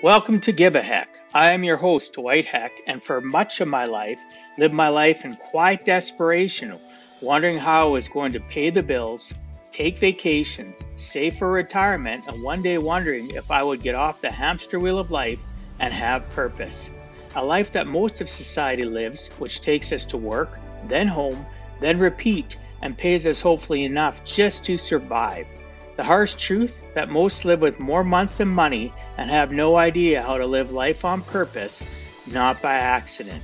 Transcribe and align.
Welcome 0.00 0.38
to 0.42 0.52
Give 0.52 0.76
a 0.76 0.80
Heck. 0.80 1.08
I 1.34 1.50
am 1.50 1.64
your 1.64 1.76
host, 1.76 2.12
Dwight 2.12 2.46
Heck, 2.46 2.70
and 2.86 3.02
for 3.02 3.20
much 3.20 3.60
of 3.60 3.66
my 3.66 3.84
life, 3.84 4.20
lived 4.56 4.72
my 4.72 4.90
life 4.90 5.24
in 5.24 5.34
quiet 5.34 5.84
desperation, 5.84 6.78
wondering 7.20 7.58
how 7.58 7.88
I 7.88 7.90
was 7.90 8.06
going 8.06 8.32
to 8.34 8.40
pay 8.40 8.70
the 8.70 8.84
bills, 8.84 9.34
take 9.72 9.98
vacations, 9.98 10.86
save 10.94 11.34
for 11.34 11.50
retirement, 11.50 12.22
and 12.28 12.44
one 12.44 12.62
day 12.62 12.78
wondering 12.78 13.32
if 13.32 13.50
I 13.50 13.64
would 13.64 13.82
get 13.82 13.96
off 13.96 14.20
the 14.20 14.30
hamster 14.30 14.78
wheel 14.78 15.00
of 15.00 15.10
life 15.10 15.44
and 15.80 15.92
have 15.92 16.30
purpose. 16.30 16.90
A 17.34 17.44
life 17.44 17.72
that 17.72 17.88
most 17.88 18.20
of 18.20 18.28
society 18.28 18.84
lives, 18.84 19.26
which 19.40 19.62
takes 19.62 19.90
us 19.90 20.04
to 20.04 20.16
work, 20.16 20.60
then 20.84 21.08
home, 21.08 21.44
then 21.80 21.98
repeat, 21.98 22.56
and 22.82 22.96
pays 22.96 23.26
us 23.26 23.40
hopefully 23.40 23.84
enough 23.84 24.24
just 24.24 24.64
to 24.66 24.78
survive. 24.78 25.48
The 25.96 26.04
harsh 26.04 26.34
truth 26.34 26.84
that 26.94 27.08
most 27.08 27.44
live 27.44 27.60
with 27.60 27.80
more 27.80 28.04
month 28.04 28.38
than 28.38 28.46
money 28.46 28.92
and 29.18 29.30
have 29.30 29.52
no 29.52 29.76
idea 29.76 30.22
how 30.22 30.38
to 30.38 30.46
live 30.46 30.70
life 30.70 31.04
on 31.04 31.22
purpose, 31.22 31.84
not 32.26 32.62
by 32.62 32.74
accident. 32.74 33.42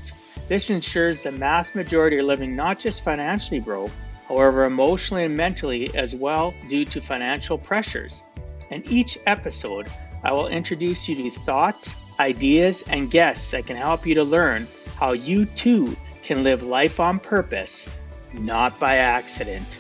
This 0.48 0.70
ensures 0.70 1.22
the 1.22 1.32
mass 1.32 1.74
majority 1.74 2.16
are 2.18 2.22
living 2.22 2.54
not 2.54 2.78
just 2.78 3.02
financially 3.02 3.60
broke, 3.60 3.90
however, 4.28 4.64
emotionally 4.64 5.24
and 5.24 5.36
mentally 5.36 5.94
as 5.94 6.14
well 6.14 6.54
due 6.68 6.84
to 6.86 7.00
financial 7.00 7.58
pressures. 7.58 8.22
In 8.70 8.82
each 8.88 9.18
episode, 9.26 9.88
I 10.22 10.32
will 10.32 10.48
introduce 10.48 11.08
you 11.08 11.16
to 11.16 11.30
thoughts, 11.30 11.94
ideas, 12.20 12.82
and 12.88 13.10
guests 13.10 13.50
that 13.50 13.66
can 13.66 13.76
help 13.76 14.06
you 14.06 14.14
to 14.14 14.24
learn 14.24 14.66
how 14.96 15.12
you 15.12 15.44
too 15.44 15.96
can 16.22 16.44
live 16.44 16.62
life 16.62 17.00
on 17.00 17.18
purpose, 17.18 17.88
not 18.32 18.78
by 18.78 18.96
accident. 18.96 19.78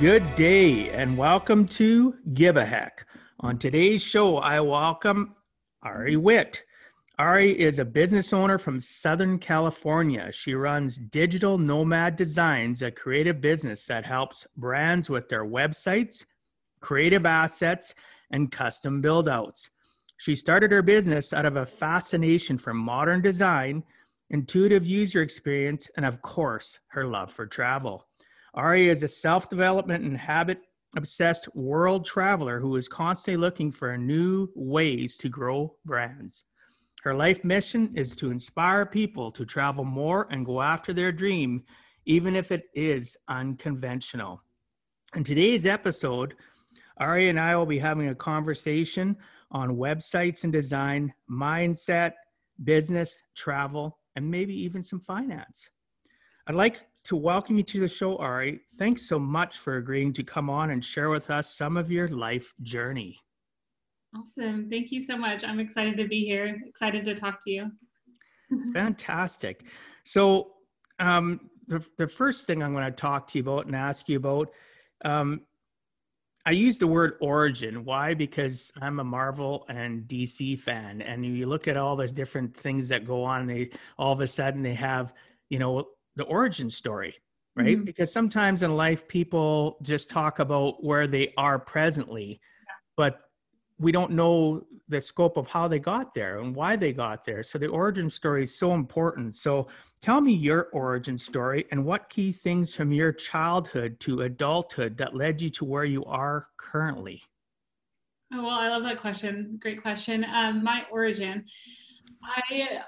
Good 0.00 0.34
day 0.34 0.90
and 0.90 1.16
welcome 1.16 1.66
to 1.66 2.16
Give 2.34 2.56
a 2.56 2.66
Heck. 2.66 3.06
On 3.40 3.56
today's 3.56 4.02
show, 4.02 4.38
I 4.38 4.58
welcome 4.58 5.36
Ari 5.84 6.16
Witt. 6.16 6.64
Ari 7.20 7.58
is 7.60 7.78
a 7.78 7.84
business 7.84 8.32
owner 8.32 8.58
from 8.58 8.80
Southern 8.80 9.38
California. 9.38 10.32
She 10.32 10.54
runs 10.54 10.98
Digital 10.98 11.58
Nomad 11.58 12.16
Designs, 12.16 12.82
a 12.82 12.90
creative 12.90 13.40
business 13.40 13.86
that 13.86 14.04
helps 14.04 14.48
brands 14.56 15.08
with 15.08 15.28
their 15.28 15.44
websites, 15.44 16.24
creative 16.80 17.24
assets, 17.24 17.94
and 18.32 18.50
custom 18.50 19.00
build 19.00 19.28
outs. 19.28 19.70
She 20.16 20.34
started 20.34 20.72
her 20.72 20.82
business 20.82 21.32
out 21.32 21.46
of 21.46 21.54
a 21.54 21.64
fascination 21.64 22.58
for 22.58 22.74
modern 22.74 23.22
design, 23.22 23.84
intuitive 24.30 24.84
user 24.84 25.22
experience, 25.22 25.88
and 25.96 26.04
of 26.04 26.20
course, 26.20 26.80
her 26.88 27.06
love 27.06 27.32
for 27.32 27.46
travel. 27.46 28.08
Ari 28.54 28.88
is 28.88 29.02
a 29.02 29.08
self 29.08 29.50
development 29.50 30.04
and 30.04 30.16
habit 30.16 30.60
obsessed 30.96 31.52
world 31.56 32.04
traveler 32.04 32.60
who 32.60 32.76
is 32.76 32.88
constantly 32.88 33.36
looking 33.36 33.72
for 33.72 33.96
new 33.98 34.48
ways 34.54 35.16
to 35.18 35.28
grow 35.28 35.74
brands. 35.84 36.44
Her 37.02 37.14
life 37.14 37.42
mission 37.44 37.92
is 37.94 38.14
to 38.16 38.30
inspire 38.30 38.86
people 38.86 39.32
to 39.32 39.44
travel 39.44 39.84
more 39.84 40.28
and 40.30 40.46
go 40.46 40.62
after 40.62 40.92
their 40.92 41.10
dream, 41.10 41.64
even 42.06 42.36
if 42.36 42.52
it 42.52 42.64
is 42.74 43.16
unconventional. 43.28 44.40
In 45.16 45.24
today's 45.24 45.66
episode, 45.66 46.34
Ari 46.98 47.28
and 47.28 47.40
I 47.40 47.56
will 47.56 47.66
be 47.66 47.78
having 47.78 48.08
a 48.08 48.14
conversation 48.14 49.16
on 49.50 49.76
websites 49.76 50.44
and 50.44 50.52
design, 50.52 51.12
mindset, 51.28 52.12
business, 52.62 53.20
travel, 53.34 53.98
and 54.14 54.30
maybe 54.30 54.54
even 54.54 54.84
some 54.84 55.00
finance. 55.00 55.68
I'd 56.46 56.54
like 56.54 56.86
to 57.04 57.16
welcome 57.16 57.58
you 57.58 57.62
to 57.62 57.80
the 57.80 57.88
show, 57.88 58.16
Ari. 58.16 58.60
Thanks 58.78 59.06
so 59.06 59.18
much 59.18 59.58
for 59.58 59.76
agreeing 59.76 60.12
to 60.14 60.22
come 60.22 60.48
on 60.48 60.70
and 60.70 60.82
share 60.82 61.10
with 61.10 61.30
us 61.30 61.54
some 61.54 61.76
of 61.76 61.90
your 61.90 62.08
life 62.08 62.54
journey. 62.62 63.18
Awesome. 64.16 64.70
Thank 64.70 64.90
you 64.90 65.00
so 65.00 65.16
much. 65.16 65.44
I'm 65.44 65.60
excited 65.60 65.96
to 65.98 66.08
be 66.08 66.24
here, 66.24 66.62
excited 66.66 67.04
to 67.04 67.14
talk 67.14 67.44
to 67.44 67.50
you. 67.50 67.70
Fantastic. 68.72 69.64
So, 70.04 70.52
um, 70.98 71.50
the, 71.66 71.84
the 71.98 72.08
first 72.08 72.46
thing 72.46 72.62
I'm 72.62 72.72
going 72.72 72.84
to 72.84 72.90
talk 72.90 73.28
to 73.28 73.38
you 73.38 73.42
about 73.42 73.66
and 73.66 73.74
ask 73.74 74.08
you 74.08 74.18
about, 74.18 74.52
um, 75.04 75.42
I 76.46 76.50
use 76.50 76.78
the 76.78 76.86
word 76.86 77.14
origin. 77.20 77.84
Why? 77.84 78.14
Because 78.14 78.70
I'm 78.80 79.00
a 79.00 79.04
Marvel 79.04 79.64
and 79.68 80.02
DC 80.02 80.58
fan, 80.60 81.00
and 81.00 81.24
you 81.24 81.46
look 81.46 81.68
at 81.68 81.78
all 81.78 81.96
the 81.96 82.06
different 82.06 82.54
things 82.54 82.88
that 82.88 83.06
go 83.06 83.24
on. 83.24 83.46
They 83.46 83.70
all 83.98 84.12
of 84.12 84.20
a 84.20 84.28
sudden 84.28 84.62
they 84.62 84.74
have, 84.74 85.14
you 85.48 85.58
know, 85.58 85.86
the 86.16 86.24
origin 86.24 86.70
story, 86.70 87.14
right? 87.56 87.76
Mm-hmm. 87.76 87.84
Because 87.84 88.12
sometimes 88.12 88.62
in 88.62 88.76
life, 88.76 89.06
people 89.08 89.78
just 89.82 90.10
talk 90.10 90.38
about 90.38 90.84
where 90.84 91.06
they 91.06 91.32
are 91.36 91.58
presently, 91.58 92.40
yeah. 92.66 92.74
but 92.96 93.20
we 93.78 93.90
don't 93.90 94.12
know 94.12 94.64
the 94.88 95.00
scope 95.00 95.36
of 95.36 95.48
how 95.48 95.66
they 95.66 95.78
got 95.78 96.14
there 96.14 96.38
and 96.38 96.54
why 96.54 96.76
they 96.76 96.92
got 96.92 97.24
there. 97.24 97.42
So 97.42 97.58
the 97.58 97.66
origin 97.66 98.08
story 98.08 98.44
is 98.44 98.56
so 98.56 98.74
important. 98.74 99.34
So 99.34 99.66
tell 100.00 100.20
me 100.20 100.32
your 100.32 100.68
origin 100.72 101.18
story 101.18 101.66
and 101.72 101.84
what 101.84 102.08
key 102.08 102.30
things 102.30 102.74
from 102.74 102.92
your 102.92 103.12
childhood 103.12 103.98
to 104.00 104.22
adulthood 104.22 104.96
that 104.98 105.16
led 105.16 105.42
you 105.42 105.50
to 105.50 105.64
where 105.64 105.84
you 105.84 106.04
are 106.04 106.46
currently. 106.56 107.20
Oh, 108.32 108.42
well, 108.42 108.50
I 108.50 108.68
love 108.68 108.84
that 108.84 109.00
question. 109.00 109.58
Great 109.60 109.82
question. 109.82 110.24
Um, 110.24 110.62
my 110.62 110.84
origin, 110.90 111.44
I 112.22 112.80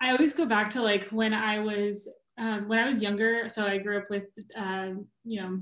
I 0.00 0.10
always 0.10 0.34
go 0.34 0.44
back 0.44 0.68
to 0.70 0.82
like 0.82 1.04
when 1.04 1.32
I 1.32 1.58
was 1.60 2.08
um, 2.38 2.68
when 2.68 2.78
I 2.78 2.86
was 2.86 3.00
younger, 3.00 3.48
so 3.48 3.66
I 3.66 3.78
grew 3.78 3.98
up 3.98 4.10
with, 4.10 4.24
uh, 4.56 4.90
you 5.24 5.40
know, 5.40 5.60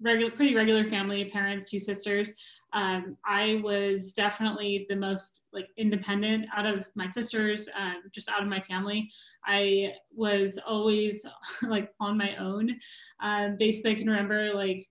regular, 0.00 0.30
pretty 0.30 0.54
regular 0.54 0.88
family, 0.88 1.24
parents, 1.26 1.70
two 1.70 1.78
sisters. 1.78 2.32
Um, 2.72 3.16
I 3.24 3.60
was 3.64 4.12
definitely 4.12 4.86
the 4.88 4.96
most 4.96 5.42
like 5.52 5.68
independent 5.76 6.46
out 6.54 6.66
of 6.66 6.86
my 6.94 7.08
sisters, 7.10 7.68
um, 7.78 8.02
just 8.12 8.28
out 8.28 8.42
of 8.42 8.48
my 8.48 8.60
family. 8.60 9.10
I 9.44 9.94
was 10.12 10.58
always 10.66 11.24
like 11.62 11.90
on 12.00 12.18
my 12.18 12.36
own. 12.36 12.76
Um, 13.20 13.56
basically, 13.58 13.92
I 13.92 13.94
can 13.94 14.08
remember 14.08 14.52
like 14.54 14.86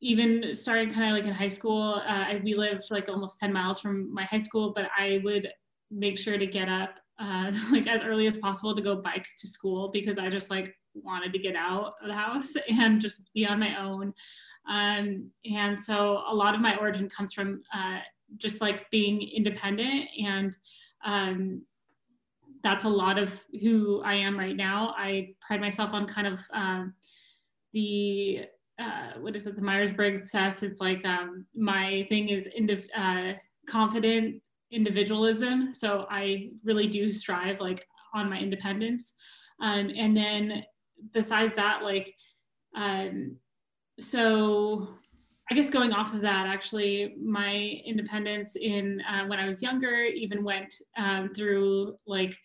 even 0.00 0.54
starting 0.54 0.92
kind 0.92 1.08
of 1.08 1.12
like 1.12 1.24
in 1.24 1.34
high 1.34 1.48
school. 1.48 2.02
Uh, 2.06 2.24
I, 2.28 2.40
we 2.44 2.54
lived 2.54 2.82
like 2.90 3.08
almost 3.08 3.40
10 3.40 3.52
miles 3.52 3.80
from 3.80 4.12
my 4.12 4.24
high 4.24 4.42
school, 4.42 4.72
but 4.74 4.88
I 4.96 5.20
would 5.24 5.48
make 5.90 6.18
sure 6.18 6.38
to 6.38 6.46
get 6.46 6.68
up 6.68 6.90
uh, 7.18 7.52
like 7.70 7.86
as 7.86 8.02
early 8.02 8.26
as 8.26 8.38
possible 8.38 8.74
to 8.74 8.82
go 8.82 8.96
bike 8.96 9.26
to 9.38 9.46
school 9.46 9.88
because 9.88 10.18
I 10.18 10.28
just 10.28 10.50
like 10.50 10.74
wanted 10.94 11.32
to 11.32 11.38
get 11.38 11.56
out 11.56 11.94
of 12.02 12.08
the 12.08 12.14
house 12.14 12.54
and 12.68 13.00
just 13.00 13.32
be 13.34 13.46
on 13.46 13.60
my 13.60 13.80
own. 13.80 14.12
Um, 14.68 15.30
and 15.50 15.78
so 15.78 16.22
a 16.28 16.34
lot 16.34 16.54
of 16.54 16.60
my 16.60 16.76
origin 16.76 17.08
comes 17.08 17.32
from 17.32 17.62
uh, 17.74 18.00
just 18.36 18.60
like 18.60 18.90
being 18.90 19.22
independent 19.22 20.08
and 20.22 20.56
um, 21.04 21.62
that's 22.62 22.84
a 22.84 22.88
lot 22.88 23.18
of 23.18 23.44
who 23.62 24.02
I 24.04 24.14
am 24.14 24.38
right 24.38 24.56
now. 24.56 24.94
I 24.96 25.34
pride 25.40 25.60
myself 25.60 25.92
on 25.94 26.06
kind 26.06 26.26
of 26.26 26.40
um, 26.52 26.94
the 27.72 28.46
uh, 28.78 29.18
what 29.18 29.34
is 29.34 29.46
it, 29.46 29.56
the 29.56 29.62
Myers 29.62 29.90
Briggs 29.90 30.30
test. 30.30 30.62
It's 30.62 30.80
like 30.80 31.04
um, 31.04 31.46
my 31.54 32.06
thing 32.08 32.28
is 32.28 32.48
indiv- 32.58 32.88
uh, 32.96 33.36
confident, 33.68 34.40
individualism. 34.70 35.74
So 35.74 36.06
I 36.10 36.50
really 36.64 36.86
do 36.86 37.12
strive 37.12 37.60
like 37.60 37.86
on 38.14 38.30
my 38.30 38.38
independence. 38.38 39.14
Um, 39.60 39.90
and 39.96 40.16
then 40.16 40.64
besides 41.12 41.54
that, 41.56 41.82
like, 41.82 42.14
um, 42.74 43.36
so 44.00 44.88
I 45.50 45.54
guess 45.54 45.70
going 45.70 45.92
off 45.92 46.14
of 46.14 46.20
that, 46.20 46.46
actually, 46.46 47.14
my 47.22 47.80
independence 47.86 48.56
in 48.56 49.00
uh, 49.10 49.26
when 49.26 49.40
I 49.40 49.46
was 49.46 49.62
younger 49.62 50.04
even 50.04 50.44
went 50.44 50.74
um, 50.96 51.28
through 51.30 51.96
like 52.06 52.36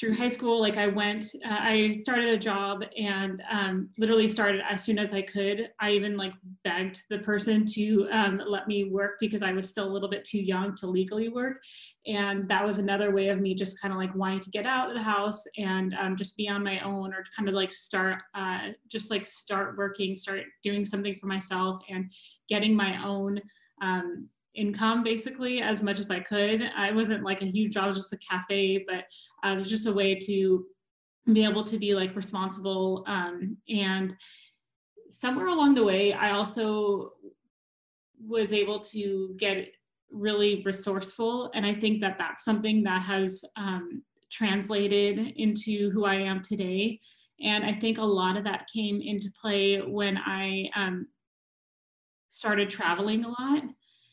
through 0.00 0.16
high 0.16 0.28
school 0.28 0.58
like 0.58 0.78
i 0.78 0.86
went 0.86 1.26
uh, 1.44 1.58
i 1.60 1.92
started 1.92 2.28
a 2.28 2.38
job 2.38 2.82
and 2.98 3.42
um, 3.50 3.90
literally 3.98 4.28
started 4.28 4.62
as 4.68 4.82
soon 4.82 4.98
as 4.98 5.12
i 5.12 5.20
could. 5.20 5.68
I 5.78 5.92
even 5.92 6.16
like 6.16 6.32
begged 6.64 7.02
the 7.10 7.18
person 7.18 7.66
to 7.74 8.08
um, 8.10 8.40
let 8.46 8.66
me 8.66 8.84
work 8.84 9.20
because 9.20 9.42
i 9.42 9.52
was 9.52 9.68
still 9.68 9.86
a 9.86 9.92
little 9.92 10.08
bit 10.08 10.24
too 10.24 10.40
young 10.40 10.74
to 10.76 10.86
legally 10.86 11.28
work. 11.28 11.62
And 12.06 12.48
that 12.48 12.64
was 12.64 12.78
another 12.78 13.10
way 13.10 13.28
of 13.28 13.40
me 13.40 13.54
just 13.54 13.80
kind 13.80 13.92
of 13.92 13.98
like 13.98 14.14
wanting 14.14 14.40
to 14.40 14.50
get 14.50 14.66
out 14.66 14.90
of 14.90 14.96
the 14.96 15.02
house 15.02 15.44
and 15.58 15.94
um, 15.94 16.16
just 16.16 16.36
be 16.36 16.48
on 16.48 16.64
my 16.64 16.80
own 16.80 17.12
or 17.12 17.24
kind 17.36 17.48
of 17.48 17.54
like 17.54 17.72
start 17.72 18.22
uh, 18.34 18.68
just 18.88 19.10
like 19.10 19.26
start 19.26 19.76
working 19.76 20.16
start 20.16 20.40
doing 20.62 20.84
something 20.84 21.14
for 21.16 21.26
myself 21.26 21.82
and 21.90 22.10
getting 22.48 22.74
my 22.74 23.04
own 23.04 23.40
um, 23.82 24.28
income 24.54 25.02
basically 25.02 25.60
as 25.60 25.82
much 25.82 25.98
as 25.98 26.10
I 26.10 26.20
could. 26.20 26.62
I 26.76 26.92
wasn't 26.92 27.24
like 27.24 27.42
a 27.42 27.46
huge 27.46 27.74
job, 27.74 27.94
just 27.94 28.12
a 28.12 28.18
cafe, 28.18 28.84
but 28.86 29.04
uh, 29.44 29.54
it 29.54 29.58
was 29.58 29.70
just 29.70 29.86
a 29.86 29.92
way 29.92 30.14
to 30.14 30.66
be 31.32 31.44
able 31.44 31.64
to 31.64 31.78
be 31.78 31.94
like 31.94 32.16
responsible. 32.16 33.04
Um, 33.06 33.56
and 33.68 34.14
somewhere 35.08 35.48
along 35.48 35.74
the 35.74 35.84
way, 35.84 36.12
I 36.12 36.32
also 36.32 37.12
was 38.26 38.52
able 38.52 38.78
to 38.78 39.34
get 39.38 39.68
really 40.10 40.62
resourceful. 40.64 41.50
And 41.54 41.64
I 41.64 41.74
think 41.74 42.00
that 42.00 42.18
that's 42.18 42.44
something 42.44 42.82
that 42.84 43.02
has 43.02 43.44
um, 43.56 44.02
translated 44.30 45.18
into 45.36 45.90
who 45.90 46.04
I 46.04 46.14
am 46.14 46.42
today. 46.42 47.00
And 47.40 47.64
I 47.64 47.72
think 47.72 47.98
a 47.98 48.04
lot 48.04 48.36
of 48.36 48.44
that 48.44 48.68
came 48.72 49.00
into 49.00 49.32
play 49.40 49.78
when 49.78 50.18
I 50.18 50.68
um, 50.74 51.06
started 52.28 52.70
traveling 52.70 53.24
a 53.24 53.28
lot 53.28 53.62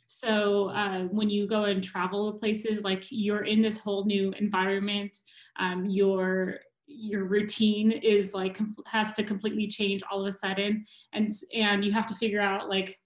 So 0.08 0.70
uh, 0.70 1.04
when 1.04 1.30
you 1.30 1.48
go 1.48 1.66
and 1.66 1.84
travel 1.84 2.34
places, 2.34 2.84
like 2.84 3.06
you're 3.10 3.44
in 3.44 3.62
this 3.62 3.78
whole 3.78 4.06
new 4.06 4.34
environment, 4.40 5.16
um, 5.60 5.86
your 5.86 6.60
your 6.90 7.26
routine 7.26 7.92
is 7.92 8.34
like 8.34 8.58
has 8.86 9.12
to 9.14 9.24
completely 9.24 9.68
change 9.68 10.02
all 10.10 10.22
of 10.22 10.28
a 10.28 10.32
sudden, 10.32 10.86
and 11.14 11.30
and 11.54 11.84
you 11.84 11.92
have 11.92 12.08
to 12.08 12.16
figure 12.16 12.42
out 12.42 12.70
like 12.70 12.98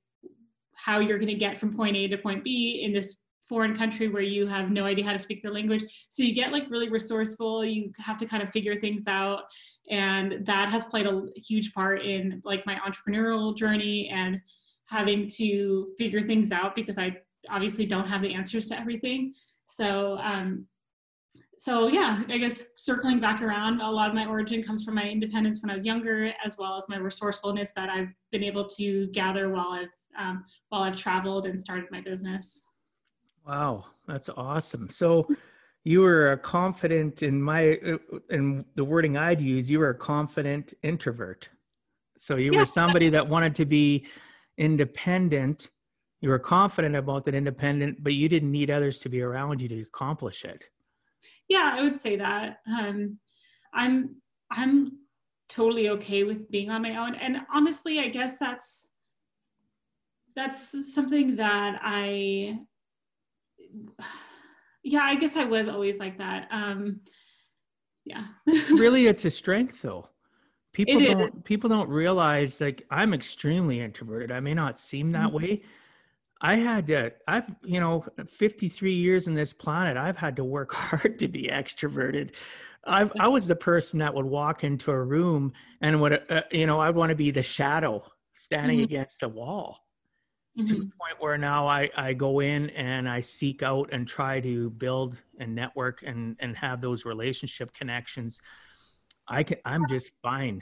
how 0.76 1.00
you're 1.00 1.18
going 1.18 1.28
to 1.28 1.36
get 1.36 1.58
from 1.58 1.76
point 1.76 1.96
A 1.96 2.08
to 2.08 2.18
point 2.18 2.44
B 2.44 2.82
in 2.84 2.94
this 2.94 3.18
foreign 3.52 3.76
country 3.76 4.08
where 4.08 4.22
you 4.22 4.48
have 4.48 4.72
no 4.72 4.86
idea 4.86 5.04
how 5.04 5.12
to 5.12 5.20
speak 5.20 5.42
the 5.42 5.52
language. 5.52 5.84
So 6.10 6.24
you 6.24 6.34
get 6.34 6.54
like 6.54 6.70
really 6.70 6.88
resourceful. 6.88 7.66
You 7.66 7.92
have 7.98 8.18
to 8.20 8.26
kind 8.26 8.42
of 8.42 8.50
figure 8.52 8.80
things 8.80 9.08
out. 9.08 9.44
And 9.90 10.46
that 10.46 10.70
has 10.70 10.86
played 10.86 11.06
a 11.06 11.28
huge 11.36 11.74
part 11.74 12.02
in 12.02 12.42
like 12.46 12.66
my 12.66 12.76
entrepreneurial 12.76 13.56
journey 13.56 14.08
and 14.08 14.40
having 14.92 15.26
to 15.26 15.88
figure 15.98 16.22
things 16.22 16.52
out 16.52 16.76
because 16.76 16.98
I 16.98 17.18
obviously 17.50 17.86
don't 17.86 18.08
have 18.08 18.22
the 18.22 18.34
answers 18.34 18.68
to 18.68 18.78
everything. 18.78 19.34
So, 19.66 20.18
um, 20.18 20.68
so 21.58 21.88
yeah, 21.88 22.24
I 22.28 22.38
guess 22.38 22.66
circling 22.76 23.22
back 23.22 23.42
around, 23.42 23.80
a 23.80 23.90
lot 23.90 24.10
of 24.10 24.16
my 24.16 24.26
origin 24.26 24.62
comes 24.62 24.84
from 24.84 24.96
my 24.96 25.08
independence 25.08 25.62
when 25.62 25.70
I 25.70 25.76
was 25.76 25.86
younger, 25.86 26.34
as 26.44 26.58
well 26.58 26.76
as 26.76 26.90
my 26.90 26.98
resourcefulness 26.98 27.72
that 27.74 27.90
I've 27.90 28.10
been 28.32 28.44
able 28.44 28.66
to 28.66 29.08
gather 29.08 29.50
while 29.50 29.70
I've 29.70 29.88
um, 30.20 30.44
while 30.68 30.82
I've 30.82 30.98
traveled 30.98 31.46
and 31.46 31.60
started 31.60 31.86
my 31.90 32.02
business. 32.02 32.62
Wow, 33.48 33.86
that's 34.10 34.30
awesome. 34.36 34.90
So 34.90 35.26
you 35.86 36.02
were 36.02 36.34
a 36.34 36.38
confident 36.38 37.24
in 37.24 37.42
my 37.42 37.78
in 38.30 38.66
the 38.76 38.84
wording 38.84 39.16
I'd 39.16 39.40
use, 39.40 39.72
you 39.72 39.80
were 39.80 39.92
a 39.92 39.96
confident 39.96 40.74
introvert. 40.84 41.48
So 42.18 42.36
you 42.36 42.52
yeah. 42.52 42.60
were 42.60 42.66
somebody 42.66 43.08
that 43.10 43.26
wanted 43.26 43.56
to 43.56 43.66
be 43.66 44.06
independent. 44.62 45.72
You 46.22 46.30
were 46.30 46.40
confident 46.40 46.96
about 46.96 47.26
that 47.26 47.34
independent 47.34 48.04
but 48.04 48.14
you 48.14 48.30
didn't 48.30 48.52
need 48.52 48.70
others 48.70 49.00
to 49.00 49.10
be 49.10 49.22
around 49.22 49.60
you 49.60 49.68
to 49.68 49.82
accomplish 49.82 50.46
it. 50.46 50.64
Yeah 51.50 51.76
i 51.78 51.82
would 51.82 52.00
say 52.00 52.16
that. 52.16 52.60
Um, 52.68 53.18
i'm 53.74 54.16
i'm 54.52 55.00
totally 55.50 55.90
okay 55.90 56.24
with 56.24 56.50
being 56.52 56.70
on 56.70 56.84
my 56.84 56.96
own. 56.96 57.16
And 57.16 57.42
honestly 57.54 58.00
i 58.00 58.08
guess 58.08 58.38
that's 58.38 58.88
that's 60.36 60.94
something 60.94 61.36
that 61.38 61.80
i 61.82 62.58
yeah 64.84 65.04
i 65.04 65.16
guess 65.16 65.36
i 65.36 65.44
was 65.44 65.68
always 65.68 65.98
like 65.98 66.20
that. 66.20 66.48
Um 66.52 67.02
yeah. 68.06 68.26
Really 68.72 69.08
it's 69.08 69.26
a 69.26 69.32
strength 69.32 69.82
though 69.82 70.08
people 70.74 71.02
it 71.02 71.06
don't 71.06 71.22
is. 71.22 71.42
people 71.44 71.70
don't 71.70 71.90
realize 71.90 72.62
like 72.62 72.86
i'm 72.90 73.14
extremely 73.14 73.80
introverted 73.80 74.32
i 74.32 74.40
may 74.40 74.54
not 74.54 74.80
seem 74.80 75.12
that 75.12 75.28
mm-hmm. 75.28 75.38
way 75.38 75.62
i 76.42 76.56
had 76.56 76.88
to 76.88 77.12
i've 77.28 77.54
you 77.64 77.80
know 77.80 78.06
53 78.28 78.92
years 78.92 79.28
in 79.28 79.34
this 79.34 79.54
planet 79.54 79.98
i've 79.98 80.18
had 80.18 80.36
to 80.36 80.44
work 80.44 80.74
hard 80.74 81.20
to 81.20 81.28
be 81.28 81.44
extroverted 81.44 82.32
i 82.86 83.10
i 83.20 83.28
was 83.28 83.48
the 83.48 83.56
person 83.56 84.00
that 84.00 84.14
would 84.14 84.26
walk 84.26 84.64
into 84.64 84.92
a 84.92 85.04
room 85.04 85.54
and 85.82 86.00
would 86.02 86.24
uh, 86.32 86.44
you 86.52 86.66
know 86.66 86.80
i'd 86.80 86.96
want 86.96 87.10
to 87.10 87.16
be 87.16 87.32
the 87.32 87.44
shadow 87.44 88.04
standing 88.34 88.78
mm-hmm. 88.78 88.86
against 88.86 89.20
the 89.20 89.30
wall 89.30 89.80
mm-hmm. 90.58 90.66
to 90.66 90.74
the 90.74 90.80
point 90.80 91.16
where 91.20 91.38
now 91.38 91.68
I, 91.68 91.90
I 91.96 92.14
go 92.14 92.40
in 92.40 92.70
and 92.72 93.08
I 93.08 93.22
seek 93.22 93.64
out 93.64 93.90
and 93.92 94.08
try 94.08 94.40
to 94.42 94.70
build 94.72 95.22
and 95.40 95.56
network 95.56 96.04
and, 96.06 96.36
and 96.40 96.56
have 96.58 96.82
those 96.82 97.06
relationship 97.06 97.74
connections 97.74 98.42
I 99.28 99.44
can. 99.44 99.58
I'm 99.66 99.88
just 99.88 100.12
fine 100.22 100.62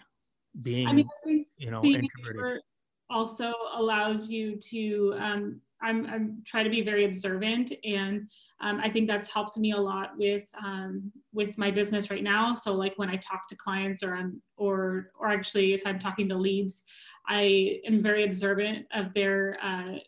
being. 0.61 0.87
I 0.87 0.93
mean, 0.93 1.45
you 1.57 1.71
know, 1.71 1.83
introverted. 1.83 2.61
Also 3.09 3.53
allows 3.75 4.29
you 4.29 4.57
to. 4.69 5.15
Um, 5.17 5.61
I'm 5.81 6.05
I'm 6.07 6.37
try 6.45 6.63
to 6.63 6.69
be 6.69 6.81
very 6.81 7.05
observant, 7.05 7.71
and 7.83 8.29
um, 8.61 8.79
I 8.83 8.89
think 8.89 9.07
that's 9.07 9.33
helped 9.33 9.57
me 9.57 9.71
a 9.71 9.77
lot 9.77 10.11
with 10.17 10.43
um, 10.61 11.11
with 11.33 11.57
my 11.57 11.71
business 11.71 12.11
right 12.11 12.23
now. 12.23 12.53
So 12.53 12.73
like 12.73 12.93
when 12.97 13.09
I 13.09 13.15
talk 13.15 13.47
to 13.49 13.55
clients, 13.55 14.03
or 14.03 14.15
I'm 14.15 14.41
or 14.57 15.11
or 15.17 15.29
actually 15.29 15.73
if 15.73 15.87
I'm 15.87 15.99
talking 15.99 16.27
to 16.29 16.35
leads, 16.35 16.83
I 17.27 17.79
am 17.85 18.03
very 18.03 18.23
observant 18.23 18.85
of 18.93 19.13
their. 19.13 19.57
Uh, 19.63 19.99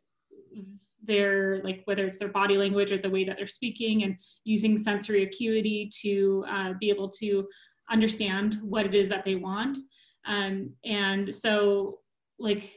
their 1.04 1.64
like 1.64 1.82
whether 1.86 2.06
it's 2.06 2.20
their 2.20 2.28
body 2.28 2.58
language 2.58 2.92
or 2.92 2.98
the 3.00 3.10
way 3.10 3.24
that 3.24 3.36
they're 3.36 3.48
speaking 3.48 4.04
and 4.04 4.16
using 4.44 4.78
sensory 4.78 5.24
acuity 5.24 5.90
to 6.02 6.46
uh, 6.48 6.74
be 6.80 6.92
able 6.92 7.10
to 7.10 7.48
understand 7.92 8.58
what 8.62 8.86
it 8.86 8.96
is 8.96 9.10
that 9.10 9.26
they 9.26 9.36
want. 9.36 9.78
Um, 10.26 10.72
and 10.86 11.34
so, 11.36 12.00
like, 12.40 12.72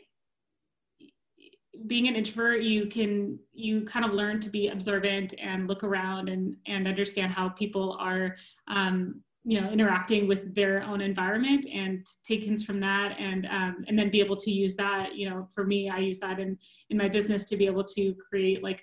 being 1.86 2.08
an 2.08 2.16
introvert, 2.16 2.62
you 2.62 2.86
can 2.86 3.38
you 3.52 3.84
kind 3.84 4.04
of 4.04 4.12
learn 4.12 4.40
to 4.40 4.50
be 4.50 4.68
observant 4.68 5.34
and 5.38 5.68
look 5.68 5.84
around 5.84 6.28
and 6.28 6.56
and 6.66 6.86
understand 6.86 7.32
how 7.32 7.48
people 7.48 7.96
are 8.00 8.36
um, 8.68 9.22
you 9.44 9.60
know 9.60 9.70
interacting 9.70 10.26
with 10.26 10.54
their 10.54 10.82
own 10.82 11.00
environment 11.00 11.66
and 11.72 12.06
take 12.26 12.44
hints 12.44 12.64
from 12.64 12.80
that 12.80 13.16
and 13.18 13.46
um, 13.46 13.84
and 13.86 13.98
then 13.98 14.10
be 14.10 14.20
able 14.20 14.36
to 14.36 14.50
use 14.50 14.74
that 14.76 15.14
you 15.14 15.28
know 15.28 15.46
for 15.54 15.64
me 15.64 15.90
i 15.90 15.98
use 15.98 16.18
that 16.18 16.40
in 16.40 16.58
in 16.90 16.96
my 16.96 17.08
business 17.08 17.44
to 17.44 17.56
be 17.56 17.66
able 17.66 17.84
to 17.84 18.14
create 18.14 18.62
like 18.62 18.82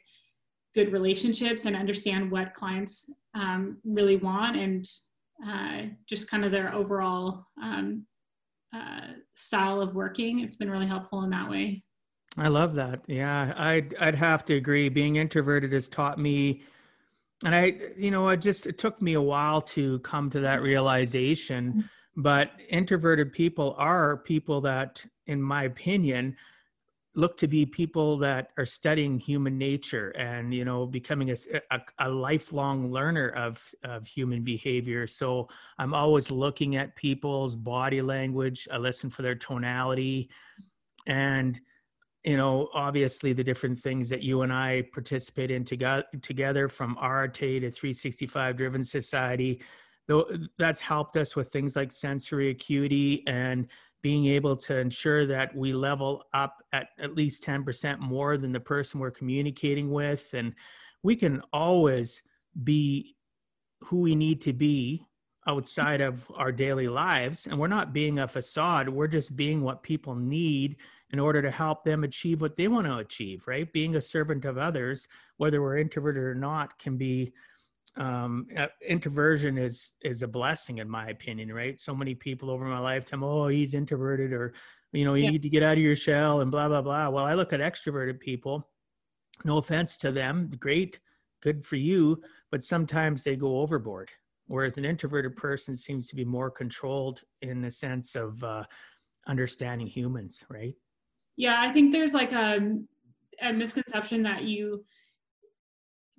good 0.76 0.92
relationships 0.92 1.66
and 1.66 1.76
understand 1.76 2.30
what 2.32 2.54
clients 2.54 3.10
um, 3.34 3.78
really 3.84 4.18
want 4.18 4.56
and 4.56 4.86
uh, 5.46 5.84
just 6.08 6.30
kind 6.30 6.46
of 6.46 6.52
their 6.52 6.74
overall 6.74 7.48
um, 7.62 8.06
uh, 8.74 9.14
style 9.36 9.82
of 9.82 9.96
working. 9.96 10.40
It's 10.40 10.56
been 10.56 10.70
really 10.70 10.88
helpful 10.88 11.24
in 11.24 11.30
that 11.32 11.50
way. 11.50 11.84
I 12.38 12.48
love 12.48 12.76
that. 12.76 13.02
Yeah, 13.08 13.54
I'd 13.58 13.96
I'd 14.00 14.16
have 14.16 14.46
to 14.46 14.56
agree. 14.56 14.88
Being 14.88 15.18
introverted 15.18 15.74
has 15.74 15.90
taught 15.90 16.18
me, 16.18 16.64
and 17.44 17.54
I, 17.54 17.78
you 17.98 18.12
know, 18.12 18.30
it 18.30 18.38
just 18.38 18.68
it 18.68 18.78
took 18.78 19.02
me 19.02 19.16
a 19.16 19.22
while 19.22 19.62
to 19.64 20.00
come 20.00 20.30
to 20.30 20.40
that 20.40 20.62
realization. 20.62 21.70
Mm-hmm. 21.72 21.82
But 22.18 22.52
introverted 22.70 23.34
people 23.34 23.76
are 23.78 24.18
people 24.18 24.62
that, 24.62 25.06
in 25.28 25.42
my 25.42 25.64
opinion, 25.64 26.36
look 27.14 27.38
to 27.38 27.48
be 27.48 27.66
people 27.66 28.18
that 28.18 28.52
are 28.58 28.66
studying 28.66 29.20
human 29.20 29.58
nature 29.58 30.10
and 30.12 30.54
you 30.54 30.64
know 30.64 30.86
becoming 30.86 31.32
a, 31.32 31.36
a, 31.72 31.80
a, 32.00 32.10
lifelong 32.10 32.92
learner 32.92 33.30
of 33.30 33.62
of 33.84 34.08
human 34.08 34.44
behavior. 34.44 35.06
So 35.08 35.50
i'm 35.78 35.94
always 35.94 36.32
looking 36.32 36.78
at 36.78 36.96
people's 36.96 37.56
body 37.56 38.02
language 38.02 38.68
i 38.72 38.78
listen 38.78 39.10
for 39.10 39.24
their 39.24 39.36
tonality 39.36 40.30
and 41.08 41.60
you 42.24 42.38
know 42.38 42.70
obviously 42.74 43.34
the 43.34 43.44
different 43.44 43.80
things 43.80 44.10
that 44.10 44.22
you 44.22 44.44
and 44.44 44.54
i 44.54 44.84
participate 44.94 45.52
in 45.52 45.64
together 45.64 46.04
together 46.22 46.68
from 46.68 46.98
arte 47.00 47.60
to 47.60 47.72
365 47.72 48.56
driven 48.56 48.84
society 48.84 49.62
though 50.08 50.30
that's 50.58 50.82
helped 50.82 51.18
us 51.18 51.36
with 51.36 51.50
things 51.50 51.76
like 51.76 51.92
sensory 51.92 52.50
acuity 52.50 53.24
and 53.28 53.68
being 54.02 54.26
able 54.26 54.56
to 54.56 54.78
ensure 54.78 55.26
that 55.28 55.56
we 55.56 55.74
level 55.74 56.24
up 56.34 56.64
at 56.74 56.90
at 57.00 57.16
least 57.16 57.44
10% 57.44 58.00
more 58.00 58.38
than 58.38 58.52
the 58.52 58.60
person 58.60 59.00
we're 59.00 59.12
communicating 59.12 59.92
with. 59.92 60.34
And 60.34 60.54
we 61.04 61.16
can 61.16 61.42
always 61.54 62.22
be 62.64 63.16
who 63.82 64.02
we 64.02 64.16
need 64.16 64.42
to 64.42 64.54
be 64.54 65.06
outside 65.48 66.02
of 66.02 66.32
our 66.36 66.52
daily 66.52 66.88
lives. 66.88 67.48
And 67.48 67.60
we're 67.60 67.68
not 67.68 67.94
being 67.94 68.20
a 68.20 68.28
facade. 68.28 68.90
We're 68.90 69.08
just 69.08 69.36
being 69.36 69.62
what 69.62 69.84
people 69.84 70.16
need 70.16 70.78
in 71.12 71.20
order 71.20 71.42
to 71.42 71.52
help 71.52 71.84
them 71.84 72.04
achieve 72.04 72.42
what 72.42 72.56
they 72.56 72.68
want 72.68 72.88
to 72.88 72.98
achieve 72.98 73.44
right? 73.48 73.72
Being 73.72 73.96
a 73.96 74.02
servant 74.02 74.46
of 74.46 74.58
others 74.58 75.08
whether 75.38 75.62
we're 75.62 75.78
introverted 75.78 76.24
or 76.24 76.36
not 76.36 76.78
can 76.80 76.98
be 76.98 77.34
um, 77.98 78.48
uh, 78.58 78.68
introversion 78.88 79.58
is 79.58 79.92
is 80.02 80.24
a 80.24 80.28
blessing 80.28 80.78
in 80.78 80.90
my 80.90 81.10
opinion 81.10 81.52
right? 81.54 81.80
So 81.80 81.94
many 81.96 82.16
people 82.16 82.50
over 82.50 82.66
my 82.66 82.80
lifetime 82.80 83.24
oh 83.24 83.48
he's 83.48 83.74
introverted 83.74 84.32
or 84.32 84.54
you 84.94 85.06
know 85.06 85.14
you 85.14 85.26
yeah. 85.26 85.30
need 85.32 85.42
to 85.42 85.50
get 85.50 85.64
out 85.64 85.78
of 85.78 85.84
your 85.84 85.96
shell 85.96 86.42
and 86.42 86.50
blah 86.50 86.68
blah 86.68 86.82
blah. 86.82 87.10
Well 87.10 87.26
i 87.26 87.34
look 87.34 87.54
at 87.54 87.60
extroverted 87.60 88.20
people 88.20 88.68
no 89.44 89.58
offense 89.58 89.98
to 89.98 90.12
them 90.12 90.50
great 90.60 91.00
good 91.42 91.66
for 91.66 91.76
you 91.76 92.22
but 92.50 92.64
sometimes 92.64 93.24
they 93.24 93.36
go 93.36 93.60
overboard. 93.60 94.10
Whereas 94.48 94.78
an 94.78 94.84
introverted 94.84 95.38
person 95.38 95.78
seems 95.78 96.10
to 96.10 96.16
be 96.16 96.26
more 96.26 96.52
controlled 96.52 97.22
in 97.42 97.62
the 97.62 97.72
sense 97.72 98.16
of 98.16 98.44
uh, 98.44 98.66
understanding 99.28 99.88
humans 99.88 100.46
right? 100.50 100.76
Yeah 101.36 101.58
i 101.60 101.72
think 101.72 101.92
there's 101.92 102.14
like 102.14 102.32
a, 102.32 102.78
a 103.42 103.52
misconception 103.52 104.24
that 104.24 104.44
you 104.44 104.86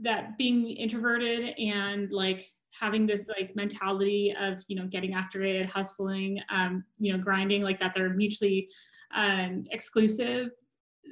that 0.01 0.37
being 0.39 0.69
introverted 0.69 1.55
and 1.59 2.11
like 2.13 2.49
having 2.79 3.07
this 3.07 3.29
like 3.29 3.55
mentality 3.55 4.35
of 4.41 4.63
you 4.67 4.77
know 4.77 4.87
getting 4.87 5.15
after 5.15 5.43
it 5.43 5.69
hustling 5.69 6.41
um 6.51 6.83
you 6.99 7.13
know 7.13 7.23
grinding 7.23 7.63
like 7.63 7.79
that 7.79 7.93
they're 7.95 8.11
mutually 8.11 8.69
um 9.15 9.65
exclusive. 9.71 10.49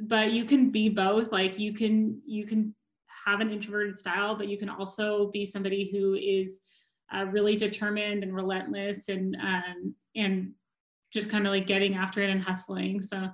But 0.02 0.32
you 0.32 0.44
can 0.44 0.70
be 0.70 0.88
both. 0.88 1.32
Like 1.32 1.58
you 1.58 1.74
can 1.74 2.20
you 2.24 2.46
can 2.46 2.74
have 3.26 3.40
an 3.40 3.50
introverted 3.50 3.96
style 3.98 4.34
but 4.34 4.48
you 4.48 4.56
can 4.56 4.70
also 4.70 5.30
be 5.30 5.44
somebody 5.44 5.90
who 5.92 6.14
is 6.14 6.60
uh, 7.14 7.26
really 7.26 7.54
determined 7.54 8.22
and 8.22 8.34
relentless 8.34 9.08
and 9.08 9.36
um 9.36 9.94
and 10.16 10.52
just 11.12 11.30
kind 11.30 11.46
of 11.46 11.52
like 11.52 11.66
getting 11.66 11.94
after 11.94 12.22
it 12.22 12.30
and 12.30 12.42
hustling. 12.42 13.00
So 13.00 13.28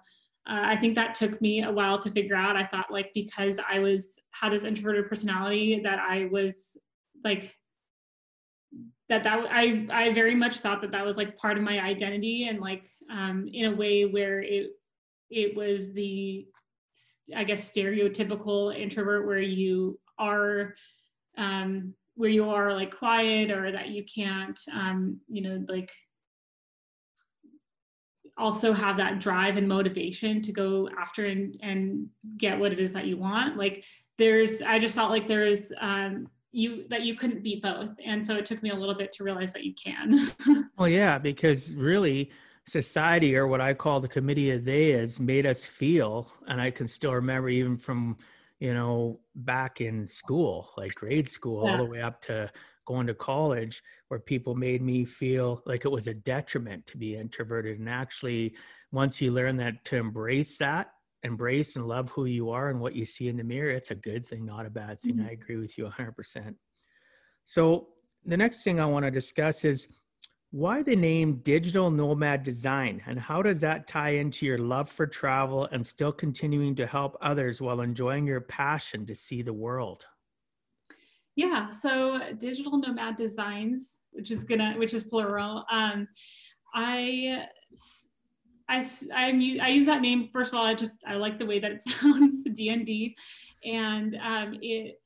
uh, 0.49 0.63
I 0.63 0.77
think 0.77 0.95
that 0.95 1.15
took 1.15 1.41
me 1.41 1.63
a 1.63 1.71
while 1.71 1.99
to 1.99 2.11
figure 2.11 2.37
out. 2.37 2.57
I 2.57 2.65
thought 2.65 2.91
like 2.91 3.11
because 3.15 3.59
I 3.69 3.81
was 3.81 4.19
had 4.31 4.53
this 4.53 4.65
introverted 4.65 5.09
personality 5.09 5.81
that 5.83 5.99
I 5.99 6.27
was 6.27 6.77
like 7.25 7.55
that 9.09 9.25
that 9.25 9.47
I 9.51 9.87
I 9.91 10.13
very 10.13 10.35
much 10.35 10.61
thought 10.61 10.81
that 10.83 10.93
that 10.93 11.05
was 11.05 11.17
like 11.17 11.37
part 11.37 11.57
of 11.57 11.65
my 11.65 11.81
identity 11.81 12.49
and 12.49 12.61
like 12.61 12.89
um, 13.11 13.49
in 13.53 13.73
a 13.73 13.77
way 13.77 14.05
where 14.05 14.41
it 14.41 14.71
it 15.31 15.57
was 15.57 15.93
the 15.93 16.47
I 17.35 17.43
guess 17.43 17.71
stereotypical 17.71 18.77
introvert 18.77 19.27
where 19.27 19.39
you 19.39 19.99
are 20.19 20.75
um, 21.37 21.95
where 22.15 22.31
you 22.31 22.49
are 22.51 22.73
like 22.73 22.97
quiet 22.97 23.51
or 23.51 23.73
that 23.73 23.89
you 23.89 24.05
can't 24.05 24.59
um, 24.73 25.21
you 25.29 25.43
know 25.43 25.65
like 25.69 25.91
also 28.39 28.73
have 28.73 28.97
that 28.99 29.19
drive 29.19 29.57
and 29.57 29.69
motivation 29.69 30.43
to 30.43 30.53
go 30.53 30.89
after 30.99 31.27
and, 31.27 31.59
and 31.63 32.09
get 32.37 32.59
what 32.59 32.73
it 32.73 32.81
is 32.81 32.93
that 32.93 33.07
you 33.07 33.17
want. 33.17 33.57
Like 33.57 33.85
there's 34.19 34.63
i 34.63 34.79
just 34.79 34.95
felt 34.95 35.11
like 35.11 35.27
there's 35.27 35.73
um, 35.81 36.27
you 36.53 36.89
that 36.89 37.03
you 37.03 37.15
couldn't 37.15 37.43
be 37.43 37.61
both. 37.61 37.95
And 38.05 38.27
so 38.27 38.37
it 38.37 38.47
took 38.47 38.63
me 38.63 38.71
a 38.71 38.75
little 38.75 38.95
bit 38.95 39.13
to 39.15 39.25
realize 39.25 39.53
that 39.53 39.65
you 39.65 39.75
can. 39.75 40.33
Well 40.79 40.89
yeah 40.89 41.19
because 41.19 41.75
really 41.75 42.31
society 42.67 43.37
or 43.37 43.47
what 43.47 43.61
i 43.61 43.73
call 43.73 44.01
the 44.01 44.09
committee 44.09 44.51
of 44.51 44.65
they 44.65 44.91
is 44.91 45.21
made 45.21 45.47
us 45.47 45.65
feel 45.65 46.31
and 46.49 46.61
i 46.61 46.69
can 46.69 46.89
still 46.89 47.15
remember 47.15 47.49
even 47.49 47.77
from 47.77 48.17
you 48.59 48.73
know 48.73 49.21
back 49.35 49.81
in 49.81 50.07
school 50.07 50.71
like 50.77 50.95
grade 50.95 51.29
school 51.29 51.65
yeah. 51.65 51.73
all 51.73 51.79
the 51.79 51.85
way 51.85 52.01
up 52.01 52.21
to 52.21 52.51
going 52.87 53.07
to 53.07 53.15
college 53.15 53.83
where 54.09 54.21
people 54.21 54.55
made 54.55 54.81
me 54.81 55.05
feel 55.05 55.63
like 55.67 55.85
it 55.85 55.91
was 55.91 56.07
a 56.07 56.15
detriment 56.15 56.87
to 56.87 56.97
be 56.97 57.17
introverted 57.17 57.79
and 57.79 57.89
actually 57.89 58.55
once 58.93 59.21
you 59.21 59.33
learn 59.33 59.57
that 59.57 59.85
to 59.85 59.97
embrace 59.97 60.57
that 60.59 60.93
embrace 61.27 61.77
and 61.77 61.87
love 61.87 62.09
who 62.11 62.25
you 62.25 62.51
are 62.51 62.71
and 62.71 62.81
what 62.81 62.95
you 62.95 63.05
see 63.05 63.29
in 63.29 63.37
the 63.37 63.45
mirror, 63.45 63.71
it's 63.71 63.91
a 63.91 63.95
good 63.95 64.25
thing, 64.25 64.47
not 64.47 64.65
a 64.65 64.71
bad 64.71 65.01
thing. 65.01 65.17
Mm-hmm. 65.17 65.29
I 65.29 65.33
agree 65.33 65.57
with 65.57 65.77
you 65.77 65.85
100%. 65.85 66.55
So, 67.45 67.89
the 68.25 68.37
next 68.37 68.65
thing 68.65 68.81
I 68.81 68.87
want 68.87 69.05
to 69.05 69.11
discuss 69.11 69.65
is 69.65 69.87
why 70.57 70.83
the 70.83 70.97
name 70.97 71.35
Digital 71.45 71.91
Nomad 71.91 72.43
Design 72.43 73.03
and 73.07 73.21
how 73.21 73.43
does 73.43 73.61
that 73.61 73.87
tie 73.87 74.13
into 74.13 74.47
your 74.47 74.57
love 74.57 74.89
for 74.89 75.07
travel 75.07 75.69
and 75.71 75.87
still 75.87 76.11
continuing 76.11 76.75
to 76.77 76.87
help 76.87 77.15
others 77.21 77.61
while 77.61 77.83
enjoying 77.83 78.27
your 78.27 78.41
passion 78.41 79.05
to 79.05 79.15
see 79.15 79.43
the 79.43 79.53
world? 79.53 80.07
Yeah, 81.35 81.69
so 81.69 82.21
Digital 82.39 82.79
Nomad 82.79 83.17
Designs, 83.17 84.01
which 84.13 84.31
is 84.31 84.45
gonna, 84.45 84.73
which 84.79 84.95
is 84.95 85.05
plural. 85.05 85.67
Um, 85.71 86.09
I 86.73 87.45
I, 88.67 88.89
I'm, 89.15 89.37
I 89.61 89.69
use 89.69 89.85
that 89.85 90.01
name 90.01 90.25
first 90.25 90.55
of 90.55 90.59
all. 90.59 90.65
I 90.65 90.73
just 90.73 91.05
I 91.07 91.17
like 91.17 91.39
the 91.39 91.45
way 91.45 91.59
that 91.59 91.71
it 91.71 91.83
sounds, 91.87 92.45
DND, 92.49 93.15
and 93.63 94.17
um, 94.25 94.57
it 94.63 95.03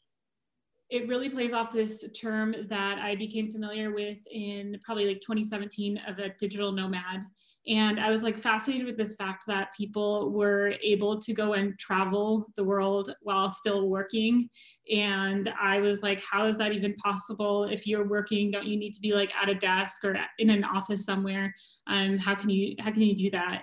it 0.91 1.07
really 1.09 1.31
plays 1.31 1.53
off 1.53 1.73
this 1.73 2.05
term 2.21 2.55
that 2.69 2.99
I 2.99 3.15
became 3.15 3.51
familiar 3.51 3.93
with 3.93 4.19
in 4.31 4.77
probably 4.85 5.07
like 5.07 5.21
2017 5.21 6.01
of 6.09 6.19
a 6.19 6.31
digital 6.39 6.73
nomad. 6.73 7.25
And 7.69 8.01
I 8.01 8.11
was 8.11 8.23
like 8.23 8.39
fascinated 8.39 8.87
with 8.87 8.97
this 8.97 9.15
fact 9.15 9.45
that 9.47 9.75
people 9.77 10.31
were 10.31 10.75
able 10.83 11.21
to 11.21 11.33
go 11.33 11.53
and 11.53 11.79
travel 11.79 12.47
the 12.57 12.65
world 12.65 13.15
while 13.21 13.51
still 13.51 13.89
working. 13.89 14.49
And 14.93 15.53
I 15.61 15.79
was 15.79 16.03
like, 16.03 16.23
how 16.25 16.47
is 16.47 16.59
that 16.59 16.73
even 16.73 16.95
possible? 16.97 17.65
If 17.65 17.87
you're 17.87 18.09
working, 18.09 18.51
don't 18.51 18.67
you 18.67 18.79
need 18.79 18.95
to 18.95 19.01
be 19.01 19.13
like 19.13 19.31
at 19.41 19.51
a 19.51 19.55
desk 19.55 20.05
or 20.05 20.17
in 20.39 20.51
an 20.51 20.65
office 20.65 21.05
somewhere? 21.05 21.55
Um, 21.87 22.19
how 22.19 22.35
can 22.35 22.51
you 22.51 22.75
how 22.81 22.91
can 22.91 23.03
you 23.03 23.15
do 23.15 23.31
that? 23.33 23.63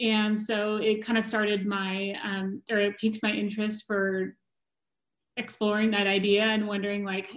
And 0.00 0.38
so 0.38 0.76
it 0.76 1.04
kind 1.04 1.18
of 1.18 1.24
started 1.24 1.64
my 1.64 2.14
um, 2.22 2.62
or 2.70 2.78
it 2.78 2.98
piqued 2.98 3.22
my 3.22 3.30
interest 3.30 3.84
for 3.86 4.34
exploring 5.38 5.92
that 5.92 6.06
idea 6.06 6.42
and 6.42 6.66
wondering 6.66 7.04
like 7.04 7.30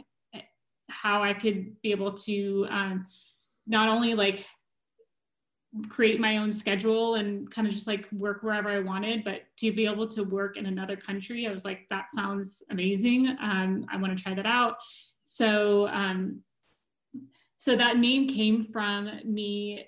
how 0.90 1.24
I 1.24 1.34
could 1.34 1.82
be 1.82 1.92
able 1.92 2.12
to 2.14 2.68
um, 2.70 3.06
not 3.66 3.88
only 3.88 4.14
like 4.14 4.46
create 5.88 6.20
my 6.20 6.38
own 6.38 6.52
schedule 6.52 7.16
and 7.16 7.50
kind 7.50 7.66
of 7.66 7.74
just 7.74 7.88
like 7.88 8.12
work 8.12 8.44
wherever 8.44 8.70
I 8.70 8.80
wanted, 8.80 9.24
but 9.24 9.44
to 9.60 9.72
be 9.72 9.86
able 9.86 10.08
to 10.10 10.24
work 10.24 10.58
in 10.58 10.66
another 10.66 10.98
country, 10.98 11.48
I 11.48 11.52
was 11.52 11.64
like, 11.64 11.88
that 11.90 12.08
sounds 12.14 12.62
amazing. 12.70 13.38
Um, 13.42 13.86
I 13.90 13.96
want 13.98 14.18
to 14.18 14.22
try 14.22 14.34
that 14.34 14.46
out. 14.46 14.76
So, 15.24 15.88
um, 15.88 16.42
so 17.58 17.76
that 17.78 17.98
name 17.98 18.28
came 18.28 18.64
from 18.64 19.10
me 19.24 19.86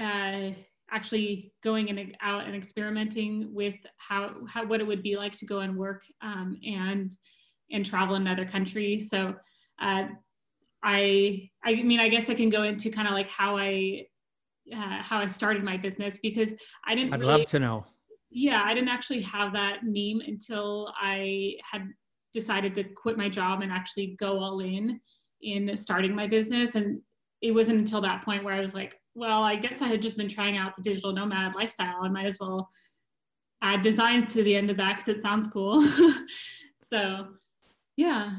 uh, 0.00 0.50
actually 0.90 1.52
going 1.62 1.90
and 1.90 2.16
out 2.20 2.44
and 2.44 2.54
experimenting 2.54 3.52
with 3.52 3.74
how, 3.96 4.34
how 4.48 4.64
what 4.64 4.80
it 4.80 4.86
would 4.86 5.02
be 5.02 5.16
like 5.16 5.36
to 5.38 5.46
go 5.46 5.60
and 5.60 5.76
work 5.76 6.02
um, 6.22 6.56
and 6.64 7.12
and 7.70 7.84
travel 7.84 8.14
in 8.14 8.22
another 8.22 8.44
country. 8.44 8.98
So, 8.98 9.34
uh, 9.80 10.04
I 10.82 11.50
I 11.64 11.74
mean, 11.82 12.00
I 12.00 12.08
guess 12.08 12.30
I 12.30 12.34
can 12.34 12.50
go 12.50 12.62
into 12.62 12.90
kind 12.90 13.08
of 13.08 13.14
like 13.14 13.28
how 13.28 13.56
I 13.56 14.06
uh, 14.72 15.02
how 15.02 15.18
I 15.18 15.26
started 15.26 15.64
my 15.64 15.76
business 15.76 16.18
because 16.22 16.52
I 16.84 16.94
didn't. 16.94 17.12
I'd 17.12 17.20
really, 17.20 17.38
love 17.38 17.46
to 17.46 17.58
know. 17.58 17.86
Yeah, 18.30 18.62
I 18.64 18.74
didn't 18.74 18.88
actually 18.88 19.22
have 19.22 19.52
that 19.54 19.84
name 19.84 20.20
until 20.20 20.92
I 21.00 21.56
had 21.70 21.88
decided 22.34 22.74
to 22.74 22.84
quit 22.84 23.16
my 23.16 23.28
job 23.28 23.62
and 23.62 23.72
actually 23.72 24.16
go 24.18 24.38
all 24.38 24.60
in 24.60 25.00
in 25.42 25.76
starting 25.76 26.14
my 26.14 26.26
business. 26.26 26.74
And 26.74 27.00
it 27.40 27.52
wasn't 27.52 27.78
until 27.78 28.00
that 28.02 28.24
point 28.24 28.44
where 28.44 28.54
I 28.54 28.60
was 28.60 28.74
like, 28.74 28.98
well, 29.16 29.42
I 29.42 29.56
guess 29.56 29.80
I 29.80 29.86
had 29.86 30.02
just 30.02 30.16
been 30.16 30.28
trying 30.28 30.58
out 30.58 30.76
the 30.76 30.82
digital 30.82 31.12
nomad 31.12 31.54
lifestyle. 31.54 32.02
I 32.02 32.08
might 32.08 32.26
as 32.26 32.38
well 32.38 32.68
add 33.62 33.80
designs 33.80 34.32
to 34.34 34.42
the 34.42 34.54
end 34.54 34.70
of 34.70 34.76
that 34.76 34.96
because 34.96 35.08
it 35.08 35.22
sounds 35.22 35.48
cool. 35.48 35.82
so, 36.82 37.28
yeah. 37.96 38.32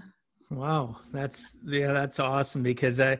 Wow, 0.51 0.97
that's 1.11 1.57
yeah, 1.65 1.91
that's 1.91 2.19
awesome 2.19 2.63
because 2.63 2.99
I 2.99 3.17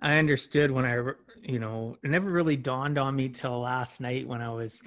I 0.00 0.18
understood 0.18 0.70
when 0.70 0.86
I 0.86 1.02
you 1.42 1.58
know, 1.58 1.96
it 2.02 2.10
never 2.10 2.30
really 2.30 2.56
dawned 2.56 2.96
on 2.96 3.16
me 3.16 3.28
till 3.28 3.60
last 3.60 4.00
night 4.00 4.26
when 4.28 4.40
I 4.40 4.50
was, 4.50 4.82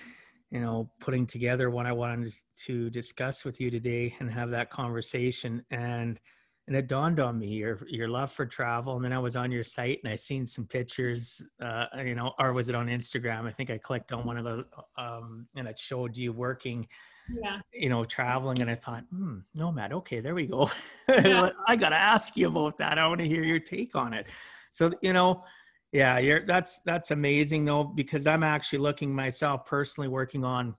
you 0.49 0.61
know, 0.61 0.89
putting 0.99 1.25
together 1.25 1.69
what 1.69 1.85
I 1.85 1.91
wanted 1.91 2.33
to 2.65 2.89
discuss 2.89 3.43
with 3.43 3.59
you 3.59 3.69
today 3.69 4.15
and 4.19 4.31
have 4.31 4.51
that 4.51 4.69
conversation. 4.69 5.65
And 5.71 6.19
and 6.67 6.75
it 6.75 6.87
dawned 6.87 7.19
on 7.19 7.39
me 7.39 7.47
your 7.47 7.79
your 7.87 8.07
love 8.07 8.31
for 8.31 8.45
travel. 8.45 8.95
And 8.95 9.03
then 9.03 9.13
I 9.13 9.19
was 9.19 9.35
on 9.35 9.51
your 9.51 9.63
site 9.63 9.99
and 10.03 10.11
I 10.11 10.15
seen 10.15 10.45
some 10.45 10.65
pictures, 10.65 11.45
uh, 11.61 11.85
you 11.97 12.15
know, 12.15 12.33
or 12.39 12.53
was 12.53 12.69
it 12.69 12.75
on 12.75 12.87
Instagram? 12.87 13.45
I 13.45 13.51
think 13.51 13.69
I 13.69 13.77
clicked 13.77 14.13
on 14.13 14.25
one 14.25 14.37
of 14.37 14.45
the 14.45 14.65
um, 14.97 15.47
and 15.55 15.67
it 15.67 15.77
showed 15.77 16.15
you 16.15 16.31
working 16.31 16.87
yeah. 17.29 17.59
you 17.73 17.89
know, 17.89 18.05
traveling. 18.05 18.61
And 18.61 18.69
I 18.69 18.75
thought, 18.75 19.03
hmm, 19.09 19.39
nomad. 19.53 19.93
Okay, 19.93 20.19
there 20.19 20.35
we 20.35 20.45
go. 20.45 20.69
Yeah. 21.09 21.49
I 21.67 21.75
got 21.75 21.89
to 21.89 21.97
ask 21.97 22.35
you 22.37 22.47
about 22.47 22.77
that. 22.77 22.97
I 22.97 23.07
want 23.07 23.19
to 23.19 23.27
hear 23.27 23.43
your 23.43 23.59
take 23.59 23.95
on 23.95 24.13
it. 24.13 24.27
So, 24.71 24.93
you 25.01 25.13
know, 25.13 25.43
yeah, 25.91 26.17
you're 26.17 26.45
that's 26.45 26.79
that's 26.79 27.11
amazing 27.11 27.65
though 27.65 27.83
because 27.83 28.25
I'm 28.25 28.41
actually 28.41 28.79
looking 28.79 29.13
myself 29.13 29.65
personally 29.65 30.07
working 30.07 30.43
on 30.43 30.75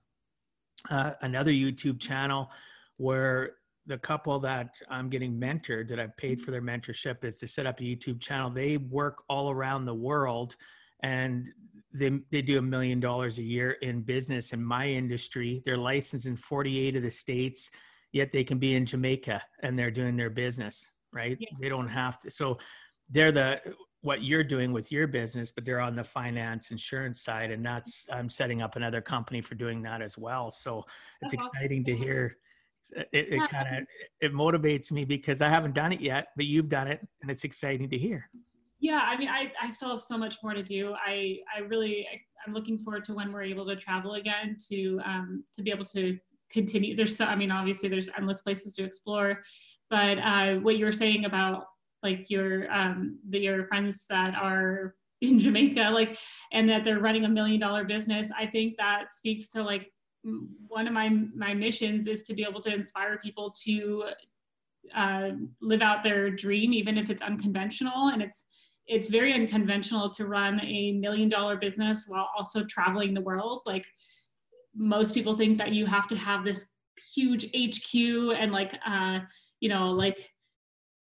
uh, 0.91 1.13
another 1.21 1.53
YouTube 1.53 2.01
channel 2.01 2.51
where 2.97 3.53
the 3.87 3.99
couple 3.99 4.39
that 4.41 4.77
I'm 4.89 5.09
getting 5.09 5.39
mentored 5.39 5.89
that 5.89 6.01
I've 6.01 6.17
paid 6.17 6.39
mm-hmm. 6.39 6.45
for 6.45 6.51
their 6.51 6.63
mentorship 6.63 7.25
is 7.25 7.39
to 7.39 7.47
set 7.47 7.67
up 7.67 7.81
a 7.81 7.83
YouTube 7.83 8.21
channel. 8.21 8.51
They 8.51 8.77
work 8.77 9.23
all 9.29 9.51
around 9.51 9.85
the 9.85 9.95
world 9.95 10.57
and 11.03 11.49
they, 11.93 12.11
they 12.31 12.43
do 12.43 12.59
a 12.59 12.63
million 12.63 12.99
dollars 12.99 13.39
a 13.39 13.43
year 13.43 13.73
in 13.83 14.03
business 14.03 14.53
in 14.53 14.63
my 14.63 14.87
industry. 14.89 15.63
They're 15.65 15.77
licensed 15.77 16.27
in 16.27 16.37
48 16.37 16.97
of 16.97 17.03
the 17.03 17.11
states, 17.11 17.71
yet 18.13 18.33
they 18.33 18.43
can 18.43 18.59
be 18.59 18.75
in 18.75 18.87
Jamaica 18.87 19.43
and 19.63 19.79
they're 19.79 19.91
doing 19.91 20.17
their 20.17 20.31
business, 20.31 20.89
right? 21.13 21.37
Yeah. 21.39 21.49
They 21.61 21.69
don't 21.69 21.89
have 21.89 22.19
to. 22.21 22.31
So 22.31 22.59
they're 23.11 23.33
the 23.33 23.61
what 24.05 24.23
you're 24.23 24.45
doing 24.45 24.71
with 24.71 24.93
your 24.93 25.07
business, 25.07 25.51
but 25.51 25.65
they're 25.65 25.81
on 25.81 25.97
the 25.97 26.05
finance 26.05 26.71
insurance 26.71 27.23
side, 27.23 27.51
and 27.51 27.65
that's 27.65 28.07
I'm 28.13 28.29
setting 28.29 28.61
up 28.61 28.77
another 28.77 29.01
company 29.01 29.41
for 29.41 29.55
doing 29.55 29.81
that 29.83 30.03
as 30.03 30.19
well. 30.19 30.51
So 30.51 30.85
it's 31.23 31.33
that's 31.33 31.47
exciting 31.47 31.83
awesome. 31.83 31.97
to 31.99 32.05
hear. 32.05 32.37
It, 33.13 33.33
it 33.33 33.51
kind 33.51 33.77
of 33.77 33.85
it 34.21 34.33
motivates 34.33 34.93
me 34.93 35.05
because 35.05 35.41
I 35.41 35.49
haven't 35.49 35.75
done 35.75 35.93
it 35.93 36.01
yet, 36.01 36.29
but 36.37 36.47
you've 36.47 36.69
done 36.69 36.89
it, 36.89 37.01
and 37.23 37.31
it's 37.31 37.45
exciting 37.45 37.89
to 37.91 37.99
hear. 37.99 38.29
Yeah, 38.81 39.01
I 39.03 39.17
mean, 39.17 39.29
I, 39.29 39.51
I 39.61 39.71
still 39.71 39.91
have 39.91 40.03
so 40.03 40.19
much 40.19 40.37
more 40.43 40.53
to 40.55 40.63
do. 40.63 40.95
I 40.95 41.39
I 41.55 41.61
really 41.61 42.07
I, 42.07 42.21
I'm 42.47 42.53
looking 42.53 42.79
forward 42.79 43.05
to 43.07 43.15
when 43.15 43.33
we're 43.33 43.43
able 43.43 43.67
to 43.67 43.77
travel 43.77 44.15
again 44.15 44.57
to 44.71 45.01
um 45.05 45.45
to 45.55 45.63
be 45.63 45.71
able 45.71 45.87
to 45.87 46.19
continue. 46.51 46.95
There's 46.95 47.17
so 47.17 47.25
I 47.25 47.37
mean, 47.37 47.51
obviously 47.51 47.89
there's 47.89 48.11
endless 48.17 48.43
places 48.43 48.75
to 48.75 48.85
explore, 48.85 49.41
but 49.91 50.19
uh, 50.19 50.57
what 50.57 50.77
you 50.77 50.85
were 50.85 50.93
saying 50.93 51.25
about 51.25 51.65
like 52.03 52.27
your 52.29 52.71
um 52.71 53.19
the, 53.29 53.41
your 53.41 53.67
friends 53.69 54.07
that 54.11 54.35
are 54.35 54.95
in 55.21 55.39
Jamaica, 55.45 55.91
like, 55.93 56.19
and 56.53 56.69
that 56.69 56.85
they're 56.85 57.01
running 57.01 57.25
a 57.25 57.29
million 57.29 57.61
dollar 57.61 57.85
business. 57.85 58.31
I 58.37 58.47
think 58.47 58.77
that 58.77 59.13
speaks 59.13 59.49
to 59.51 59.63
like 59.63 59.91
one 60.69 60.87
of 60.87 60.93
my 60.93 61.09
my 61.35 61.55
missions 61.55 62.07
is 62.07 62.23
to 62.25 62.35
be 62.35 62.45
able 62.49 62.61
to 62.63 62.75
inspire 62.75 63.19
people 63.19 63.55
to 63.65 64.05
uh, 64.95 65.31
live 65.61 65.83
out 65.83 66.03
their 66.03 66.31
dream, 66.31 66.73
even 66.73 66.99
if 66.99 67.11
it's 67.11 67.23
unconventional. 67.23 68.09
And 68.09 68.23
it's 68.23 68.45
it's 68.87 69.09
very 69.09 69.33
unconventional 69.33 70.11
to 70.11 70.27
run 70.27 70.61
a 70.63 70.93
million 70.93 71.29
dollar 71.29 71.57
business 71.57 72.05
while 72.07 72.29
also 72.37 72.65
traveling 72.65 73.15
the 73.15 73.21
world. 73.21 73.63
Like 73.67 73.87
most 74.75 75.15
people 75.15 75.37
think 75.37 75.59
that 75.59 75.73
you 75.73 75.87
have 75.87 76.09
to 76.09 76.17
have 76.17 76.45
this 76.45 76.69
huge 77.15 77.47
HQ 77.55 77.95
and 78.37 78.53
like 78.53 78.75
uh, 78.87 79.21
you 79.61 79.69
know 79.69 79.91
like 79.91 80.31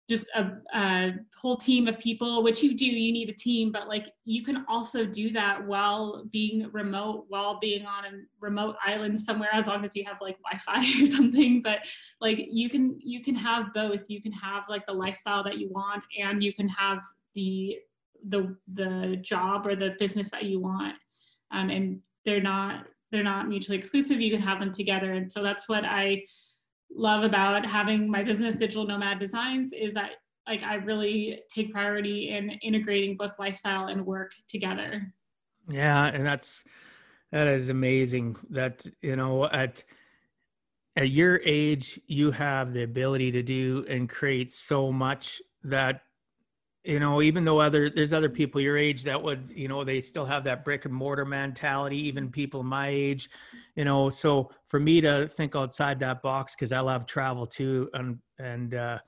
just 0.09 0.29
a, 0.35 0.53
a, 0.75 1.13
whole 1.37 1.57
team 1.59 1.87
of 1.87 1.99
people 1.99 2.43
which 2.43 2.63
you 2.63 2.75
do 2.75 2.87
you 2.87 3.13
need 3.13 3.29
a 3.29 3.33
team 3.33 3.71
but 3.71 3.87
like 3.87 4.11
you 4.25 4.43
can 4.43 4.65
also 4.67 5.05
do 5.05 5.31
that 5.31 5.63
while 5.67 6.25
being 6.33 6.71
remote 6.73 7.27
while 7.29 7.59
being 7.61 7.85
on 7.85 8.07
a 8.07 8.11
remote 8.41 8.77
island 8.83 9.21
somewhere 9.21 9.51
as 9.53 9.67
long 9.67 9.85
as 9.85 9.95
you 9.95 10.03
have 10.07 10.17
like 10.23 10.39
wi-fi 10.43 11.03
or 11.03 11.07
something 11.07 11.61
but 11.61 11.81
like 12.23 12.47
you 12.51 12.71
can 12.71 12.99
you 12.99 13.23
can 13.23 13.35
have 13.35 13.73
both. 13.75 14.09
You 14.09 14.23
can 14.23 14.33
have 14.33 14.65
like 14.69 14.87
the 14.87 14.93
lifestyle 14.93 15.45
that 15.45 15.59
you 15.59 15.69
want 15.71 16.03
and 16.19 16.43
you 16.43 16.53
can 16.53 16.69
have 16.69 17.03
the 17.35 17.79
the 18.29 18.57
the 18.73 19.19
job 19.21 19.67
or 19.67 19.77
the 19.77 19.95
business 19.99 20.31
that 20.31 20.45
you 20.45 20.61
want. 20.61 20.95
Um, 21.51 21.71
and 21.71 22.01
they're 22.25 22.43
not 22.43 22.87
they're 23.11 23.23
not 23.23 23.49
mutually 23.49 23.79
exclusive. 23.79 24.21
You 24.21 24.33
can 24.33 24.41
have 24.41 24.59
them 24.59 24.73
together. 24.73 25.13
And 25.13 25.31
so 25.33 25.43
that's 25.43 25.69
what 25.69 25.85
i 25.85 26.23
love 26.91 27.25
about 27.25 27.67
having 27.67 28.11
my 28.11 28.23
business 28.23 28.57
digital 28.57 28.87
nomad 28.87 29.19
designs 29.19 29.73
is 29.73 29.95
that 29.95 30.13
like 30.47 30.63
i 30.63 30.75
really 30.75 31.41
take 31.53 31.73
priority 31.73 32.31
in 32.31 32.51
integrating 32.63 33.17
both 33.17 33.33
lifestyle 33.39 33.87
and 33.87 34.05
work 34.05 34.33
together. 34.49 35.13
Yeah 35.69 36.07
and 36.07 36.25
that's 36.25 36.65
that 37.33 37.49
is 37.49 37.69
amazing 37.69 38.37
that 38.51 38.87
you 39.03 39.17
know 39.17 39.47
at 39.47 39.83
at 40.97 41.11
your 41.11 41.41
age 41.45 42.01
you 42.07 42.31
have 42.31 42.73
the 42.73 42.83
ability 42.83 43.33
to 43.33 43.43
do 43.43 43.85
and 43.89 44.09
create 44.09 44.53
so 44.53 44.93
much 44.93 45.43
that 45.65 46.03
you 46.85 47.01
know 47.01 47.23
even 47.23 47.45
though 47.45 47.61
other 47.61 47.89
there's 47.89 48.13
other 48.13 48.29
people 48.29 48.61
your 48.61 48.77
age 48.77 49.03
that 49.03 49.21
would 49.21 49.51
you 49.55 49.69
know 49.69 49.85
they 49.85 50.01
still 50.01 50.25
have 50.27 50.45
that 50.45 50.65
brick 50.65 50.85
and 50.85 50.95
mortar 50.95 51.25
mentality 51.25 51.97
even 51.97 52.31
people 52.31 52.63
my 52.63 52.89
age 52.89 53.31
you 53.75 53.85
know. 53.85 54.11
So 54.11 54.51
for 54.69 54.79
me 54.79 55.01
to 55.01 55.29
think 55.29 55.57
outside 55.57 55.99
that 56.01 56.23
box 56.23 56.55
because 56.55 56.73
i 56.73 56.81
love 56.81 57.07
travel 57.07 57.47
too 57.47 57.91
and 57.95 58.19
and 58.39 58.75
uh, 58.75 58.99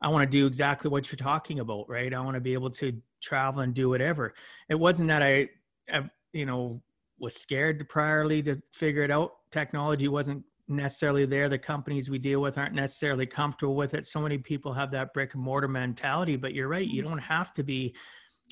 i 0.00 0.08
want 0.08 0.28
to 0.28 0.38
do 0.38 0.46
exactly 0.46 0.90
what 0.90 1.10
you're 1.10 1.16
talking 1.16 1.60
about 1.60 1.88
right? 1.88 2.12
I 2.12 2.20
want 2.20 2.34
to 2.34 2.40
be 2.40 2.54
able 2.54 2.70
to 2.70 3.00
travel 3.20 3.62
and 3.62 3.74
do 3.74 3.88
whatever. 3.88 4.34
It 4.68 4.76
wasn't 4.76 5.08
that 5.08 5.22
i, 5.22 5.48
I 5.92 6.08
you 6.32 6.46
know 6.46 6.82
was 7.18 7.34
scared 7.34 7.88
priorly 7.88 8.44
to 8.44 8.62
figure 8.72 9.02
it 9.02 9.10
out. 9.10 9.32
Technology 9.50 10.06
wasn't 10.08 10.44
necessarily 10.68 11.26
there. 11.26 11.48
The 11.48 11.58
companies 11.58 12.10
we 12.10 12.18
deal 12.18 12.40
with 12.40 12.58
aren't 12.58 12.74
necessarily 12.74 13.26
comfortable 13.26 13.74
with 13.74 13.94
it. 13.94 14.06
So 14.06 14.20
many 14.20 14.38
people 14.38 14.72
have 14.72 14.90
that 14.92 15.12
brick 15.14 15.34
and 15.34 15.42
mortar 15.42 15.68
mentality, 15.68 16.36
but 16.36 16.54
you're 16.54 16.68
right. 16.68 16.86
You 16.86 17.02
mm-hmm. 17.02 17.10
don't 17.10 17.22
have 17.22 17.52
to 17.54 17.62
be 17.62 17.94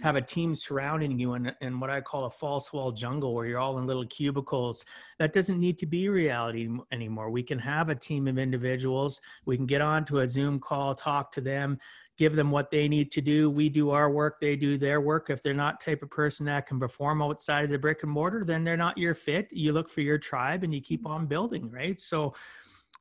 have 0.02 0.16
a 0.16 0.20
team 0.20 0.54
surrounding 0.54 1.18
you 1.18 1.34
in, 1.34 1.50
in 1.62 1.80
what 1.80 1.88
I 1.88 2.00
call 2.02 2.26
a 2.26 2.30
false 2.30 2.70
wall 2.72 2.92
jungle 2.92 3.34
where 3.34 3.46
you're 3.46 3.58
all 3.58 3.78
in 3.78 3.86
little 3.86 4.06
cubicles. 4.06 4.84
That 5.18 5.32
doesn't 5.32 5.58
need 5.58 5.78
to 5.78 5.86
be 5.86 6.08
reality 6.08 6.68
anymore. 6.92 7.30
We 7.30 7.42
can 7.42 7.58
have 7.58 7.88
a 7.88 7.94
team 7.94 8.28
of 8.28 8.38
individuals. 8.38 9.20
We 9.46 9.56
can 9.56 9.64
get 9.64 9.80
onto 9.80 10.18
a 10.18 10.28
Zoom 10.28 10.60
call, 10.60 10.94
talk 10.94 11.32
to 11.32 11.40
them, 11.40 11.78
give 12.16 12.34
them 12.34 12.50
what 12.50 12.70
they 12.70 12.88
need 12.88 13.12
to 13.12 13.20
do. 13.20 13.50
We 13.50 13.68
do 13.68 13.90
our 13.90 14.10
work, 14.10 14.40
they 14.40 14.56
do 14.56 14.78
their 14.78 15.00
work. 15.00 15.30
If 15.30 15.42
they're 15.42 15.54
not 15.54 15.80
type 15.80 16.02
of 16.02 16.10
person 16.10 16.46
that 16.46 16.66
can 16.66 16.80
perform 16.80 17.22
outside 17.22 17.64
of 17.64 17.70
the 17.70 17.78
brick 17.78 18.02
and 18.02 18.10
mortar, 18.10 18.44
then 18.44 18.64
they're 18.64 18.76
not 18.76 18.96
your 18.96 19.14
fit. 19.14 19.48
You 19.50 19.72
look 19.72 19.90
for 19.90 20.00
your 20.00 20.18
tribe 20.18 20.64
and 20.64 20.74
you 20.74 20.80
keep 20.80 21.06
on 21.06 21.26
building, 21.26 21.70
right? 21.70 22.00
So 22.00 22.34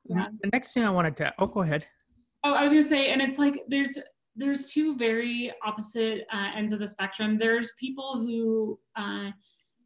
yeah. 0.08 0.26
the 0.42 0.50
next 0.52 0.74
thing 0.74 0.84
I 0.84 0.90
wanted 0.90 1.16
to 1.16 1.34
oh 1.38 1.46
go 1.46 1.60
ahead. 1.60 1.86
Oh, 2.44 2.54
I 2.54 2.62
was 2.62 2.72
gonna 2.72 2.84
say, 2.84 3.10
and 3.10 3.20
it's 3.20 3.38
like 3.38 3.62
there's 3.68 3.98
there's 4.36 4.66
two 4.66 4.96
very 4.96 5.52
opposite 5.64 6.26
uh, 6.32 6.48
ends 6.54 6.72
of 6.72 6.78
the 6.78 6.88
spectrum. 6.88 7.38
There's 7.38 7.72
people 7.80 8.18
who 8.18 8.78
uh, 8.94 9.30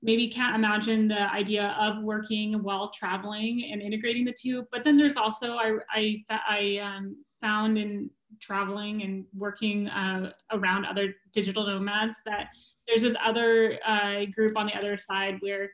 maybe 0.03 0.29
can't 0.29 0.57
imagine 0.57 1.09
the 1.09 1.33
idea 1.33 1.77
of 1.79 2.03
working 2.03 2.63
while 2.63 2.91
traveling 2.91 3.71
and 3.71 3.81
integrating 3.81 4.25
the 4.25 4.35
two. 4.39 4.67
But 4.73 4.83
then 4.83 4.97
there's 4.97 5.17
also 5.17 5.57
I 5.57 5.77
I, 5.91 6.25
I 6.29 6.79
um, 6.79 7.25
found 7.41 7.79
in 7.79 8.11
traveling 8.41 9.03
and 9.03 9.25
working 9.37 9.89
uh, 9.89 10.33
around 10.53 10.85
other 10.85 11.15
digital 11.33 11.67
nomads 11.67 12.17
that 12.27 12.49
there's 12.87 13.03
this 13.03 13.17
other 13.25 13.79
uh, 13.87 14.25
group 14.27 14.57
on 14.57 14.67
the 14.67 14.75
other 14.75 14.99
side 14.99 15.37
where 15.41 15.71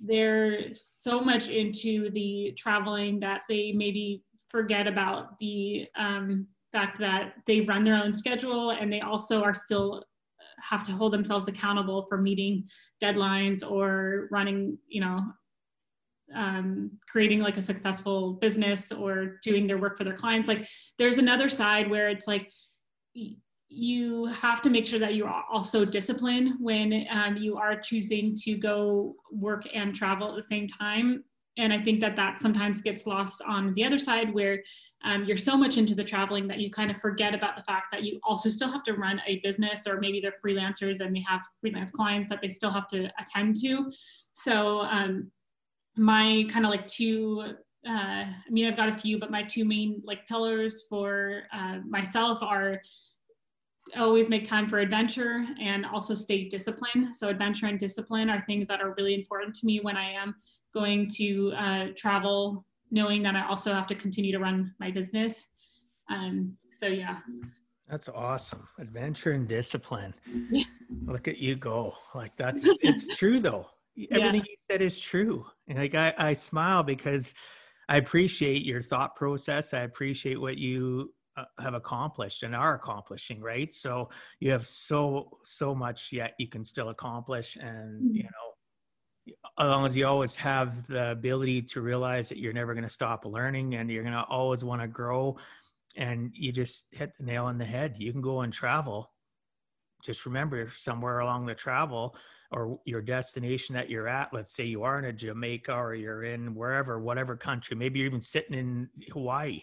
they're 0.00 0.74
so 0.74 1.20
much 1.20 1.48
into 1.48 2.10
the 2.10 2.52
traveling 2.56 3.18
that 3.20 3.42
they 3.48 3.72
maybe 3.72 4.22
forget 4.48 4.86
about 4.86 5.38
the 5.38 5.86
um, 5.96 6.46
fact 6.72 6.98
that 6.98 7.34
they 7.46 7.62
run 7.62 7.84
their 7.84 7.96
own 7.96 8.12
schedule 8.14 8.70
and 8.70 8.92
they 8.92 9.00
also 9.00 9.42
are 9.42 9.54
still 9.54 10.04
have 10.60 10.82
to 10.82 10.92
hold 10.92 11.12
themselves 11.12 11.48
accountable 11.48 12.06
for 12.08 12.18
meeting 12.18 12.64
deadlines 13.02 13.68
or 13.68 14.28
running 14.30 14.78
you 14.88 15.00
know 15.00 15.20
um, 16.34 16.90
creating 17.08 17.40
like 17.40 17.56
a 17.56 17.62
successful 17.62 18.34
business 18.34 18.92
or 18.92 19.38
doing 19.42 19.66
their 19.66 19.78
work 19.78 19.96
for 19.96 20.04
their 20.04 20.16
clients. 20.16 20.48
Like 20.48 20.66
there's 20.98 21.18
another 21.18 21.48
side 21.48 21.88
where 21.90 22.08
it's 22.08 22.26
like 22.26 22.50
you 23.68 24.26
have 24.26 24.62
to 24.62 24.70
make 24.70 24.86
sure 24.86 24.98
that 24.98 25.14
you're 25.14 25.32
also 25.50 25.84
disciplined 25.84 26.54
when 26.60 27.06
um, 27.10 27.36
you 27.36 27.56
are 27.56 27.78
choosing 27.80 28.34
to 28.36 28.56
go 28.56 29.14
work 29.30 29.64
and 29.74 29.94
travel 29.94 30.28
at 30.28 30.36
the 30.36 30.42
same 30.42 30.68
time. 30.68 31.24
And 31.58 31.72
i 31.72 31.78
think 31.78 32.00
that 32.00 32.16
that 32.16 32.38
sometimes 32.38 32.82
gets 32.82 33.06
lost 33.06 33.40
on 33.46 33.72
the 33.74 33.84
other 33.84 33.98
side 33.98 34.32
where 34.34 34.62
um, 35.04 35.24
you're 35.24 35.36
so 35.36 35.56
much 35.56 35.78
into 35.78 35.94
the 35.94 36.04
traveling 36.04 36.46
that 36.48 36.58
you 36.58 36.70
kind 36.70 36.90
of 36.90 36.98
forget 36.98 37.34
about 37.34 37.56
the 37.56 37.62
fact 37.62 37.88
that 37.92 38.02
you 38.02 38.20
also 38.24 38.48
still 38.48 38.70
have 38.70 38.82
to 38.84 38.94
run 38.94 39.22
a 39.26 39.38
business 39.40 39.86
or 39.86 39.98
maybe 39.98 40.20
they're 40.20 40.34
freelancers 40.44 41.00
and 41.00 41.14
they 41.14 41.24
have 41.26 41.42
freelance 41.60 41.90
clients 41.90 42.28
that 42.28 42.40
they 42.40 42.48
still 42.48 42.70
have 42.70 42.88
to 42.88 43.10
attend 43.18 43.56
to. 43.62 43.90
So 44.34 44.80
um, 44.82 45.30
my 45.96 46.46
kind 46.50 46.64
of 46.64 46.70
like 46.70 46.86
two 46.86 47.56
uh, 47.88 48.24
I 48.24 48.50
mean, 48.50 48.66
I've 48.66 48.76
got 48.76 48.88
a 48.88 48.92
few, 48.92 49.18
but 49.18 49.30
my 49.30 49.42
two 49.44 49.64
main 49.64 50.02
like 50.04 50.26
pillars 50.26 50.84
for 50.88 51.44
uh, 51.52 51.78
myself 51.88 52.42
are 52.42 52.82
always 53.96 54.28
make 54.28 54.44
time 54.44 54.66
for 54.66 54.80
adventure 54.80 55.46
and 55.60 55.86
also 55.86 56.12
stay 56.14 56.48
disciplined. 56.48 57.14
So 57.14 57.28
adventure 57.28 57.66
and 57.66 57.78
discipline 57.78 58.28
are 58.28 58.44
things 58.46 58.66
that 58.68 58.80
are 58.80 58.94
really 58.96 59.14
important 59.14 59.54
to 59.56 59.66
me 59.66 59.78
when 59.80 59.96
I 59.96 60.10
am 60.10 60.34
going 60.74 61.08
to 61.14 61.52
uh, 61.56 61.86
travel, 61.96 62.64
knowing 62.90 63.22
that 63.22 63.36
I 63.36 63.46
also 63.46 63.72
have 63.72 63.86
to 63.86 63.94
continue 63.94 64.32
to 64.32 64.40
run 64.40 64.74
my 64.80 64.90
business. 64.90 65.48
Um, 66.10 66.56
so 66.72 66.88
yeah. 66.88 67.18
That's 67.88 68.08
awesome. 68.08 68.66
Adventure 68.80 69.30
and 69.30 69.46
discipline. 69.46 70.12
Yeah. 70.50 70.64
Look 71.04 71.28
at 71.28 71.38
you 71.38 71.54
go. 71.54 71.94
Like 72.16 72.36
that's 72.36 72.64
it's 72.82 73.06
true 73.16 73.38
though 73.38 73.68
everything 74.10 74.34
yeah. 74.36 74.50
you 74.50 74.56
said 74.70 74.82
is 74.82 74.98
true. 74.98 75.46
And 75.68 75.78
like 75.78 75.94
I, 75.94 76.14
I 76.16 76.32
smile 76.34 76.82
because 76.82 77.34
I 77.88 77.96
appreciate 77.96 78.64
your 78.64 78.82
thought 78.82 79.16
process. 79.16 79.74
I 79.74 79.80
appreciate 79.80 80.40
what 80.40 80.58
you 80.58 81.12
uh, 81.36 81.44
have 81.58 81.74
accomplished 81.74 82.42
and 82.42 82.54
are 82.54 82.74
accomplishing, 82.74 83.40
right? 83.40 83.72
So 83.72 84.08
you 84.40 84.50
have 84.52 84.66
so 84.66 85.38
so 85.44 85.74
much 85.74 86.12
yet 86.12 86.34
you 86.38 86.48
can 86.48 86.64
still 86.64 86.88
accomplish, 86.88 87.56
and 87.56 88.02
mm-hmm. 88.02 88.14
you 88.14 88.22
know, 88.24 89.34
as 89.58 89.68
long 89.68 89.86
as 89.86 89.96
you 89.96 90.06
always 90.06 90.36
have 90.36 90.86
the 90.86 91.10
ability 91.10 91.62
to 91.62 91.80
realize 91.80 92.28
that 92.28 92.38
you're 92.38 92.52
never 92.52 92.74
going 92.74 92.84
to 92.84 92.88
stop 92.88 93.24
learning 93.24 93.74
and 93.74 93.90
you're 93.90 94.02
going 94.02 94.14
to 94.14 94.22
always 94.22 94.64
want 94.64 94.80
to 94.80 94.88
grow, 94.88 95.36
and 95.96 96.30
you 96.34 96.52
just 96.52 96.86
hit 96.92 97.12
the 97.18 97.24
nail 97.24 97.44
on 97.44 97.58
the 97.58 97.64
head. 97.64 97.96
You 97.98 98.12
can 98.12 98.22
go 98.22 98.40
and 98.40 98.52
travel. 98.52 99.12
Just 100.04 100.26
remember, 100.26 100.70
somewhere 100.74 101.18
along 101.18 101.46
the 101.46 101.54
travel, 101.54 102.16
or 102.56 102.80
your 102.86 103.02
destination 103.02 103.74
that 103.74 103.90
you're 103.90 104.08
at 104.08 104.32
let's 104.32 104.52
say 104.52 104.64
you 104.64 104.82
are 104.82 104.98
in 104.98 105.04
a 105.04 105.12
jamaica 105.12 105.72
or 105.72 105.94
you're 105.94 106.24
in 106.24 106.54
wherever 106.54 106.98
whatever 106.98 107.36
country 107.36 107.76
maybe 107.76 107.98
you're 107.98 108.08
even 108.08 108.20
sitting 108.20 108.58
in 108.58 108.88
hawaii 109.12 109.60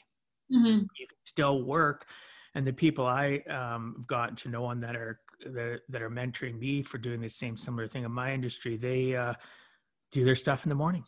mm-hmm. 0.51 0.77
you 0.97 1.07
can 1.07 1.17
still 1.25 1.63
work 1.63 2.07
and 2.53 2.65
the 2.65 2.71
people 2.71 3.05
i 3.05 3.41
um, 3.49 3.95
have 3.97 4.07
gotten 4.07 4.35
to 4.35 4.47
know 4.47 4.63
on 4.63 4.79
that 4.79 4.95
are 4.95 5.19
that, 5.43 5.81
that 5.89 6.01
are 6.01 6.09
mentoring 6.09 6.57
me 6.59 6.83
for 6.83 6.99
doing 6.99 7.19
the 7.19 7.27
same 7.27 7.57
similar 7.57 7.87
thing 7.87 8.03
in 8.03 8.11
my 8.11 8.31
industry 8.31 8.77
they 8.77 9.15
uh, 9.15 9.33
do 10.11 10.23
their 10.23 10.35
stuff 10.35 10.63
in 10.63 10.69
the 10.69 10.75
morning 10.75 11.03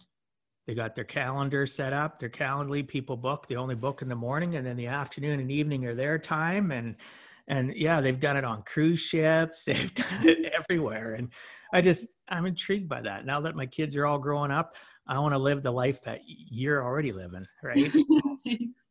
they 0.66 0.74
got 0.74 0.96
their 0.96 1.06
calendar 1.06 1.68
set 1.68 1.94
up 1.94 2.18
their 2.18 2.30
calendly 2.30 2.86
people 2.86 3.16
book 3.16 3.46
they 3.46 3.56
only 3.56 3.76
book 3.76 4.02
in 4.02 4.10
the 4.10 4.16
morning 4.16 4.56
and 4.56 4.66
then 4.66 4.76
the 4.76 4.88
afternoon 4.88 5.40
and 5.40 5.52
evening 5.52 5.86
are 5.86 5.94
their 5.94 6.18
time 6.18 6.72
and 6.72 6.96
and 7.48 7.74
yeah 7.76 8.02
they've 8.02 8.20
done 8.20 8.38
it 8.38 8.44
on 8.44 8.64
cruise 8.64 9.00
ships 9.00 9.64
they've 9.66 9.94
done 9.94 10.28
it 10.28 10.52
everywhere 10.60 11.14
and 11.14 11.30
i 11.74 11.82
just 11.82 12.08
i'm 12.30 12.46
intrigued 12.46 12.90
by 12.90 13.02
that. 13.02 13.26
Now 13.26 13.42
that 13.42 13.56
my 13.56 13.66
kids 13.66 13.96
are 13.96 14.06
all 14.06 14.20
growing 14.20 14.52
up 14.52 14.76
i 15.08 15.18
want 15.20 15.34
to 15.34 15.40
live 15.40 15.64
the 15.64 15.72
life 15.72 16.02
that 16.04 16.22
you're 16.26 16.84
already 16.84 17.12
living 17.12 17.46
right? 17.64 17.92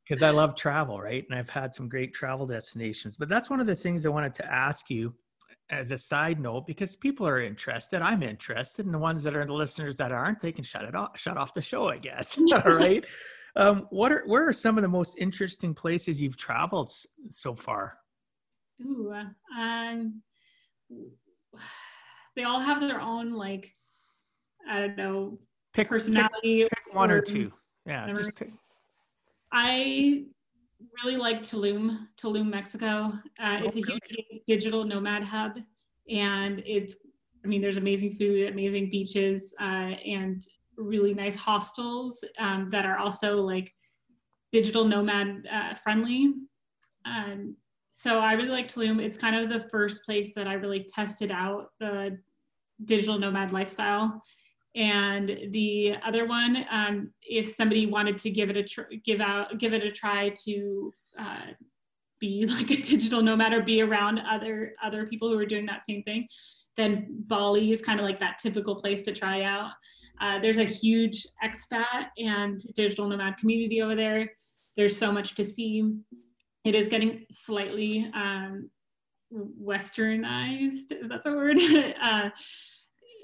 Because 0.06 0.22
i 0.22 0.28
love 0.28 0.54
travel 0.54 1.00
right? 1.00 1.24
And 1.30 1.38
i've 1.38 1.48
had 1.48 1.74
some 1.74 1.88
great 1.88 2.12
travel 2.12 2.46
destinations 2.46 3.16
but 3.16 3.28
that's 3.28 3.48
one 3.48 3.60
of 3.60 3.66
the 3.66 3.76
things 3.76 4.04
i 4.04 4.10
wanted 4.10 4.34
to 4.36 4.52
ask 4.52 4.90
you 4.90 5.14
as 5.70 5.92
a 5.92 5.98
side 5.98 6.38
note 6.38 6.66
because 6.66 6.94
people 6.94 7.26
are 7.26 7.40
interested 7.40 8.02
i'm 8.02 8.22
interested 8.22 8.84
and 8.84 8.94
the 8.94 8.98
ones 8.98 9.22
that 9.22 9.34
are 9.34 9.46
the 9.46 9.52
listeners 9.52 9.96
that 9.96 10.12
aren't 10.12 10.38
they 10.40 10.52
can 10.52 10.62
shut 10.62 10.84
it 10.84 10.94
off 10.94 11.18
shut 11.18 11.38
off 11.38 11.54
the 11.54 11.62
show 11.62 11.88
i 11.88 11.96
guess 11.96 12.38
all 12.52 12.74
right? 12.74 13.06
Um, 13.56 13.86
what 13.90 14.10
are 14.10 14.24
where 14.26 14.48
are 14.48 14.52
some 14.52 14.76
of 14.76 14.82
the 14.82 14.88
most 14.88 15.16
interesting 15.16 15.74
places 15.74 16.20
you've 16.20 16.36
traveled 16.36 16.92
so 17.30 17.54
far 17.54 17.98
Ooh, 18.80 19.14
um, 19.56 20.22
they 22.36 22.44
all 22.44 22.60
have 22.60 22.80
their 22.80 23.00
own 23.00 23.32
like 23.32 23.72
I 24.68 24.80
don't 24.80 24.96
know 24.96 25.38
pick 25.72 25.88
personality. 25.88 26.62
Pick, 26.62 26.84
pick 26.84 26.94
one 26.94 27.10
or, 27.10 27.18
or 27.18 27.20
two. 27.20 27.52
Yeah, 27.86 28.12
just 28.12 28.34
pick. 28.34 28.50
I 29.52 30.24
really 31.02 31.16
like 31.16 31.42
Tulum, 31.42 32.08
Tulum, 32.16 32.48
Mexico. 32.48 33.12
Uh, 33.38 33.58
it's 33.62 33.76
a 33.76 33.80
huge 33.80 34.42
digital 34.46 34.84
nomad 34.84 35.24
hub, 35.24 35.58
and 36.08 36.62
it's. 36.66 36.96
I 37.44 37.46
mean, 37.46 37.60
there's 37.60 37.76
amazing 37.76 38.14
food, 38.14 38.48
amazing 38.50 38.88
beaches, 38.88 39.54
uh, 39.60 39.92
and 40.06 40.42
really 40.76 41.12
nice 41.12 41.36
hostels 41.36 42.24
um, 42.38 42.70
that 42.70 42.86
are 42.86 42.96
also 42.96 43.36
like 43.36 43.72
digital 44.50 44.84
nomad 44.84 45.46
uh, 45.52 45.74
friendly. 45.74 46.32
Um, 47.04 47.56
so 47.96 48.18
I 48.18 48.32
really 48.32 48.50
like 48.50 48.66
Tulum. 48.66 49.00
It's 49.00 49.16
kind 49.16 49.36
of 49.36 49.48
the 49.48 49.68
first 49.70 50.04
place 50.04 50.34
that 50.34 50.48
I 50.48 50.54
really 50.54 50.82
tested 50.82 51.30
out 51.30 51.68
the 51.78 52.18
digital 52.84 53.20
nomad 53.20 53.52
lifestyle. 53.52 54.20
And 54.74 55.38
the 55.52 55.94
other 56.04 56.26
one, 56.26 56.66
um, 56.72 57.12
if 57.22 57.52
somebody 57.52 57.86
wanted 57.86 58.18
to 58.18 58.30
give 58.30 58.50
it 58.50 58.56
a 58.56 58.64
tr- 58.64 58.92
give 59.04 59.20
out 59.20 59.58
give 59.60 59.72
it 59.72 59.84
a 59.84 59.92
try 59.92 60.34
to 60.44 60.92
uh, 61.16 61.46
be 62.18 62.46
like 62.58 62.72
a 62.72 62.82
digital 62.82 63.22
nomad 63.22 63.52
or 63.52 63.62
be 63.62 63.80
around 63.80 64.18
other 64.28 64.74
other 64.82 65.06
people 65.06 65.28
who 65.28 65.38
are 65.38 65.46
doing 65.46 65.66
that 65.66 65.86
same 65.86 66.02
thing, 66.02 66.26
then 66.76 67.06
Bali 67.28 67.70
is 67.70 67.80
kind 67.80 68.00
of 68.00 68.04
like 68.04 68.18
that 68.18 68.40
typical 68.40 68.74
place 68.74 69.02
to 69.02 69.12
try 69.12 69.42
out. 69.42 69.70
Uh, 70.20 70.40
there's 70.40 70.58
a 70.58 70.64
huge 70.64 71.28
expat 71.44 72.08
and 72.18 72.60
digital 72.74 73.06
nomad 73.06 73.36
community 73.36 73.82
over 73.82 73.94
there. 73.94 74.32
There's 74.76 74.98
so 74.98 75.12
much 75.12 75.36
to 75.36 75.44
see 75.44 75.94
it 76.64 76.74
is 76.74 76.88
getting 76.88 77.26
slightly 77.30 78.10
um, 78.14 78.70
westernized, 79.32 80.92
if 80.92 81.08
that's 81.08 81.26
a 81.26 81.30
word. 81.30 81.58
uh, 82.02 82.30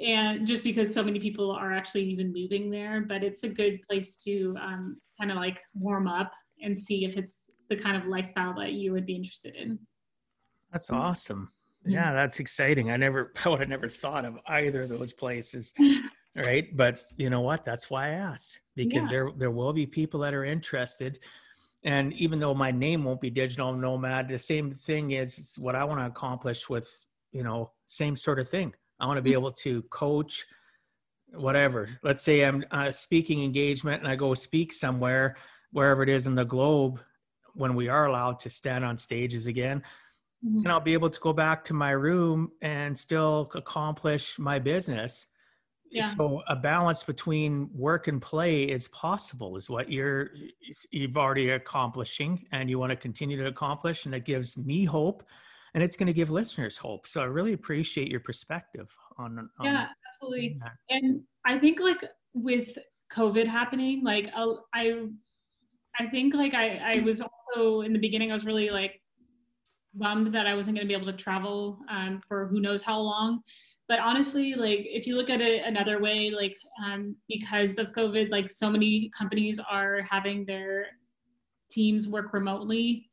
and 0.04 0.46
just 0.46 0.64
because 0.64 0.92
so 0.92 1.02
many 1.02 1.20
people 1.20 1.50
are 1.50 1.72
actually 1.72 2.04
even 2.04 2.32
moving 2.32 2.70
there, 2.70 3.02
but 3.02 3.22
it's 3.22 3.42
a 3.42 3.48
good 3.48 3.80
place 3.88 4.16
to 4.24 4.56
um, 4.60 4.96
kind 5.18 5.30
of 5.30 5.36
like 5.36 5.60
warm 5.74 6.08
up 6.08 6.32
and 6.62 6.80
see 6.80 7.04
if 7.04 7.16
it's 7.16 7.50
the 7.68 7.76
kind 7.76 7.96
of 7.96 8.06
lifestyle 8.06 8.54
that 8.54 8.72
you 8.72 8.92
would 8.92 9.06
be 9.06 9.14
interested 9.14 9.56
in. 9.56 9.78
That's 10.72 10.90
awesome. 10.90 11.50
Yeah, 11.84 12.12
that's 12.12 12.40
exciting. 12.40 12.90
I 12.90 12.96
never, 12.96 13.32
I 13.44 13.48
would 13.48 13.60
have 13.60 13.68
never 13.68 13.88
thought 13.88 14.24
of 14.24 14.38
either 14.46 14.82
of 14.82 14.88
those 14.88 15.12
places. 15.12 15.74
right. 16.36 16.74
But 16.76 17.02
you 17.16 17.30
know 17.30 17.40
what? 17.40 17.64
That's 17.64 17.90
why 17.90 18.08
I 18.08 18.12
asked 18.12 18.60
because 18.76 19.04
yeah. 19.04 19.10
there, 19.10 19.30
there 19.36 19.50
will 19.50 19.72
be 19.72 19.86
people 19.86 20.20
that 20.20 20.34
are 20.34 20.44
interested 20.44 21.18
and 21.84 22.12
even 22.14 22.40
though 22.40 22.54
my 22.54 22.70
name 22.70 23.04
won't 23.04 23.20
be 23.20 23.30
digital 23.30 23.72
nomad 23.72 24.28
the 24.28 24.38
same 24.38 24.72
thing 24.72 25.12
is 25.12 25.54
what 25.58 25.74
i 25.74 25.84
want 25.84 26.00
to 26.00 26.06
accomplish 26.06 26.68
with 26.68 26.88
you 27.32 27.42
know 27.42 27.70
same 27.84 28.16
sort 28.16 28.38
of 28.38 28.48
thing 28.48 28.72
i 28.98 29.06
want 29.06 29.16
to 29.16 29.22
be 29.22 29.30
mm-hmm. 29.30 29.38
able 29.38 29.52
to 29.52 29.82
coach 29.82 30.44
whatever 31.32 31.88
let's 32.02 32.22
say 32.22 32.44
i'm 32.44 32.64
a 32.70 32.92
speaking 32.92 33.42
engagement 33.42 34.02
and 34.02 34.10
i 34.10 34.16
go 34.16 34.34
speak 34.34 34.72
somewhere 34.72 35.36
wherever 35.72 36.02
it 36.02 36.08
is 36.08 36.26
in 36.26 36.34
the 36.34 36.44
globe 36.44 37.00
when 37.54 37.74
we 37.74 37.88
are 37.88 38.06
allowed 38.06 38.38
to 38.38 38.50
stand 38.50 38.84
on 38.84 38.98
stages 38.98 39.46
again 39.46 39.82
mm-hmm. 40.44 40.58
and 40.58 40.68
i'll 40.68 40.80
be 40.80 40.92
able 40.92 41.10
to 41.10 41.20
go 41.20 41.32
back 41.32 41.64
to 41.64 41.74
my 41.74 41.90
room 41.90 42.50
and 42.62 42.98
still 42.98 43.50
accomplish 43.54 44.38
my 44.38 44.58
business 44.58 45.26
yeah. 45.90 46.06
so 46.06 46.42
a 46.48 46.56
balance 46.56 47.02
between 47.02 47.68
work 47.74 48.08
and 48.08 48.22
play 48.22 48.64
is 48.64 48.88
possible 48.88 49.56
is 49.56 49.68
what 49.68 49.90
you're 49.90 50.30
you've 50.90 51.16
already 51.16 51.50
accomplishing 51.50 52.46
and 52.52 52.70
you 52.70 52.78
want 52.78 52.90
to 52.90 52.96
continue 52.96 53.36
to 53.36 53.46
accomplish 53.46 54.06
and 54.06 54.14
it 54.14 54.24
gives 54.24 54.56
me 54.56 54.84
hope 54.84 55.24
and 55.74 55.82
it's 55.82 55.96
going 55.96 56.06
to 56.06 56.12
give 56.12 56.30
listeners 56.30 56.76
hope. 56.76 57.06
So 57.06 57.20
i 57.20 57.24
really 57.24 57.52
appreciate 57.52 58.08
your 58.08 58.20
perspective 58.20 58.94
on, 59.18 59.38
on 59.58 59.64
yeah 59.64 59.88
absolutely. 60.08 60.58
and 60.88 61.20
i 61.44 61.58
think 61.58 61.80
like 61.80 62.04
with 62.34 62.78
covid 63.12 63.46
happening 63.46 64.04
like 64.04 64.30
i 64.36 65.04
i 65.98 66.06
think 66.06 66.34
like 66.34 66.54
i 66.54 66.94
i 66.94 67.00
was 67.00 67.20
also 67.20 67.80
in 67.80 67.92
the 67.92 67.98
beginning 67.98 68.30
i 68.30 68.34
was 68.34 68.46
really 68.46 68.70
like 68.70 69.00
bummed 69.94 70.32
that 70.32 70.46
i 70.46 70.54
wasn't 70.54 70.74
going 70.74 70.86
to 70.86 70.88
be 70.88 70.94
able 70.94 71.10
to 71.10 71.18
travel 71.18 71.80
um, 71.88 72.20
for 72.28 72.46
who 72.46 72.60
knows 72.60 72.82
how 72.82 72.98
long 73.00 73.42
but 73.90 73.98
honestly 73.98 74.54
like 74.54 74.86
if 74.88 75.04
you 75.04 75.16
look 75.16 75.28
at 75.28 75.40
it 75.40 75.64
another 75.66 76.00
way 76.00 76.30
like 76.30 76.56
um, 76.86 77.16
because 77.28 77.76
of 77.76 77.92
covid 77.92 78.30
like 78.30 78.48
so 78.48 78.70
many 78.70 79.10
companies 79.18 79.60
are 79.68 80.00
having 80.08 80.46
their 80.46 80.86
teams 81.70 82.08
work 82.08 82.32
remotely. 82.32 83.08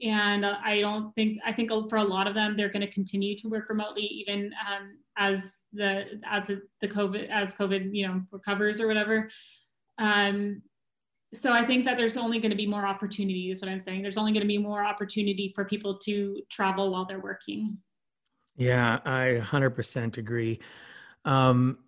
And 0.00 0.46
i 0.46 0.80
don't 0.80 1.12
think 1.16 1.40
i 1.44 1.52
think 1.52 1.70
for 1.88 1.96
a 1.96 2.04
lot 2.04 2.28
of 2.28 2.34
them 2.34 2.56
they're 2.56 2.68
going 2.68 2.86
to 2.86 2.92
continue 2.92 3.34
to 3.38 3.48
work 3.48 3.68
remotely 3.68 4.04
even 4.04 4.52
um, 4.70 4.98
as 5.16 5.62
the 5.72 6.20
as 6.24 6.46
the 6.82 6.88
covid 6.88 7.28
as 7.30 7.54
covid 7.54 7.88
you 7.92 8.06
know 8.06 8.22
recovers 8.30 8.80
or 8.80 8.86
whatever. 8.86 9.28
Um, 9.98 10.62
so 11.34 11.52
i 11.52 11.64
think 11.64 11.84
that 11.84 11.96
there's 11.96 12.16
only 12.16 12.38
going 12.38 12.50
to 12.56 12.62
be 12.64 12.74
more 12.74 12.86
opportunities 12.86 13.60
what 13.60 13.70
i'm 13.70 13.80
saying. 13.80 14.02
There's 14.02 14.18
only 14.18 14.32
going 14.32 14.46
to 14.48 14.54
be 14.56 14.58
more 14.58 14.84
opportunity 14.84 15.52
for 15.54 15.64
people 15.64 15.98
to 16.06 16.42
travel 16.48 16.92
while 16.92 17.06
they're 17.06 17.28
working 17.32 17.78
yeah, 18.58 18.98
I 19.04 19.40
100% 19.40 20.18
agree. 20.18 20.58
Um, 21.24 21.78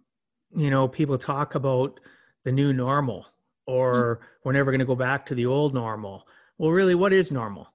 you 0.56 0.70
know, 0.70 0.87
people 0.87 1.18
talk 1.18 1.56
about 1.56 1.98
the 2.44 2.52
new 2.52 2.72
normal 2.72 3.26
or 3.66 4.16
mm-hmm. 4.16 4.24
we're 4.44 4.52
never 4.52 4.70
going 4.70 4.78
to 4.78 4.87
go 4.87 4.94
back 4.94 5.26
to 5.26 5.35
the 5.35 5.46
old 5.46 5.74
normal. 5.74 6.26
Well, 6.59 6.70
really, 6.70 6.94
what 6.94 7.12
is 7.12 7.33
normal? 7.33 7.72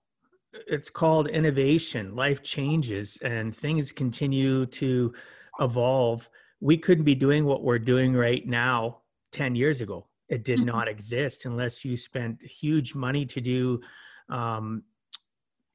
It's 0.67 0.89
called 0.89 1.27
innovation. 1.27 2.15
Life 2.15 2.41
changes 2.41 3.17
and 3.21 3.53
things 3.53 3.91
continue 3.91 4.65
to 4.67 5.13
evolve. 5.59 6.29
We 6.61 6.77
couldn't 6.77 7.03
be 7.03 7.15
doing 7.15 7.45
what 7.45 7.63
we're 7.63 7.79
doing 7.79 8.13
right 8.13 8.47
now 8.47 8.99
10 9.33 9.55
years 9.55 9.81
ago. 9.81 10.07
It 10.29 10.45
did 10.45 10.59
mm-hmm. 10.59 10.67
not 10.67 10.87
exist 10.87 11.45
unless 11.45 11.83
you 11.83 11.97
spent 11.97 12.41
huge 12.41 12.95
money 12.95 13.25
to 13.25 13.41
do, 13.41 13.81
um, 14.29 14.83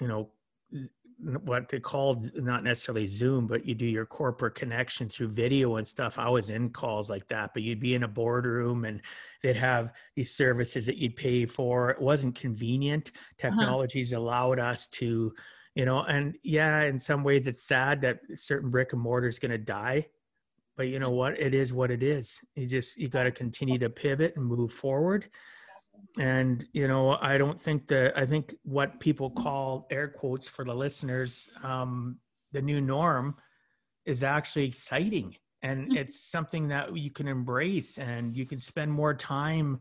you 0.01 0.09
know, 0.09 0.31
what 1.23 1.69
they 1.69 1.81
called 1.81 2.31
not 2.35 2.65
necessarily 2.65 3.07
Zoom, 3.07 3.47
but 3.47 3.67
you 3.67 3.75
do 3.75 3.87
your 3.87 4.07
corporate 4.07 4.55
connection 4.55 5.09
through 5.09 5.29
video 5.29 5.77
and 5.77 5.87
stuff. 5.87 6.19
I 6.19 6.29
was 6.29 6.51
in 6.51 6.71
calls 6.71 7.11
like 7.11 7.29
that, 7.29 7.51
but 7.53 7.63
you'd 7.63 7.81
be 7.81 7.95
in 7.95 8.05
a 8.05 8.09
boardroom 8.09 8.85
and 8.85 9.01
they'd 9.43 9.57
have 9.57 9.93
these 10.17 10.35
services 10.35 10.87
that 10.87 10.97
you'd 10.97 11.17
pay 11.17 11.47
for. 11.47 11.91
It 11.91 12.01
wasn't 12.01 12.35
convenient. 12.35 13.11
Uh-huh. 13.15 13.51
Technologies 13.51 14.13
uh-huh. 14.13 14.23
allowed 14.23 14.59
us 14.59 14.87
to, 14.89 15.33
you 15.75 15.85
know, 15.85 16.03
and 16.03 16.37
yeah, 16.43 16.83
in 16.83 16.99
some 16.99 17.23
ways 17.23 17.47
it's 17.47 17.65
sad 17.65 18.01
that 18.03 18.21
certain 18.35 18.71
brick 18.71 18.93
and 18.93 19.03
mortar 19.03 19.29
is 19.29 19.39
going 19.39 19.53
to 19.53 19.59
die. 19.59 20.07
But 20.77 20.89
you 20.89 20.99
know 20.99 21.11
what? 21.11 21.39
It 21.39 21.55
is 21.55 21.73
what 21.73 21.91
it 21.91 22.03
is. 22.03 22.41
You 22.57 22.67
just, 22.67 22.97
you 22.97 23.09
got 23.09 23.25
to 23.25 23.31
continue 23.31 23.79
to 23.79 23.91
pivot 23.91 24.35
and 24.37 24.47
move 24.47 24.73
forward 24.73 25.29
and 26.19 26.67
you 26.73 26.89
know 26.89 27.17
i 27.21 27.39
don't 27.39 27.59
think 27.59 27.87
that 27.89 28.17
i 28.19 28.27
think 28.27 28.55
what 28.63 29.01
people 29.01 29.31
call 29.31 29.87
air 29.91 30.09
quotes 30.09 30.49
for 30.49 30.65
the 30.65 30.75
listeners 30.75 31.51
um, 31.63 32.19
the 32.53 32.63
new 32.63 32.81
norm 32.81 33.37
is 34.05 34.25
actually 34.25 34.65
exciting. 34.65 35.37
And 35.63 35.89
mm-hmm. 35.89 35.97
it's 35.99 36.21
something 36.21 36.69
that 36.69 36.97
you 36.97 37.11
can 37.11 37.29
embrace 37.29 37.99
and 37.99 38.37
you 38.37 38.47
can 38.47 38.59
spend 38.59 38.93
more 38.93 39.15
time 39.15 39.81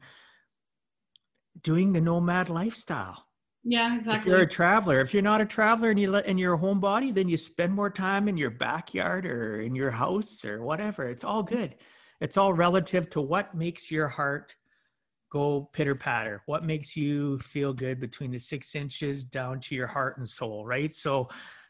doing 1.62 1.94
the 1.94 2.02
nomad 2.02 2.50
lifestyle. 2.50 3.26
Yeah 3.64 3.94
exactly 3.98 4.32
if 4.32 4.38
you're 4.38 4.46
a 4.46 4.50
traveler 4.50 5.02
if 5.02 5.14
you're 5.14 5.22
not 5.22 5.42
a 5.42 5.46
traveler 5.46 5.90
and 5.90 6.00
you 6.00 6.10
let 6.10 6.26
in 6.28 6.38
your 6.38 6.58
homebody 6.58 7.14
then 7.14 7.28
you 7.28 7.36
spend 7.36 7.74
more 7.74 7.90
time 7.90 8.30
in 8.30 8.38
your 8.38 8.52
backyard 8.52 9.26
or 9.26 9.60
in 9.60 9.76
your 9.76 9.92
house 9.92 10.46
or 10.46 10.64
whatever. 10.64 11.04
It's 11.04 11.26
all 11.26 11.44
good. 11.44 11.76
It's 12.22 12.38
all 12.38 12.54
relative 12.54 13.10
to 13.12 13.22
what 13.22 13.56
makes 13.56 13.92
your 13.92 14.08
heart 14.08 14.56
go 15.30 15.70
pitter 15.74 15.96
patter. 15.96 16.42
What 16.46 16.64
makes 16.64 16.96
you 16.96 17.40
feel 17.40 17.74
good 17.74 18.00
between 18.00 18.32
the 18.32 18.40
six 18.40 18.76
inches 18.76 19.24
down 19.24 19.60
to 19.62 19.76
your 19.76 19.88
heart 19.88 20.18
and 20.18 20.28
soul 20.28 20.66
right? 20.66 20.94
So 20.94 21.30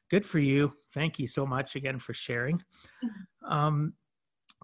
good 0.10 0.26
for 0.26 0.40
you. 0.40 0.74
Thank 0.94 1.20
you 1.20 1.28
so 1.28 1.46
much 1.46 1.76
again 1.76 2.00
for 2.00 2.14
sharing. 2.14 2.58
Mm-hmm. 2.58 3.54
um, 3.54 3.94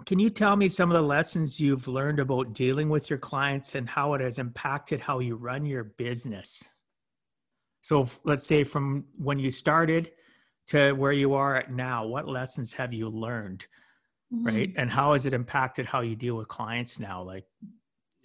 can 0.05 0.19
you 0.19 0.29
tell 0.29 0.57
me 0.57 0.67
some 0.67 0.89
of 0.89 0.95
the 0.95 1.07
lessons 1.07 1.57
you've 1.57 1.87
learned 1.87 2.19
about 2.19 2.53
dealing 2.53 2.89
with 2.89 3.09
your 3.09 3.19
clients 3.19 3.75
and 3.75 3.87
how 3.87 4.13
it 4.13 4.19
has 4.19 4.39
impacted 4.39 4.99
how 4.99 5.19
you 5.19 5.37
run 5.37 5.65
your 5.65 5.85
business? 5.85 6.63
So 7.81 8.09
let's 8.25 8.45
say 8.45 8.65
from 8.65 9.05
when 9.17 9.39
you 9.39 9.51
started 9.51 10.11
to 10.67 10.91
where 10.93 11.13
you 11.13 11.33
are 11.35 11.55
at 11.55 11.71
now 11.71 12.05
what 12.05 12.27
lessons 12.27 12.73
have 12.73 12.93
you 12.93 13.07
learned 13.07 13.65
mm-hmm. 14.33 14.45
right? 14.45 14.73
And 14.75 14.89
how 14.89 15.13
has 15.13 15.25
it 15.25 15.33
impacted 15.33 15.85
how 15.85 16.01
you 16.01 16.15
deal 16.15 16.35
with 16.35 16.47
clients 16.47 16.99
now? 16.99 17.21
Like 17.21 17.45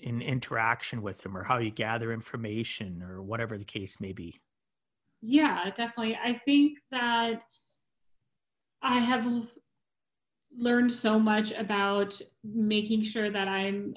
in 0.00 0.22
interaction 0.22 1.02
with 1.02 1.22
them 1.22 1.36
or 1.36 1.42
how 1.42 1.58
you 1.58 1.70
gather 1.70 2.12
information 2.12 3.02
or 3.02 3.22
whatever 3.22 3.58
the 3.58 3.64
case 3.64 4.00
may 4.00 4.12
be? 4.12 4.40
Yeah 5.22 5.70
definitely. 5.70 6.16
I 6.16 6.34
think 6.44 6.78
that 6.90 7.42
i 8.82 8.98
have 8.98 9.46
learned 10.56 10.92
so 10.92 11.18
much 11.18 11.52
about 11.52 12.20
making 12.42 13.02
sure 13.02 13.30
that 13.30 13.48
i'm 13.48 13.94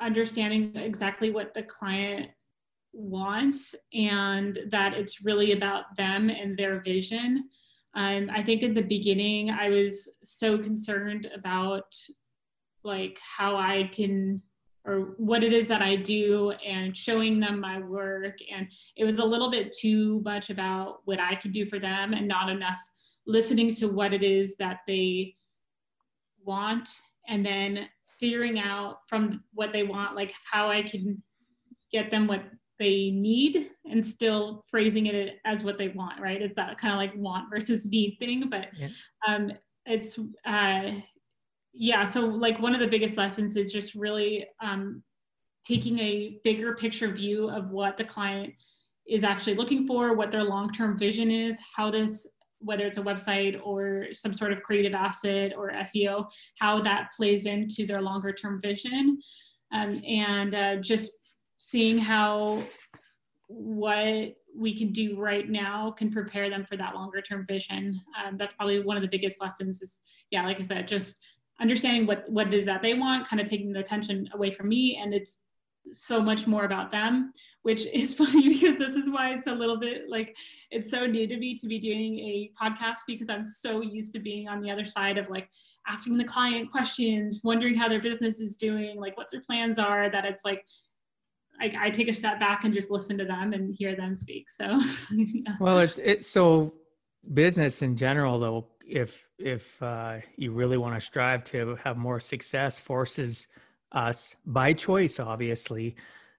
understanding 0.00 0.74
exactly 0.76 1.30
what 1.30 1.54
the 1.54 1.62
client 1.62 2.30
wants 2.92 3.74
and 3.92 4.58
that 4.68 4.94
it's 4.94 5.24
really 5.24 5.52
about 5.52 5.96
them 5.96 6.30
and 6.30 6.56
their 6.56 6.80
vision. 6.80 7.48
Um, 7.94 8.28
i 8.32 8.42
think 8.42 8.62
in 8.62 8.74
the 8.74 8.82
beginning 8.82 9.50
i 9.50 9.68
was 9.68 10.16
so 10.22 10.58
concerned 10.58 11.30
about 11.34 11.94
like 12.82 13.18
how 13.36 13.56
i 13.56 13.88
can 13.92 14.42
or 14.86 15.14
what 15.16 15.42
it 15.42 15.52
is 15.52 15.66
that 15.68 15.82
I 15.82 15.96
do 15.96 16.50
and 16.64 16.96
showing 16.96 17.40
them 17.40 17.60
my 17.60 17.78
work. 17.78 18.38
And 18.52 18.68
it 18.96 19.04
was 19.04 19.18
a 19.18 19.24
little 19.24 19.50
bit 19.50 19.72
too 19.72 20.20
much 20.24 20.50
about 20.50 20.98
what 21.04 21.20
I 21.20 21.34
could 21.34 21.52
do 21.52 21.64
for 21.66 21.78
them 21.78 22.12
and 22.12 22.28
not 22.28 22.50
enough 22.50 22.80
listening 23.26 23.74
to 23.76 23.88
what 23.88 24.12
it 24.12 24.22
is 24.22 24.56
that 24.56 24.80
they 24.86 25.36
want 26.44 26.88
and 27.26 27.44
then 27.44 27.88
figuring 28.20 28.58
out 28.58 28.98
from 29.08 29.42
what 29.54 29.72
they 29.72 29.82
want, 29.82 30.16
like 30.16 30.34
how 30.50 30.68
I 30.68 30.82
can 30.82 31.22
get 31.90 32.10
them 32.10 32.26
what 32.26 32.44
they 32.78 33.10
need 33.10 33.70
and 33.90 34.06
still 34.06 34.62
phrasing 34.70 35.06
it 35.06 35.38
as 35.44 35.64
what 35.64 35.78
they 35.78 35.88
want, 35.88 36.20
right? 36.20 36.42
It's 36.42 36.56
that 36.56 36.76
kind 36.76 36.92
of 36.92 36.98
like 36.98 37.16
want 37.16 37.48
versus 37.50 37.86
need 37.86 38.16
thing. 38.18 38.50
But 38.50 38.68
yeah. 38.76 38.88
um, 39.26 39.52
it's, 39.86 40.18
uh, 40.44 40.90
yeah 41.74 42.04
so 42.04 42.20
like 42.20 42.58
one 42.60 42.74
of 42.74 42.80
the 42.80 42.86
biggest 42.86 43.16
lessons 43.16 43.56
is 43.56 43.72
just 43.72 43.94
really 43.94 44.46
um, 44.62 45.02
taking 45.66 45.98
a 45.98 46.38
bigger 46.44 46.74
picture 46.74 47.10
view 47.12 47.48
of 47.50 47.70
what 47.70 47.96
the 47.96 48.04
client 48.04 48.52
is 49.06 49.24
actually 49.24 49.54
looking 49.54 49.86
for 49.86 50.14
what 50.14 50.30
their 50.30 50.44
long-term 50.44 50.98
vision 50.98 51.30
is 51.30 51.58
how 51.76 51.90
this 51.90 52.26
whether 52.64 52.86
it's 52.86 52.98
a 52.98 53.02
website 53.02 53.60
or 53.62 54.06
some 54.12 54.32
sort 54.32 54.52
of 54.52 54.62
creative 54.62 54.94
asset 54.94 55.52
or 55.56 55.70
seo 55.72 56.26
how 56.58 56.80
that 56.80 57.10
plays 57.16 57.46
into 57.46 57.86
their 57.86 58.00
longer 58.00 58.32
term 58.32 58.60
vision. 58.60 59.18
Um, 59.72 60.00
and 60.06 60.54
uh, 60.54 60.76
just 60.76 61.10
seeing 61.58 61.98
how 61.98 62.62
what 63.48 64.34
we 64.56 64.78
can 64.78 64.92
do 64.92 65.18
right 65.18 65.48
now 65.48 65.90
can 65.90 66.10
prepare 66.10 66.48
them 66.48 66.64
for 66.64 66.76
that 66.76 66.94
longer 66.94 67.20
term 67.20 67.44
vision. 67.46 68.00
Um, 68.24 68.36
that's 68.36 68.54
probably 68.54 68.80
one 68.80 68.96
of 68.96 69.02
the 69.02 69.08
biggest 69.08 69.40
lessons 69.40 69.82
is 69.82 69.98
yeah 70.30 70.44
like 70.44 70.58
i 70.58 70.62
said 70.62 70.88
just 70.88 71.18
understanding 71.60 72.06
what 72.06 72.28
what 72.30 72.48
it 72.48 72.54
is 72.54 72.64
that 72.64 72.82
they 72.82 72.94
want 72.94 73.28
kind 73.28 73.40
of 73.40 73.48
taking 73.48 73.72
the 73.72 73.80
attention 73.80 74.28
away 74.34 74.50
from 74.50 74.68
me 74.68 74.98
and 75.00 75.14
it's 75.14 75.38
so 75.92 76.20
much 76.20 76.46
more 76.46 76.64
about 76.64 76.90
them 76.90 77.32
which 77.62 77.86
is 77.92 78.14
funny 78.14 78.48
because 78.48 78.78
this 78.78 78.94
is 78.96 79.08
why 79.08 79.34
it's 79.34 79.46
a 79.46 79.52
little 79.52 79.78
bit 79.78 80.08
like 80.08 80.36
it's 80.70 80.90
so 80.90 81.06
new 81.06 81.26
to 81.26 81.36
me 81.36 81.56
to 81.56 81.66
be 81.66 81.78
doing 81.78 82.18
a 82.18 82.50
podcast 82.60 82.98
because 83.06 83.28
i'm 83.28 83.44
so 83.44 83.82
used 83.82 84.12
to 84.12 84.18
being 84.18 84.48
on 84.48 84.60
the 84.60 84.70
other 84.70 84.84
side 84.84 85.18
of 85.18 85.28
like 85.30 85.48
asking 85.86 86.16
the 86.16 86.24
client 86.24 86.70
questions 86.70 87.40
wondering 87.44 87.74
how 87.74 87.88
their 87.88 88.00
business 88.00 88.40
is 88.40 88.56
doing 88.56 88.98
like 88.98 89.16
what 89.16 89.30
their 89.30 89.42
plans 89.42 89.78
are 89.78 90.08
that 90.08 90.24
it's 90.24 90.44
like 90.44 90.64
I, 91.60 91.72
I 91.78 91.90
take 91.90 92.08
a 92.08 92.14
step 92.14 92.40
back 92.40 92.64
and 92.64 92.74
just 92.74 92.90
listen 92.90 93.16
to 93.18 93.24
them 93.24 93.52
and 93.52 93.72
hear 93.72 93.94
them 93.94 94.16
speak 94.16 94.50
so 94.50 94.82
yeah. 95.12 95.54
well 95.60 95.78
it's 95.78 95.98
it's 95.98 96.28
so 96.28 96.74
business 97.32 97.82
in 97.82 97.96
general 97.96 98.38
though 98.40 98.66
if 98.86 99.26
if 99.38 99.82
uh, 99.82 100.18
you 100.36 100.52
really 100.52 100.76
want 100.76 100.94
to 100.94 101.00
strive 101.00 101.44
to 101.44 101.76
have 101.82 101.96
more 101.96 102.20
success 102.20 102.78
forces 102.78 103.48
us 103.92 104.34
by 104.44 104.72
choice 104.72 105.20
obviously 105.20 105.94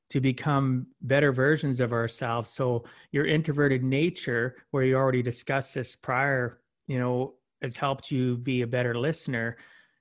to 0.09 0.19
become 0.19 0.87
better 1.01 1.31
versions 1.31 1.79
of 1.79 1.91
ourselves. 1.91 2.49
So 2.49 2.83
your 3.11 3.25
introverted 3.25 3.83
nature 3.83 4.57
where 4.71 4.83
you 4.83 4.95
already 4.95 5.23
discussed 5.23 5.73
this 5.73 5.95
prior 5.95 6.59
you 6.87 6.99
know 6.99 7.35
has 7.61 7.75
helped 7.75 8.11
you 8.11 8.37
be 8.37 8.61
a 8.61 8.67
better 8.67 8.95
listener. 8.95 9.57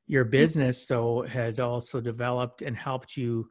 Your 0.07 0.25
business 0.25 0.87
though 0.87 1.23
has 1.23 1.59
also 1.61 2.01
developed 2.01 2.61
and 2.63 2.77
helped 2.77 3.17
you 3.17 3.49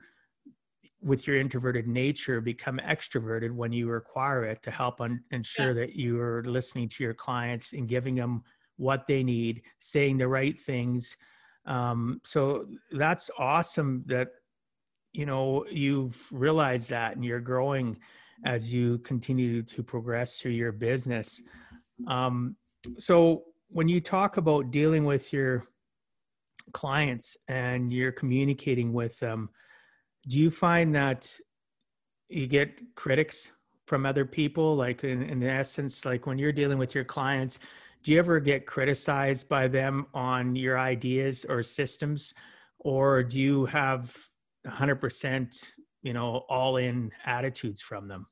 with 1.01 1.27
your 1.27 1.37
introverted 1.37 1.87
nature 1.87 2.39
become 2.39 2.79
extroverted 2.85 3.51
when 3.51 3.73
you 3.73 3.89
require 3.89 4.45
it 4.45 4.63
to 4.63 4.71
help 4.71 5.01
un- 5.01 5.21
ensure 5.31 5.67
yeah. 5.67 5.73
that 5.73 5.95
you 5.95 6.19
are 6.19 6.43
listening 6.45 6.87
to 6.87 7.03
your 7.03 7.13
clients 7.13 7.73
and 7.73 7.89
giving 7.89 8.15
them 8.15 8.41
what 8.77 9.07
they 9.07 9.23
need 9.23 9.61
saying 9.79 10.17
the 10.17 10.27
right 10.27 10.59
things. 10.59 11.15
Um, 11.65 12.19
so 12.23 12.67
that's 12.91 13.29
awesome 13.37 14.03
that 14.07 14.29
you 15.13 15.25
know 15.25 15.65
you've 15.69 16.27
realized 16.31 16.89
that 16.89 17.15
and 17.15 17.23
you're 17.23 17.39
growing 17.39 17.97
as 18.45 18.73
you 18.73 18.97
continue 18.99 19.61
to 19.61 19.83
progress 19.83 20.39
through 20.39 20.51
your 20.51 20.71
business. 20.71 21.41
Um, 22.07 22.55
so 22.97 23.43
when 23.69 23.87
you 23.87 24.01
talk 24.01 24.37
about 24.37 24.71
dealing 24.71 25.05
with 25.05 25.31
your 25.31 25.65
clients 26.73 27.37
and 27.47 27.93
you're 27.93 28.11
communicating 28.11 28.91
with 28.91 29.17
them 29.19 29.49
do 30.27 30.37
you 30.37 30.51
find 30.51 30.95
that 30.95 31.31
you 32.29 32.47
get 32.47 32.81
critics 32.95 33.51
from 33.87 34.05
other 34.05 34.25
people? 34.25 34.75
Like 34.75 35.03
in, 35.03 35.23
in 35.23 35.43
essence 35.43 36.05
like 36.05 36.25
when 36.25 36.37
you're 36.37 36.51
dealing 36.51 36.77
with 36.77 36.95
your 36.95 37.03
clients 37.03 37.59
do 38.03 38.11
you 38.11 38.19
ever 38.19 38.39
get 38.39 38.65
criticized 38.65 39.47
by 39.49 39.67
them 39.67 40.05
on 40.13 40.55
your 40.55 40.77
ideas 40.77 41.45
or 41.45 41.63
systems 41.63 42.33
or 42.79 43.23
do 43.23 43.39
you 43.39 43.65
have 43.65 44.15
100% 44.67 45.63
you 46.01 46.13
know 46.13 46.43
all 46.49 46.77
in 46.77 47.11
attitudes 47.25 47.81
from 47.81 48.07
them 48.07 48.27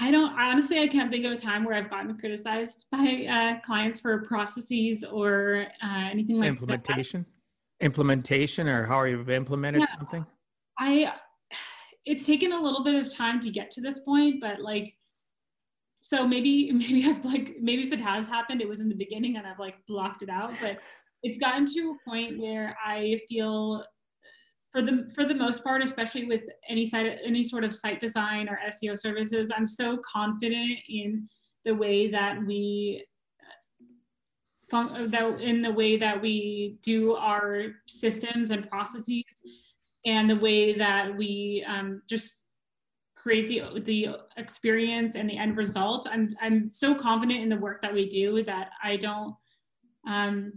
I 0.00 0.10
don't 0.10 0.32
honestly. 0.38 0.80
I 0.80 0.86
can't 0.86 1.10
think 1.10 1.26
of 1.26 1.32
a 1.32 1.36
time 1.36 1.64
where 1.64 1.74
I've 1.74 1.90
gotten 1.90 2.16
criticized 2.16 2.86
by 2.90 3.26
uh, 3.30 3.60
clients 3.64 4.00
for 4.00 4.22
processes 4.22 5.04
or 5.04 5.66
uh, 5.82 6.08
anything 6.10 6.40
like 6.40 6.48
implementation. 6.48 7.26
That 7.78 7.84
implementation 7.84 8.68
or 8.68 8.86
how 8.86 9.04
you've 9.04 9.28
implemented 9.28 9.82
yeah, 9.82 9.98
something? 9.98 10.26
I 10.78 11.12
it's 12.04 12.26
taken 12.26 12.52
a 12.52 12.60
little 12.60 12.82
bit 12.82 12.94
of 12.94 13.14
time 13.14 13.38
to 13.40 13.50
get 13.50 13.70
to 13.72 13.80
this 13.80 14.00
point, 14.00 14.40
but 14.40 14.60
like 14.60 14.94
so 16.02 16.26
maybe 16.26 16.70
maybe 16.72 17.06
I've 17.06 17.24
like 17.24 17.56
maybe 17.60 17.82
if 17.82 17.92
it 17.92 18.00
has 18.00 18.26
happened, 18.26 18.60
it 18.60 18.68
was 18.68 18.80
in 18.80 18.88
the 18.88 18.94
beginning 18.94 19.36
and 19.38 19.46
I've 19.46 19.58
like 19.58 19.76
blocked 19.88 20.22
it 20.22 20.28
out. 20.28 20.52
But 20.60 20.78
it's 21.22 21.38
gotten 21.38 21.64
to 21.66 21.96
a 21.96 22.10
point 22.10 22.38
where 22.38 22.76
I 22.84 23.20
feel 23.28 23.84
for 24.72 24.82
the 24.82 25.10
for 25.14 25.24
the 25.24 25.34
most 25.34 25.62
part, 25.62 25.82
especially 25.82 26.24
with 26.24 26.42
any 26.68 26.86
site 26.86 27.18
any 27.24 27.44
sort 27.44 27.64
of 27.64 27.72
site 27.72 28.00
design 28.00 28.48
or 28.48 28.58
SEO 28.68 28.98
services, 28.98 29.50
I'm 29.56 29.66
so 29.66 29.98
confident 29.98 30.78
in 30.88 31.28
the 31.64 31.74
way 31.74 32.10
that 32.10 32.44
we 32.44 33.04
fun- 34.70 35.14
in 35.40 35.62
the 35.62 35.70
way 35.70 35.96
that 35.96 36.20
we 36.20 36.78
do 36.82 37.14
our 37.14 37.66
systems 37.86 38.50
and 38.50 38.68
processes 38.68 39.22
and 40.06 40.28
the 40.28 40.36
way 40.36 40.72
that 40.72 41.16
we 41.16 41.64
um, 41.68 42.02
just 42.08 42.44
create 43.22 43.48
the 43.48 43.80
the 43.82 44.08
experience 44.36 45.14
and 45.14 45.28
the 45.28 45.36
end 45.36 45.56
result 45.56 46.06
i'm 46.10 46.34
i'm 46.40 46.66
so 46.66 46.94
confident 46.94 47.40
in 47.40 47.48
the 47.48 47.56
work 47.56 47.80
that 47.82 47.92
we 47.92 48.08
do 48.08 48.42
that 48.42 48.70
i 48.82 48.96
don't 48.96 49.34
um, 50.08 50.52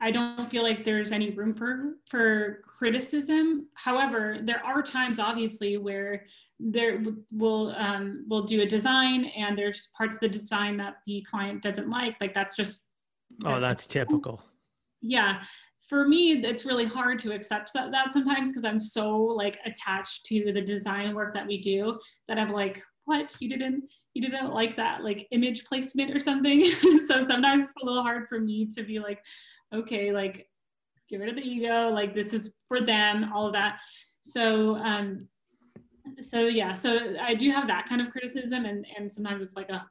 i 0.00 0.10
don't 0.10 0.50
feel 0.50 0.62
like 0.62 0.84
there's 0.84 1.12
any 1.12 1.30
room 1.30 1.54
for 1.54 1.94
for 2.10 2.62
criticism 2.66 3.66
however 3.74 4.38
there 4.42 4.64
are 4.64 4.82
times 4.82 5.18
obviously 5.18 5.76
where 5.76 6.26
there 6.58 7.02
will 7.32 7.74
um, 7.76 8.24
we'll 8.28 8.44
do 8.44 8.62
a 8.62 8.66
design 8.66 9.24
and 9.36 9.58
there's 9.58 9.88
parts 9.96 10.14
of 10.14 10.20
the 10.20 10.28
design 10.28 10.76
that 10.76 10.96
the 11.06 11.24
client 11.28 11.62
doesn't 11.62 11.90
like 11.90 12.16
like 12.20 12.34
that's 12.34 12.56
just 12.56 12.88
oh, 13.44 13.60
that's 13.60 13.86
typical. 13.86 14.42
Yeah. 15.00 15.42
For 15.88 16.06
me, 16.06 16.32
it's 16.32 16.64
really 16.64 16.86
hard 16.86 17.18
to 17.20 17.32
accept 17.32 17.70
that, 17.74 17.90
that 17.90 18.12
sometimes 18.12 18.48
because 18.48 18.64
I'm 18.64 18.78
so 18.78 19.16
like 19.16 19.58
attached 19.64 20.24
to 20.26 20.52
the 20.52 20.62
design 20.62 21.14
work 21.14 21.34
that 21.34 21.46
we 21.46 21.60
do 21.60 21.98
that 22.28 22.38
I'm 22.38 22.52
like, 22.52 22.82
what? 23.04 23.34
You 23.40 23.48
didn't 23.48 23.84
you 24.14 24.22
didn't 24.22 24.52
like 24.52 24.76
that 24.76 25.02
like 25.02 25.26
image 25.30 25.64
placement 25.64 26.14
or 26.14 26.20
something. 26.20 26.64
so 27.06 27.24
sometimes 27.24 27.64
it's 27.64 27.72
a 27.82 27.84
little 27.84 28.02
hard 28.02 28.28
for 28.28 28.38
me 28.40 28.66
to 28.74 28.82
be 28.82 28.98
like, 28.98 29.20
okay, 29.74 30.12
like 30.12 30.48
get 31.08 31.20
rid 31.20 31.28
of 31.28 31.36
the 31.36 31.42
ego, 31.42 31.90
like 31.90 32.14
this 32.14 32.32
is 32.32 32.54
for 32.68 32.80
them, 32.80 33.32
all 33.34 33.46
of 33.46 33.52
that. 33.54 33.80
So 34.22 34.76
um 34.76 35.28
so 36.20 36.40
yeah, 36.46 36.74
so 36.74 37.16
I 37.20 37.34
do 37.34 37.50
have 37.50 37.68
that 37.68 37.88
kind 37.88 38.00
of 38.00 38.10
criticism 38.10 38.64
and 38.64 38.86
and 38.96 39.10
sometimes 39.10 39.44
it's 39.44 39.56
like 39.56 39.70
a 39.70 39.86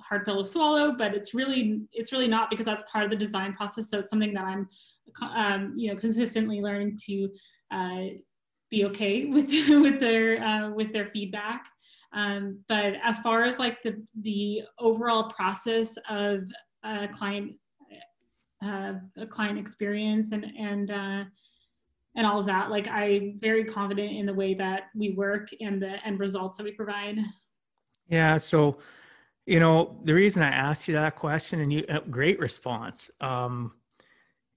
hard 0.00 0.24
pill 0.24 0.42
to 0.42 0.48
swallow 0.48 0.92
but 0.92 1.14
it's 1.14 1.34
really 1.34 1.82
it's 1.92 2.12
really 2.12 2.28
not 2.28 2.50
because 2.50 2.66
that's 2.66 2.82
part 2.90 3.04
of 3.04 3.10
the 3.10 3.16
design 3.16 3.52
process. 3.54 3.90
So 3.90 3.98
it's 3.98 4.10
something 4.10 4.34
that 4.34 4.44
i'm 4.44 4.68
um, 5.22 5.74
you 5.76 5.92
know 5.92 5.98
consistently 5.98 6.60
learning 6.60 6.98
to 7.06 7.30
uh, 7.70 8.04
be 8.70 8.84
okay 8.86 9.24
with 9.26 9.48
with 9.68 10.00
their 10.00 10.42
uh, 10.42 10.70
with 10.70 10.92
their 10.92 11.06
feedback. 11.06 11.66
Um, 12.12 12.60
but 12.68 12.94
as 13.02 13.18
far 13.18 13.44
as 13.44 13.58
like 13.58 13.82
the 13.82 14.02
the 14.22 14.62
overall 14.78 15.24
process 15.24 15.96
of 16.08 16.44
a 16.84 17.08
client 17.08 17.52
uh, 18.64 18.94
a 19.16 19.26
client 19.26 19.58
experience 19.58 20.32
and 20.32 20.44
and 20.58 20.90
uh, 20.90 21.24
and 22.16 22.26
all 22.26 22.38
of 22.38 22.46
that 22.46 22.70
like 22.70 22.88
i'm 22.88 23.38
very 23.38 23.64
confident 23.64 24.12
in 24.12 24.24
the 24.24 24.32
way 24.32 24.54
that 24.54 24.84
we 24.94 25.10
work 25.10 25.48
and 25.60 25.82
the 25.82 26.04
end 26.06 26.18
results 26.18 26.56
that 26.56 26.64
we 26.64 26.72
provide. 26.72 27.18
Yeah 28.08 28.38
so 28.38 28.78
you 29.46 29.60
know, 29.60 29.96
the 30.02 30.12
reason 30.12 30.42
I 30.42 30.48
asked 30.48 30.88
you 30.88 30.94
that 30.94 31.14
question 31.14 31.60
and 31.60 31.72
you 31.72 31.84
uh, 31.88 32.00
great 32.10 32.38
response 32.40 33.10
um, 33.20 33.72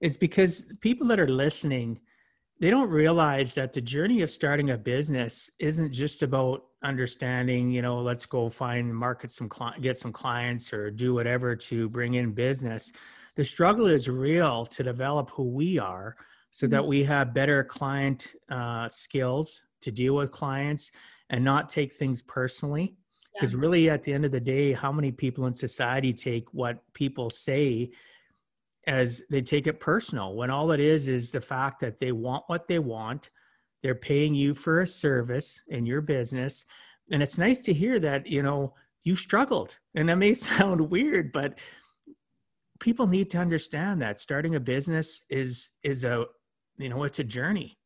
is 0.00 0.16
because 0.16 0.66
people 0.80 1.06
that 1.08 1.20
are 1.20 1.28
listening, 1.28 2.00
they 2.58 2.70
don't 2.70 2.90
realize 2.90 3.54
that 3.54 3.72
the 3.72 3.80
journey 3.80 4.22
of 4.22 4.30
starting 4.30 4.70
a 4.70 4.76
business 4.76 5.48
isn't 5.60 5.92
just 5.92 6.24
about 6.24 6.64
understanding, 6.82 7.70
you 7.70 7.82
know, 7.82 8.00
let's 8.00 8.26
go 8.26 8.48
find 8.48 8.94
market 8.94 9.30
some 9.30 9.48
client, 9.48 9.80
get 9.80 9.96
some 9.96 10.12
clients 10.12 10.72
or 10.72 10.90
do 10.90 11.14
whatever 11.14 11.54
to 11.54 11.88
bring 11.88 12.14
in 12.14 12.32
business. 12.32 12.92
The 13.36 13.44
struggle 13.44 13.86
is 13.86 14.08
real 14.08 14.66
to 14.66 14.82
develop 14.82 15.30
who 15.30 15.44
we 15.44 15.78
are 15.78 16.16
so 16.50 16.66
that 16.66 16.84
we 16.84 17.04
have 17.04 17.32
better 17.32 17.62
client 17.62 18.34
uh, 18.50 18.88
skills 18.88 19.62
to 19.82 19.92
deal 19.92 20.16
with 20.16 20.32
clients 20.32 20.90
and 21.30 21.44
not 21.44 21.68
take 21.68 21.92
things 21.92 22.22
personally 22.22 22.96
because 23.32 23.54
yeah. 23.54 23.60
really 23.60 23.90
at 23.90 24.02
the 24.02 24.12
end 24.12 24.24
of 24.24 24.32
the 24.32 24.40
day 24.40 24.72
how 24.72 24.92
many 24.92 25.10
people 25.12 25.46
in 25.46 25.54
society 25.54 26.12
take 26.12 26.52
what 26.52 26.82
people 26.92 27.30
say 27.30 27.90
as 28.86 29.22
they 29.30 29.42
take 29.42 29.66
it 29.66 29.80
personal 29.80 30.34
when 30.34 30.50
all 30.50 30.72
it 30.72 30.80
is 30.80 31.08
is 31.08 31.32
the 31.32 31.40
fact 31.40 31.80
that 31.80 31.98
they 31.98 32.12
want 32.12 32.44
what 32.46 32.66
they 32.66 32.78
want 32.78 33.30
they're 33.82 33.94
paying 33.94 34.34
you 34.34 34.54
for 34.54 34.80
a 34.80 34.86
service 34.86 35.62
in 35.68 35.86
your 35.86 36.00
business 36.00 36.64
and 37.10 37.22
it's 37.22 37.38
nice 37.38 37.60
to 37.60 37.72
hear 37.72 37.98
that 37.98 38.26
you 38.26 38.42
know 38.42 38.74
you 39.02 39.14
struggled 39.16 39.76
and 39.94 40.08
that 40.08 40.16
may 40.16 40.34
sound 40.48 40.80
weird 40.80 41.32
but 41.32 41.58
people 42.78 43.06
need 43.06 43.30
to 43.30 43.38
understand 43.38 44.00
that 44.00 44.18
starting 44.18 44.54
a 44.54 44.60
business 44.60 45.22
is 45.28 45.70
is 45.82 46.04
a 46.04 46.24
you 46.78 46.88
know 46.88 47.04
it's 47.04 47.18
a 47.18 47.24
journey 47.24 47.78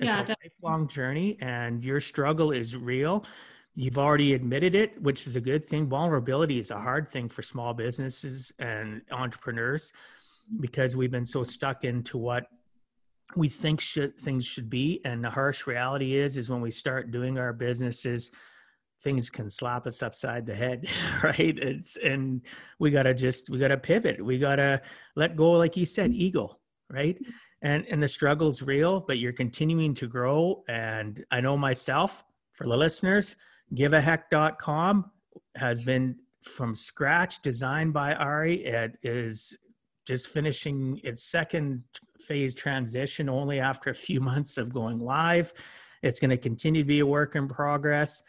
it's 0.00 0.08
yeah, 0.08 0.14
a 0.14 0.24
definitely. 0.24 0.50
lifelong 0.62 0.88
journey 0.88 1.36
and 1.40 1.84
your 1.84 2.00
struggle 2.00 2.52
is 2.52 2.76
real 2.76 3.24
you've 3.78 3.96
already 3.96 4.34
admitted 4.34 4.74
it 4.74 5.00
which 5.00 5.24
is 5.28 5.36
a 5.36 5.40
good 5.40 5.64
thing. 5.64 5.86
Vulnerability 5.86 6.58
is 6.58 6.72
a 6.72 6.80
hard 6.80 7.08
thing 7.08 7.28
for 7.28 7.42
small 7.42 7.72
businesses 7.72 8.52
and 8.58 9.02
entrepreneurs 9.12 9.92
because 10.58 10.96
we've 10.96 11.12
been 11.12 11.24
so 11.24 11.44
stuck 11.44 11.84
into 11.84 12.18
what 12.18 12.46
we 13.36 13.48
think 13.48 13.80
should 13.80 14.18
things 14.18 14.44
should 14.44 14.68
be. 14.68 15.00
And 15.04 15.22
the 15.22 15.30
harsh 15.30 15.68
reality 15.68 16.16
is 16.16 16.36
is 16.36 16.50
when 16.50 16.60
we 16.60 16.72
start 16.72 17.12
doing 17.12 17.38
our 17.38 17.52
businesses 17.52 18.32
things 19.04 19.30
can 19.30 19.48
slap 19.48 19.86
us 19.86 20.02
upside 20.02 20.44
the 20.44 20.56
head 20.56 20.88
right? 21.22 21.56
It's 21.56 21.96
and 21.96 22.42
we 22.80 22.90
got 22.90 23.04
to 23.04 23.14
just 23.14 23.48
we 23.48 23.60
got 23.60 23.68
to 23.68 23.78
pivot. 23.78 24.20
We 24.20 24.40
got 24.40 24.56
to 24.56 24.82
let 25.14 25.36
go 25.36 25.52
like 25.52 25.76
you 25.76 25.86
said 25.86 26.12
ego 26.12 26.58
right? 26.90 27.16
And 27.62 27.86
and 27.88 28.02
the 28.02 28.08
struggle's 28.08 28.60
real 28.60 28.98
but 28.98 29.18
you're 29.18 29.32
continuing 29.32 29.94
to 29.94 30.08
grow. 30.08 30.64
And 30.68 31.24
i 31.30 31.40
know 31.40 31.56
myself 31.56 32.24
for 32.54 32.64
the 32.64 32.76
listeners 32.76 33.36
giveaheck.com 33.74 35.10
has 35.56 35.80
been 35.80 36.16
from 36.42 36.74
scratch 36.74 37.42
designed 37.42 37.92
by 37.92 38.14
ari. 38.14 38.64
It 38.64 38.98
is 39.02 39.56
just 40.06 40.28
finishing 40.28 41.00
its 41.04 41.24
second 41.24 41.82
phase 42.20 42.54
transition 42.54 43.28
only 43.28 43.60
after 43.60 43.90
a 43.90 43.94
few 43.94 44.20
months 44.32 44.56
of 44.56 44.72
going 44.72 44.98
live. 44.98 45.52
It's 46.02 46.20
going 46.20 46.30
to 46.30 46.36
continue 46.36 46.82
to 46.82 46.86
be 46.86 47.00
a 47.00 47.06
work 47.06 47.34
in 47.34 47.48
progress. 47.48 48.22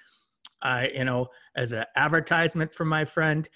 I, 0.62 0.90
you 0.90 1.06
know, 1.06 1.28
as 1.56 1.72
an 1.72 1.86
advertisement 1.96 2.74
from 2.74 2.90
my 2.90 3.06
friend, 3.06 3.48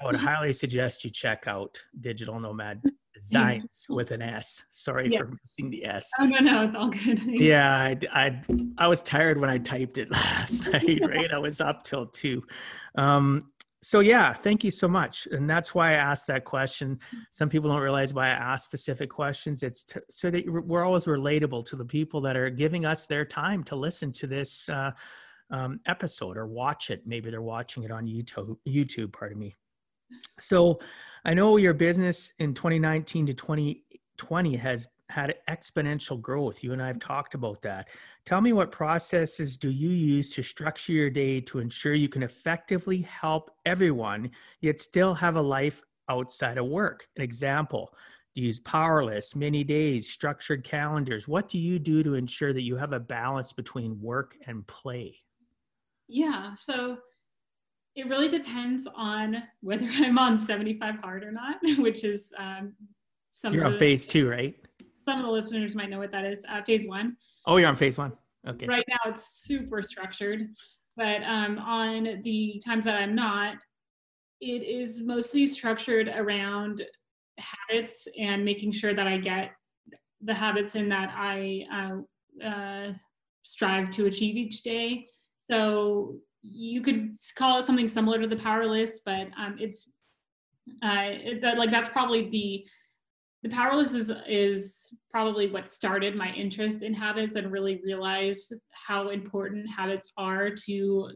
I 0.00 0.06
would 0.06 0.14
highly 0.28 0.52
suggest 0.52 1.04
you 1.04 1.10
check 1.10 1.44
out 1.46 1.80
Digital 2.00 2.38
Nomad 2.38 2.82
Designs 3.30 3.86
with 3.88 4.10
an 4.10 4.22
S. 4.22 4.64
Sorry 4.70 5.08
yeah. 5.08 5.20
for 5.20 5.38
missing 5.42 5.70
the 5.70 5.84
S. 5.84 6.10
Oh 6.18 6.26
no, 6.26 6.38
no, 6.38 6.64
it's 6.64 6.76
all 6.76 6.88
good. 6.88 7.20
Yeah, 7.24 7.74
I, 7.74 7.98
I, 8.12 8.42
I 8.78 8.88
was 8.88 9.02
tired 9.02 9.38
when 9.40 9.50
I 9.50 9.58
typed 9.58 9.98
it 9.98 10.10
last 10.12 10.66
night. 10.72 11.00
Right, 11.02 11.32
I 11.32 11.38
was 11.38 11.60
up 11.60 11.84
till 11.84 12.06
two. 12.06 12.42
Um, 12.96 13.50
so 13.80 14.00
yeah, 14.00 14.32
thank 14.32 14.62
you 14.62 14.70
so 14.70 14.86
much, 14.86 15.26
and 15.30 15.48
that's 15.48 15.74
why 15.74 15.90
I 15.90 15.94
asked 15.94 16.26
that 16.28 16.44
question. 16.44 16.98
Some 17.32 17.48
people 17.48 17.70
don't 17.70 17.80
realize 17.80 18.14
why 18.14 18.26
I 18.28 18.30
ask 18.30 18.64
specific 18.64 19.10
questions. 19.10 19.62
It's 19.62 19.84
to, 19.84 20.02
so 20.08 20.30
that 20.30 20.44
we're 20.48 20.84
always 20.84 21.06
relatable 21.06 21.64
to 21.66 21.76
the 21.76 21.84
people 21.84 22.20
that 22.22 22.36
are 22.36 22.50
giving 22.50 22.84
us 22.84 23.06
their 23.06 23.24
time 23.24 23.64
to 23.64 23.76
listen 23.76 24.12
to 24.12 24.26
this. 24.26 24.68
Uh, 24.68 24.92
um, 25.50 25.80
episode 25.84 26.38
or 26.38 26.46
watch 26.46 26.88
it. 26.88 27.02
Maybe 27.04 27.30
they're 27.30 27.42
watching 27.42 27.82
it 27.82 27.90
on 27.90 28.06
YouTube. 28.06 28.56
YouTube, 28.66 29.12
pardon 29.12 29.38
me. 29.38 29.54
So, 30.40 30.80
I 31.24 31.34
know 31.34 31.56
your 31.56 31.74
business 31.74 32.32
in 32.40 32.52
2019 32.52 33.26
to 33.26 33.34
2020 33.34 34.56
has 34.56 34.88
had 35.08 35.34
exponential 35.48 36.20
growth. 36.20 36.64
You 36.64 36.72
and 36.72 36.82
I 36.82 36.86
have 36.88 36.98
talked 36.98 37.34
about 37.34 37.62
that. 37.62 37.90
Tell 38.24 38.40
me 38.40 38.52
what 38.52 38.72
processes 38.72 39.56
do 39.56 39.70
you 39.70 39.90
use 39.90 40.30
to 40.34 40.42
structure 40.42 40.92
your 40.92 41.10
day 41.10 41.40
to 41.42 41.58
ensure 41.58 41.94
you 41.94 42.08
can 42.08 42.22
effectively 42.22 43.02
help 43.02 43.50
everyone 43.66 44.30
yet 44.60 44.80
still 44.80 45.14
have 45.14 45.36
a 45.36 45.40
life 45.40 45.82
outside 46.08 46.58
of 46.58 46.66
work? 46.66 47.06
An 47.16 47.22
example, 47.22 47.94
do 48.34 48.40
you 48.40 48.48
use 48.48 48.60
power 48.60 49.04
lists, 49.04 49.36
mini 49.36 49.62
days, 49.62 50.10
structured 50.10 50.64
calendars? 50.64 51.28
What 51.28 51.48
do 51.48 51.58
you 51.58 51.78
do 51.78 52.02
to 52.02 52.14
ensure 52.14 52.54
that 52.54 52.62
you 52.62 52.76
have 52.76 52.94
a 52.94 53.00
balance 53.00 53.52
between 53.52 54.00
work 54.00 54.36
and 54.46 54.66
play? 54.66 55.16
Yeah. 56.08 56.54
So 56.54 56.98
it 57.94 58.08
really 58.08 58.28
depends 58.28 58.88
on 58.94 59.42
whether 59.60 59.86
I'm 59.92 60.18
on 60.18 60.38
75 60.38 60.96
hard 60.96 61.24
or 61.24 61.32
not, 61.32 61.56
which 61.78 62.04
is 62.04 62.32
um, 62.38 62.74
some. 63.30 63.54
You're 63.54 63.66
on 63.66 63.72
the, 63.72 63.78
phase 63.78 64.06
two, 64.06 64.28
right? 64.28 64.54
Some 65.06 65.18
of 65.18 65.26
the 65.26 65.32
listeners 65.32 65.74
might 65.74 65.90
know 65.90 65.98
what 65.98 66.12
that 66.12 66.24
is. 66.24 66.44
Uh, 66.48 66.62
phase 66.62 66.86
one. 66.86 67.16
Oh, 67.46 67.56
you're 67.56 67.68
on 67.68 67.76
phase 67.76 67.98
one. 67.98 68.12
Okay. 68.46 68.66
Right 68.66 68.84
now, 68.88 69.10
it's 69.10 69.42
super 69.44 69.82
structured, 69.82 70.42
but 70.96 71.22
um, 71.22 71.58
on 71.58 72.22
the 72.22 72.62
times 72.64 72.84
that 72.84 72.96
I'm 72.96 73.14
not, 73.14 73.56
it 74.40 74.62
is 74.62 75.02
mostly 75.02 75.46
structured 75.46 76.08
around 76.08 76.82
habits 77.38 78.08
and 78.18 78.44
making 78.44 78.72
sure 78.72 78.94
that 78.94 79.06
I 79.06 79.16
get 79.18 79.52
the 80.20 80.34
habits 80.34 80.74
in 80.74 80.88
that 80.88 81.12
I 81.16 81.66
uh, 81.72 82.46
uh, 82.46 82.92
strive 83.44 83.90
to 83.90 84.06
achieve 84.06 84.36
each 84.36 84.62
day 84.62 85.06
so 85.38 86.16
you 86.42 86.82
could 86.82 87.14
call 87.36 87.58
it 87.58 87.64
something 87.64 87.88
similar 87.88 88.20
to 88.20 88.26
the 88.26 88.36
power 88.36 88.66
list, 88.66 89.02
but 89.04 89.28
um, 89.36 89.56
it's 89.58 89.88
uh, 90.82 91.08
it, 91.08 91.40
that, 91.42 91.58
like 91.58 91.70
that's 91.70 91.88
probably 91.88 92.28
the 92.28 92.66
the 93.42 93.48
power 93.48 93.74
list 93.74 93.94
is 93.94 94.12
is 94.28 94.94
probably 95.10 95.48
what 95.50 95.68
started 95.68 96.14
my 96.14 96.30
interest 96.32 96.82
in 96.82 96.94
habits 96.94 97.34
and 97.34 97.50
really 97.50 97.80
realized 97.84 98.54
how 98.70 99.08
important 99.10 99.68
habits 99.68 100.12
are 100.16 100.50
to 100.50 101.10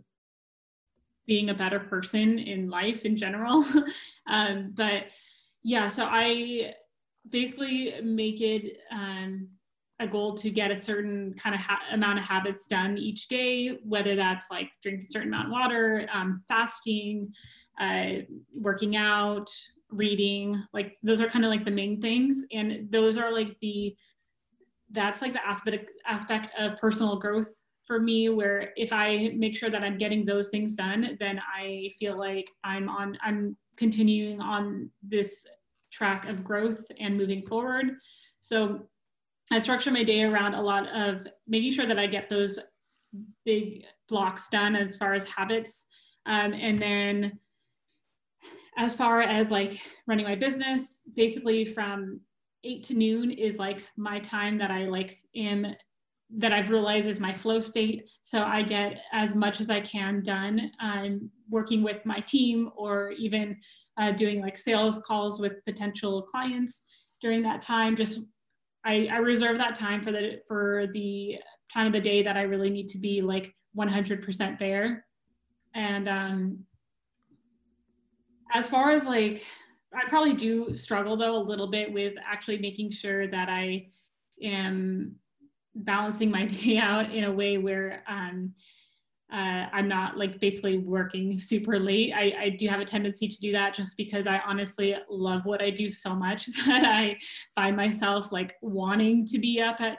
being 1.26 1.50
a 1.50 1.54
better 1.54 1.80
person 1.80 2.38
in 2.38 2.70
life 2.70 3.04
in 3.04 3.16
general. 3.16 3.64
um, 4.28 4.72
but 4.74 5.06
yeah, 5.64 5.88
so 5.88 6.06
I 6.08 6.74
basically 7.28 7.94
make 8.02 8.40
it 8.40 8.78
um, 8.92 9.48
a 9.98 10.06
goal 10.06 10.35
to 10.35 10.50
get 10.50 10.70
a 10.70 10.76
certain 10.76 11.35
kind 11.35 11.54
of 11.54 11.61
ha- 11.61 11.82
amount 11.92 12.18
of 12.18 12.24
habits 12.24 12.66
done 12.66 12.98
each 12.98 13.28
day, 13.28 13.78
whether 13.82 14.14
that's 14.14 14.46
like 14.50 14.70
drinking 14.82 15.04
a 15.04 15.11
certain 15.11 15.28
amount 15.28 15.46
of 15.46 15.52
water, 15.52 16.06
um, 16.12 16.42
fasting, 16.46 17.32
uh, 17.80 18.06
working 18.54 18.96
out, 18.96 19.50
reading. 19.90 20.62
Like 20.72 20.96
those 21.02 21.20
are 21.20 21.28
kind 21.28 21.44
of 21.44 21.50
like 21.50 21.64
the 21.64 21.70
main 21.70 22.00
things, 22.00 22.44
and 22.52 22.90
those 22.90 23.16
are 23.16 23.32
like 23.32 23.59
the 23.61 23.96
that's 24.92 25.22
like 25.22 25.32
the 25.32 25.46
aspect 25.46 25.90
aspect 26.06 26.52
of 26.59 26.78
personal 26.78 27.16
growth 27.16 27.62
for 27.85 28.00
me 28.00 28.28
where 28.28 28.72
if 28.76 28.92
i 28.92 29.32
make 29.37 29.56
sure 29.56 29.70
that 29.70 29.82
i'm 29.82 29.98
getting 29.98 30.24
those 30.24 30.48
things 30.48 30.76
done 30.76 31.16
then 31.18 31.40
i 31.56 31.90
feel 31.98 32.16
like 32.16 32.48
i'm 32.64 32.88
on 32.88 33.18
i'm 33.22 33.56
continuing 33.76 34.40
on 34.40 34.88
this 35.02 35.44
track 35.90 36.28
of 36.28 36.44
growth 36.44 36.85
and 37.00 37.16
moving 37.16 37.42
forward 37.42 37.96
so 38.40 38.87
I 39.52 39.61
structure 39.61 39.90
my 39.90 40.02
day 40.02 40.24
around 40.24 40.54
a 40.54 40.62
lot 40.62 40.88
of 40.88 41.26
making 41.46 41.72
sure 41.72 41.87
that 41.87 41.98
I 41.98 42.06
get 42.06 42.28
those 42.28 42.59
big 43.44 43.85
blocks 44.09 44.48
done 44.48 44.74
as 44.74 44.96
far 44.96 45.14
as 45.14 45.26
habits. 45.26 45.87
Um, 46.26 46.52
and 46.52 46.78
then 46.78 47.38
as 48.76 48.96
far 48.96 49.22
as 49.22 49.50
like 49.50 49.80
running 50.06 50.26
my 50.26 50.35
business, 50.35 50.98
basically 51.14 51.64
from 51.64 52.20
eight 52.64 52.82
to 52.85 52.94
noon 52.94 53.30
is 53.30 53.59
like 53.59 53.85
my 53.96 54.18
time 54.18 54.59
that 54.59 54.70
I 54.70 54.87
like 54.87 55.18
am 55.35 55.74
that 56.28 56.52
I've 56.52 56.70
realized 56.70 57.09
is 57.09 57.20
my 57.20 57.32
flow 57.32 57.61
state. 57.61 58.04
So 58.22 58.42
I 58.42 58.62
get 58.62 59.00
as 59.12 59.37
much 59.37 59.61
as 59.61 59.70
I 59.70 59.80
can 59.80 60.22
done 60.22 60.72
um, 60.80 61.30
working 61.49 61.84
with 61.84 62.05
my 62.05 62.18
team 62.18 62.70
or 62.76 63.12
even 63.12 63.57
uh, 63.97 64.11
doing 64.11 64.40
like 64.40 64.59
sales 64.59 65.01
calls 65.07 65.40
with 65.40 65.64
potential 65.64 66.22
clients 66.22 66.82
during 67.20 67.42
that 67.44 67.62
time, 67.62 67.94
just 67.94 68.18
I, 68.87 69.09
I 69.12 69.16
reserve 69.16 69.59
that 69.59 69.74
time 69.74 70.01
for 70.01 70.12
the 70.12 70.41
for 70.47 70.87
the 70.93 71.39
time 71.74 71.89
of 71.89 71.93
the 71.93 72.01
day 72.01 72.22
that 72.22 72.37
I 72.37 72.43
really 72.43 72.70
need 72.70 72.89
to 72.91 72.99
be 72.99 73.20
like 73.20 73.53
100% 73.76 74.59
there. 74.59 75.05
And 75.74 76.09
um, 76.09 76.59
as 78.53 78.70
far 78.70 78.91
as 78.91 79.05
like, 79.05 79.45
I 79.93 80.09
probably 80.09 80.34
do 80.34 80.76
struggle 80.76 81.16
though 81.16 81.37
a 81.37 81.43
little 81.43 81.66
bit 81.66 81.93
with 81.93 82.14
actually 82.24 82.59
making 82.59 82.93
sure 82.93 83.26
that 83.26 83.49
I 83.49 83.89
am 84.41 85.16
balancing 85.74 86.30
my 86.30 86.45
day 86.47 86.78
out 86.78 87.12
in 87.12 87.24
a 87.24 87.32
way 87.32 87.59
where 87.59 88.05
um, 88.07 88.55
uh, 89.33 89.66
I'm 89.72 89.89
not 89.89 90.16
like 90.16 90.39
basically 90.39 90.79
working 90.79 91.39
super 91.39 91.81
late. 91.81 92.12
I, 92.14 92.33
I 92.39 92.49
do 92.51 92.68
have 92.68 92.81
a 92.81 92.85
tendency 92.85 93.27
to 93.27 93.41
do 93.41 93.53
that 93.53 93.74
just 93.74 93.97
because 93.97 94.27
I 94.27 94.39
honestly 94.47 94.95
love 95.11 95.45
what 95.45 95.61
I 95.61 95.70
do 95.70 95.91
so 95.91 96.14
much 96.14 96.47
that 96.66 96.87
I 96.87 97.18
find 97.55 97.77
myself 97.77 98.31
like 98.31 98.55
wanting 98.62 99.27
to 99.27 99.39
be 99.39 99.61
up 99.61 99.81
at 99.81 99.99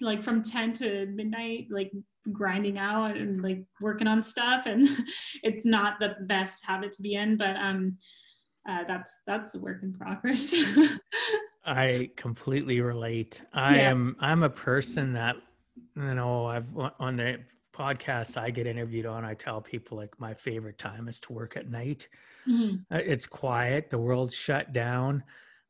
like 0.00 0.22
from 0.22 0.42
10 0.42 0.72
to 0.74 1.06
midnight, 1.06 1.66
like 1.70 1.90
grinding 2.30 2.78
out 2.78 3.16
and 3.16 3.42
like 3.42 3.64
working 3.80 4.06
on 4.06 4.22
stuff. 4.22 4.66
And 4.66 4.88
it's 5.42 5.66
not 5.66 5.98
the 5.98 6.16
best 6.22 6.64
habit 6.64 6.92
to 6.92 7.02
be 7.02 7.14
in, 7.14 7.36
but 7.36 7.56
um, 7.56 7.98
uh, 8.68 8.84
that's 8.86 9.20
that's 9.26 9.54
a 9.54 9.58
work 9.58 9.82
in 9.82 9.92
progress. 9.92 10.54
I 11.64 12.10
completely 12.16 12.80
relate. 12.80 13.42
I 13.52 13.76
yeah. 13.76 13.90
am 13.90 14.16
I'm 14.20 14.42
a 14.42 14.50
person 14.50 15.14
that 15.14 15.36
you 15.96 16.14
know 16.14 16.46
I've 16.46 16.66
on 16.98 17.16
the 17.16 17.40
podcast 17.72 18.36
I 18.36 18.50
get 18.50 18.66
interviewed 18.66 19.06
on 19.06 19.24
I 19.24 19.34
tell 19.34 19.60
people 19.60 19.96
like 19.96 20.18
my 20.18 20.34
favorite 20.34 20.78
time 20.78 21.08
is 21.08 21.20
to 21.20 21.32
work 21.32 21.56
at 21.56 21.70
night. 21.70 22.08
Mm-hmm. 22.46 22.94
Uh, 22.94 22.98
it's 22.98 23.26
quiet, 23.26 23.90
the 23.90 23.98
world's 23.98 24.34
shut 24.34 24.72
down. 24.72 25.22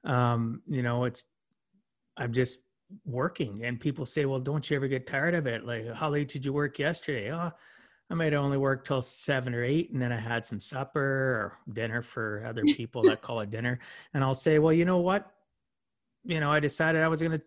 Um, 0.04 0.62
you 0.66 0.82
know, 0.82 1.04
it's 1.04 1.24
I'm 2.16 2.32
just 2.32 2.60
working 3.04 3.64
and 3.64 3.78
people 3.78 4.06
say, 4.06 4.24
"Well, 4.24 4.40
don't 4.40 4.68
you 4.68 4.76
ever 4.76 4.88
get 4.88 5.06
tired 5.06 5.34
of 5.34 5.46
it? 5.46 5.64
Like 5.64 5.92
how 5.94 6.10
late 6.10 6.28
did 6.28 6.44
you 6.44 6.52
work 6.52 6.78
yesterday?" 6.78 7.32
Oh, 7.32 7.52
I 8.10 8.14
might 8.14 8.34
only 8.34 8.58
work 8.58 8.84
till 8.84 9.02
seven 9.02 9.54
or 9.54 9.62
eight, 9.62 9.92
and 9.92 10.02
then 10.02 10.12
I 10.12 10.18
had 10.18 10.44
some 10.44 10.60
supper 10.60 11.00
or 11.00 11.58
dinner 11.72 12.02
for 12.02 12.44
other 12.44 12.62
people 12.76 13.02
that 13.02 13.22
call 13.22 13.40
it 13.40 13.50
dinner. 13.50 13.78
And 14.12 14.24
I'll 14.24 14.34
say, 14.34 14.58
well, 14.58 14.72
you 14.72 14.84
know 14.84 14.98
what? 14.98 15.30
You 16.24 16.40
know, 16.40 16.50
I 16.50 16.58
decided 16.58 17.02
I 17.02 17.08
was 17.08 17.20
going 17.20 17.38
to 17.38 17.42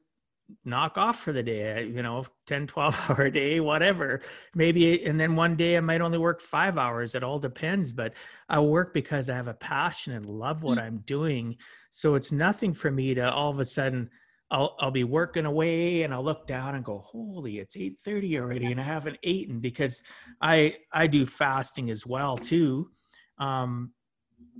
knock 0.66 0.98
off 0.98 1.20
for 1.20 1.32
the 1.32 1.44
day, 1.44 1.86
you 1.86 2.04
know, 2.04 2.26
10, 2.48 2.68
12 2.68 3.10
hour 3.10 3.30
day, 3.30 3.60
whatever. 3.60 4.22
Maybe, 4.56 5.04
and 5.06 5.20
then 5.20 5.36
one 5.36 5.56
day 5.56 5.78
I 5.78 5.80
might 5.80 6.02
only 6.02 6.18
work 6.18 6.42
five 6.42 6.78
hours. 6.78 7.16
It 7.16 7.24
all 7.24 7.40
depends, 7.40 7.94
but 7.94 8.14
I 8.50 8.60
work 8.60 8.94
because 8.94 9.30
I 9.30 9.36
have 9.36 9.48
a 9.48 9.54
passion 9.54 10.14
and 10.14 10.26
love 10.26 10.64
what 10.64 10.78
mm-hmm. 10.78 10.88
I'm 10.88 10.98
doing. 11.06 11.58
So 11.92 12.16
it's 12.16 12.32
nothing 12.32 12.74
for 12.74 12.92
me 12.92 13.14
to 13.16 13.32
all 13.32 13.52
of 13.52 13.60
a 13.60 13.66
sudden, 13.66 14.10
I'll 14.52 14.76
I'll 14.80 14.92
be 14.92 15.04
working 15.04 15.46
away 15.46 16.04
and 16.04 16.14
I'll 16.14 16.24
look 16.24 16.46
down 16.46 16.76
and 16.76 16.86
go, 16.86 17.00
holy, 17.00 17.58
it's 17.58 17.76
8:30 17.76 18.40
already 18.40 18.72
and 18.72 18.80
I 18.80 18.84
haven't 18.84 19.18
eaten 19.24 19.60
because 19.60 20.04
I 20.40 20.76
I 20.92 21.08
do 21.08 21.26
fasting 21.26 21.90
as 21.90 22.06
well 22.06 22.38
too. 22.38 22.92
Um 23.40 23.94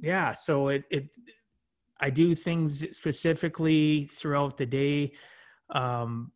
yeah, 0.02 0.34
so 0.34 0.70
it 0.70 0.86
it 0.90 1.10
I 2.00 2.10
do 2.10 2.34
things 2.36 2.86
specifically 2.96 4.06
throughout 4.06 4.58
the 4.58 4.66
day, 4.66 5.14
um, 5.74 6.32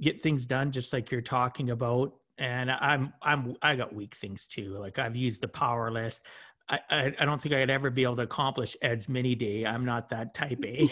get 0.00 0.20
things 0.20 0.44
done 0.46 0.72
just 0.72 0.92
like 0.92 1.10
you're 1.10 1.20
talking 1.20 1.70
about. 1.70 2.12
And 2.38 2.70
I'm 2.70 3.12
I'm 3.22 3.56
I 3.62 3.76
got 3.76 3.94
weak 3.94 4.14
things 4.14 4.46
too. 4.46 4.76
Like 4.78 4.98
I've 4.98 5.16
used 5.16 5.42
the 5.42 5.48
power 5.48 5.90
list. 5.90 6.22
I, 6.68 6.78
I, 6.90 7.12
I 7.20 7.24
don't 7.24 7.40
think 7.40 7.54
I'd 7.54 7.70
ever 7.70 7.90
be 7.90 8.02
able 8.02 8.16
to 8.16 8.22
accomplish 8.22 8.76
Ed's 8.82 9.08
mini 9.08 9.34
day. 9.34 9.64
I'm 9.64 9.84
not 9.84 10.08
that 10.10 10.34
type 10.34 10.64
A. 10.64 10.90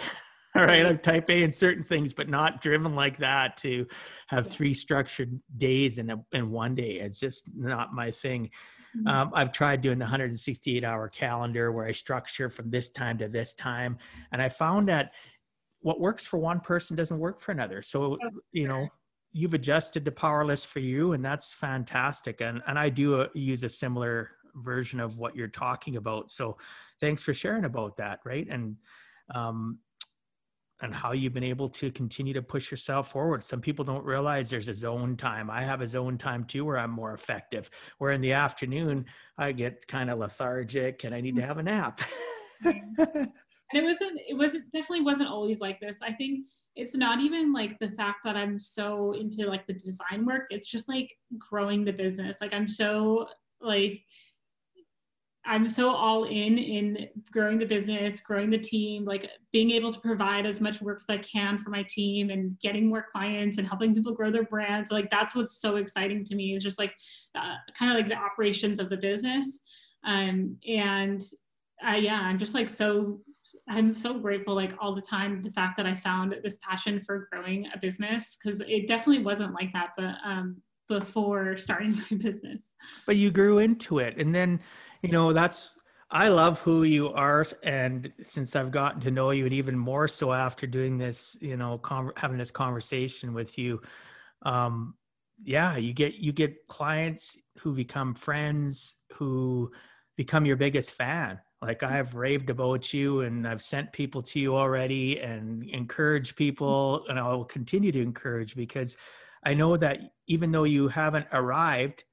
all 0.55 0.62
right 0.64 0.84
i'm 0.84 0.99
type 0.99 1.30
a 1.30 1.43
in 1.43 1.53
certain 1.53 1.82
things 1.82 2.12
but 2.12 2.28
not 2.28 2.61
driven 2.61 2.95
like 2.95 3.16
that 3.18 3.57
to 3.57 3.86
have 4.26 4.49
three 4.49 4.74
structured 4.74 5.38
days 5.57 5.99
in, 5.99 6.11
a, 6.11 6.24
in 6.32 6.51
one 6.51 6.74
day 6.74 6.99
it's 6.99 7.20
just 7.20 7.45
not 7.55 7.95
my 7.95 8.11
thing 8.11 8.51
mm-hmm. 8.97 9.07
um, 9.07 9.30
i've 9.34 9.53
tried 9.53 9.80
doing 9.80 9.99
the 9.99 10.05
168 10.05 10.82
hour 10.82 11.09
calendar 11.09 11.70
where 11.72 11.86
i 11.86 11.93
structure 11.93 12.51
from 12.51 12.70
this 12.70 12.91
time 12.91 13.16
to 13.18 13.28
this 13.28 13.55
time 13.55 13.97
and 14.32 14.43
i 14.43 14.49
found 14.49 14.88
that 14.88 15.12
what 15.83 16.01
works 16.01 16.26
for 16.26 16.39
one 16.39 16.61
person 16.61 16.97
doesn't 16.97 17.18
work 17.18 17.41
for 17.41 17.53
another 17.53 17.83
so 17.83 18.18
you 18.53 18.68
know 18.68 18.87
you've 19.33 19.55
adjusted 19.55 20.05
the 20.05 20.12
power 20.12 20.45
list 20.45 20.66
for 20.66 20.81
you 20.81 21.12
and 21.12 21.24
that's 21.24 21.55
fantastic 21.55 22.41
and, 22.41 22.62
and 22.66 22.78
i 22.78 22.89
do 22.89 23.20
uh, 23.20 23.28
use 23.35 23.64
a 23.64 23.68
similar 23.68 24.31
version 24.57 24.99
of 24.99 25.16
what 25.16 25.37
you're 25.37 25.49
talking 25.49 25.97
about 25.97 26.31
so 26.31 26.57
thanks 27.01 27.22
for 27.22 27.33
sharing 27.33 27.64
about 27.64 27.97
that 27.97 28.18
right 28.24 28.49
and 28.51 28.76
um, 29.35 29.78
and 30.83 30.95
how 30.95 31.12
you've 31.12 31.35
been 31.35 31.45
able 31.45 31.68
to 31.68 31.91
continue 31.91 32.33
to 32.33 32.43
push 32.43 32.70
yourself 32.70 33.11
forward. 33.11 33.45
Some 33.45 33.61
people 33.61 33.85
don't 33.85 34.05
realize 34.05 34.49
there's 34.49 34.68
a 34.68 34.74
zone 34.74 35.16
time. 35.16 35.51
I 35.51 35.62
have 35.62 35.83
a 35.83 35.89
zone 35.89 36.16
time 36.16 36.45
too 36.45 36.64
where 36.64 36.78
I'm 36.78 36.91
more 36.91 37.12
effective. 37.12 37.70
Where 37.99 38.12
in 38.12 38.20
the 38.20 38.33
afternoon 38.33 39.07
I 39.37 39.53
get 39.53 39.87
kind 39.87 40.11
of 40.11 40.18
lethargic 40.18 41.05
and 41.05 41.14
I 41.14 41.20
need 41.20 41.37
to 41.37 41.43
have 41.43 41.59
a 41.59 41.62
nap. 41.62 42.01
and 43.73 43.83
it 43.83 43.85
wasn't 43.85 44.21
it 44.29 44.35
wasn't 44.37 44.64
definitely 44.73 45.03
wasn't 45.03 45.29
always 45.29 45.61
like 45.61 45.81
this. 45.81 46.01
I 46.03 46.12
think 46.12 46.47
it's 46.77 46.95
not 46.95 47.21
even 47.21 47.53
like 47.53 47.79
the 47.79 47.91
fact 47.91 48.18
that 48.25 48.37
I'm 48.37 48.59
so 48.59 49.12
into 49.12 49.47
like 49.47 49.66
the 49.66 49.73
design 49.73 50.25
work. 50.25 50.45
It's 50.51 50.71
just 50.71 50.89
like 50.89 51.12
growing 51.39 51.85
the 51.85 51.93
business. 51.93 52.41
Like 52.41 52.55
I'm 52.55 52.68
so 52.68 53.29
like 53.61 54.03
I'm 55.45 55.68
so 55.68 55.91
all 55.91 56.25
in 56.25 56.59
in 56.59 57.09
growing 57.33 57.59
the 57.59 57.64
business, 57.64 58.21
growing 58.21 58.51
the 58.51 58.59
team, 58.59 59.05
like 59.05 59.31
being 59.53 59.71
able 59.71 59.93
to 59.93 60.01
provide 60.01 60.47
as 60.47 60.61
much 60.61 60.83
work 60.83 61.01
as 61.01 61.09
I 61.09 61.18
can 61.18 61.59
for 61.59 61.71
my 61.71 61.83
team 61.85 62.31
and 62.31 62.59
getting 62.61 62.89
more 62.89 63.07
clients 63.11 63.59
and 63.59 63.66
helping 63.66 63.95
people 63.95 64.12
grow 64.12 64.31
their 64.31 64.45
brands. 64.45 64.91
Like 64.91 65.11
that's 65.11 65.35
what's 65.35 65.57
so 65.57 65.77
exciting 65.77 66.25
to 66.25 66.35
me 66.35 66.55
is 66.55 66.62
just 66.62 66.79
like 66.79 66.95
uh, 67.35 67.57
kind 67.77 67.91
of 67.91 67.97
like 67.97 68.09
the 68.09 68.18
operations 68.18 68.81
of 68.81 68.91
the 68.91 68.97
business. 68.97 69.61
Um, 70.05 70.57
and 70.68 71.23
uh, 71.87 71.93
yeah, 71.93 72.21
I'm 72.21 72.39
just 72.39 72.55
like 72.55 72.68
so 72.68 73.21
I'm 73.68 73.96
so 73.96 74.18
grateful 74.18 74.55
like 74.55 74.74
all 74.80 74.94
the 74.94 75.01
time 75.01 75.42
the 75.42 75.51
fact 75.51 75.76
that 75.76 75.86
I 75.86 75.94
found 75.94 76.36
this 76.42 76.59
passion 76.62 77.01
for 77.01 77.28
growing 77.32 77.66
a 77.74 77.78
business 77.78 78.36
because 78.36 78.61
it 78.61 78.86
definitely 78.86 79.24
wasn't 79.24 79.55
like 79.55 79.72
that, 79.72 79.90
but 79.96 80.16
um, 80.24 80.62
before 80.88 81.57
starting 81.57 81.92
my 82.11 82.16
business. 82.16 82.72
But 83.07 83.16
you 83.16 83.30
grew 83.30 83.59
into 83.59 83.98
it, 83.98 84.16
and 84.18 84.34
then 84.34 84.61
you 85.03 85.11
know 85.11 85.32
that's 85.32 85.74
i 86.11 86.28
love 86.28 86.61
who 86.61 86.82
you 86.82 87.09
are 87.11 87.44
and 87.62 88.12
since 88.22 88.57
i've 88.57 88.70
gotten 88.70 89.01
to 89.01 89.11
know 89.11 89.30
you 89.30 89.44
and 89.44 89.55
even 89.55 89.78
more 89.78 90.09
so 90.09 90.32
after 90.32 90.66
doing 90.66 90.98
this 90.98 91.36
you 91.40 91.57
know 91.57 91.78
con- 91.78 92.12
having 92.16 92.38
this 92.38 92.51
conversation 92.51 93.32
with 93.32 93.57
you 93.59 93.80
um 94.42 94.94
yeah 95.42 95.76
you 95.76 95.92
get 95.92 96.14
you 96.14 96.32
get 96.32 96.66
clients 96.68 97.36
who 97.59 97.74
become 97.74 98.14
friends 98.14 98.96
who 99.14 99.70
become 100.16 100.44
your 100.44 100.57
biggest 100.57 100.92
fan 100.92 101.38
like 101.63 101.81
mm. 101.81 101.91
i've 101.91 102.15
raved 102.15 102.51
about 102.51 102.93
you 102.93 103.21
and 103.21 103.47
i've 103.47 103.63
sent 103.63 103.93
people 103.93 104.23
to 104.23 104.39
you 104.39 104.57
already 104.57 105.21
and 105.21 105.65
encouraged 105.71 106.35
mm. 106.35 106.39
people 106.39 107.07
and 107.09 107.19
i'll 107.19 107.45
continue 107.45 107.93
to 107.93 108.03
encourage 108.03 108.55
because 108.55 108.97
i 109.45 109.55
know 109.55 109.77
that 109.77 109.99
even 110.27 110.53
though 110.53 110.65
you 110.65 110.89
haven't 110.89 111.27
arrived 111.33 112.05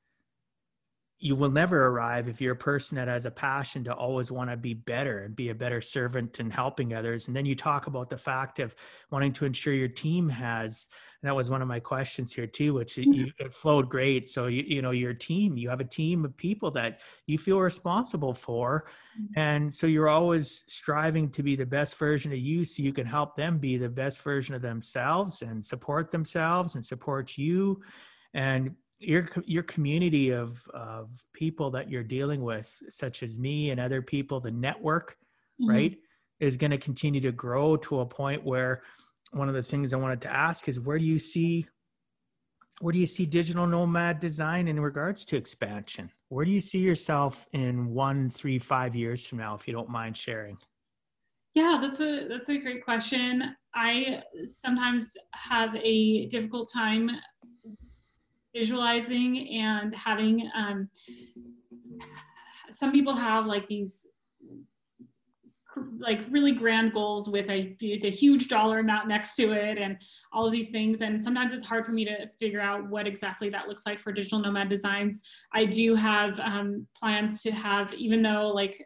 you 1.19 1.35
will 1.35 1.49
never 1.49 1.87
arrive 1.87 2.27
if 2.27 2.41
you're 2.41 2.53
a 2.53 2.57
person 2.57 2.95
that 2.95 3.07
has 3.07 3.25
a 3.25 3.31
passion 3.31 3.83
to 3.83 3.93
always 3.93 4.31
want 4.31 4.51
to 4.51 4.57
be 4.57 4.73
better 4.75 5.19
and 5.19 5.35
be 5.35 5.49
a 5.49 5.55
better 5.55 5.81
servant 5.81 6.39
and 6.39 6.53
helping 6.53 6.93
others. 6.93 7.27
And 7.27 7.35
then 7.35 7.45
you 7.45 7.55
talk 7.55 7.87
about 7.87 8.09
the 8.09 8.17
fact 8.17 8.59
of 8.59 8.75
wanting 9.09 9.33
to 9.33 9.45
ensure 9.45 9.73
your 9.73 9.87
team 9.87 10.29
has. 10.29 10.87
That 11.23 11.35
was 11.35 11.49
one 11.49 11.61
of 11.61 11.67
my 11.67 11.79
questions 11.79 12.33
here 12.33 12.47
too, 12.47 12.73
which 12.73 12.97
you, 12.97 13.05
mm-hmm. 13.05 13.45
it 13.45 13.53
flowed 13.53 13.89
great. 13.89 14.27
So 14.27 14.47
you 14.47 14.63
you 14.67 14.81
know 14.81 14.91
your 14.91 15.13
team, 15.13 15.57
you 15.57 15.69
have 15.69 15.79
a 15.79 15.85
team 15.85 16.25
of 16.25 16.35
people 16.37 16.71
that 16.71 16.99
you 17.25 17.37
feel 17.37 17.59
responsible 17.59 18.33
for, 18.33 18.85
mm-hmm. 19.19 19.39
and 19.39 19.73
so 19.73 19.87
you're 19.87 20.09
always 20.09 20.63
striving 20.67 21.29
to 21.31 21.43
be 21.43 21.55
the 21.55 21.65
best 21.65 21.97
version 21.97 22.31
of 22.31 22.37
you, 22.37 22.65
so 22.65 22.83
you 22.83 22.93
can 22.93 23.05
help 23.05 23.35
them 23.35 23.57
be 23.57 23.77
the 23.77 23.89
best 23.89 24.21
version 24.21 24.53
of 24.55 24.61
themselves 24.61 25.41
and 25.41 25.63
support 25.63 26.11
themselves 26.11 26.75
and 26.75 26.85
support 26.85 27.37
you 27.37 27.81
and 28.33 28.75
your 28.99 29.27
your 29.45 29.63
community 29.63 30.31
of 30.31 30.67
of 30.73 31.09
people 31.33 31.69
that 31.71 31.89
you're 31.89 32.03
dealing 32.03 32.41
with 32.41 32.81
such 32.89 33.21
as 33.21 33.37
me 33.37 33.69
and 33.69 33.79
other 33.79 34.01
people 34.01 34.39
the 34.39 34.51
network 34.51 35.17
mm-hmm. 35.61 35.69
right 35.69 35.97
is 36.39 36.57
going 36.57 36.71
to 36.71 36.77
continue 36.77 37.21
to 37.21 37.31
grow 37.31 37.75
to 37.77 37.99
a 37.99 38.05
point 38.05 38.43
where 38.43 38.83
one 39.31 39.49
of 39.49 39.55
the 39.55 39.63
things 39.63 39.93
i 39.93 39.97
wanted 39.97 40.21
to 40.21 40.33
ask 40.33 40.67
is 40.67 40.79
where 40.79 40.97
do 40.97 41.05
you 41.05 41.19
see 41.19 41.67
where 42.79 42.91
do 42.91 42.99
you 42.99 43.07
see 43.07 43.25
digital 43.25 43.65
nomad 43.65 44.19
design 44.19 44.67
in 44.67 44.79
regards 44.79 45.25
to 45.25 45.37
expansion? 45.37 46.11
Where 46.29 46.45
do 46.45 46.51
you 46.51 46.61
see 46.61 46.79
yourself 46.79 47.47
in 47.53 47.87
one 47.87 48.29
three 48.29 48.59
five 48.59 48.95
years 48.95 49.25
from 49.25 49.39
now 49.39 49.55
if 49.55 49.67
you 49.67 49.73
don't 49.73 49.89
mind 49.89 50.15
sharing? 50.15 50.57
Yeah 51.55 51.79
that's 51.81 51.99
a 52.01 52.27
that's 52.27 52.49
a 52.49 52.57
great 52.57 52.83
question. 52.83 53.55
I 53.73 54.21
sometimes 54.47 55.13
have 55.33 55.75
a 55.75 56.27
difficult 56.27 56.71
time 56.71 57.09
visualizing 58.55 59.49
and 59.55 59.93
having 59.95 60.49
um, 60.55 60.89
some 62.73 62.91
people 62.91 63.15
have 63.15 63.45
like 63.45 63.65
these 63.67 64.05
like 65.99 66.21
really 66.29 66.51
grand 66.51 66.93
goals 66.93 67.29
with 67.29 67.49
a, 67.49 67.75
a 67.81 68.09
huge 68.09 68.47
dollar 68.47 68.79
amount 68.79 69.07
next 69.07 69.35
to 69.35 69.51
it 69.51 69.77
and 69.77 69.97
all 70.33 70.45
of 70.45 70.51
these 70.51 70.69
things. 70.69 71.01
And 71.01 71.23
sometimes 71.23 71.53
it's 71.53 71.65
hard 71.65 71.85
for 71.85 71.91
me 71.91 72.05
to 72.05 72.27
figure 72.39 72.61
out 72.61 72.87
what 72.89 73.07
exactly 73.07 73.49
that 73.49 73.67
looks 73.67 73.83
like 73.85 73.99
for 73.99 74.11
digital 74.11 74.39
nomad 74.39 74.69
designs. 74.69 75.21
I 75.53 75.65
do 75.65 75.95
have 75.95 76.39
um, 76.39 76.87
plans 76.97 77.41
to 77.43 77.51
have 77.51 77.93
even 77.93 78.21
though 78.21 78.49
like 78.49 78.85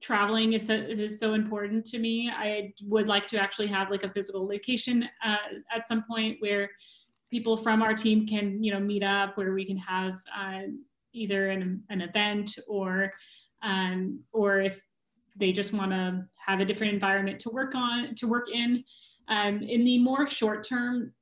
traveling 0.00 0.52
is 0.52 0.66
so, 0.66 1.08
so 1.08 1.34
important 1.34 1.84
to 1.84 1.98
me 1.98 2.30
i 2.32 2.72
would 2.84 3.08
like 3.08 3.26
to 3.26 3.36
actually 3.36 3.66
have 3.66 3.90
like 3.90 4.04
a 4.04 4.08
physical 4.08 4.46
location 4.46 5.08
uh, 5.24 5.36
at 5.74 5.88
some 5.88 6.04
point 6.08 6.36
where 6.38 6.70
people 7.30 7.56
from 7.56 7.82
our 7.82 7.94
team 7.94 8.26
can 8.26 8.62
you 8.62 8.72
know 8.72 8.78
meet 8.80 9.02
up 9.02 9.36
where 9.36 9.52
we 9.52 9.64
can 9.64 9.76
have 9.76 10.14
uh, 10.38 10.62
either 11.12 11.48
an, 11.48 11.82
an 11.90 12.00
event 12.00 12.58
or 12.68 13.10
um, 13.62 14.20
or 14.32 14.60
if 14.60 14.80
they 15.38 15.52
just 15.52 15.72
want 15.72 15.92
to 15.92 16.24
have 16.36 16.60
a 16.60 16.64
different 16.64 16.92
environment 16.92 17.40
to 17.40 17.50
work 17.50 17.74
on 17.74 18.14
to 18.16 18.26
work 18.26 18.48
in. 18.52 18.84
Um, 19.28 19.62
in 19.62 19.84
the 19.84 19.98
more 19.98 20.26
short 20.26 20.66
term 20.66 21.12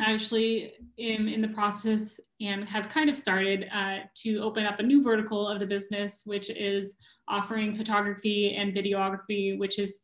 I 0.00 0.12
actually 0.12 0.72
am 0.98 1.28
in 1.28 1.40
the 1.40 1.48
process 1.48 2.18
and 2.40 2.68
have 2.68 2.88
kind 2.88 3.08
of 3.08 3.16
started 3.16 3.68
uh, 3.72 3.98
to 4.22 4.38
open 4.38 4.66
up 4.66 4.80
a 4.80 4.82
new 4.82 5.02
vertical 5.02 5.46
of 5.46 5.60
the 5.60 5.66
business 5.66 6.22
which 6.24 6.50
is 6.50 6.96
offering 7.28 7.74
photography 7.74 8.54
and 8.56 8.74
videography 8.74 9.56
which 9.56 9.78
is 9.78 10.00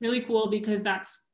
really 0.00 0.20
cool 0.20 0.48
because 0.48 0.84
that's 0.84 1.26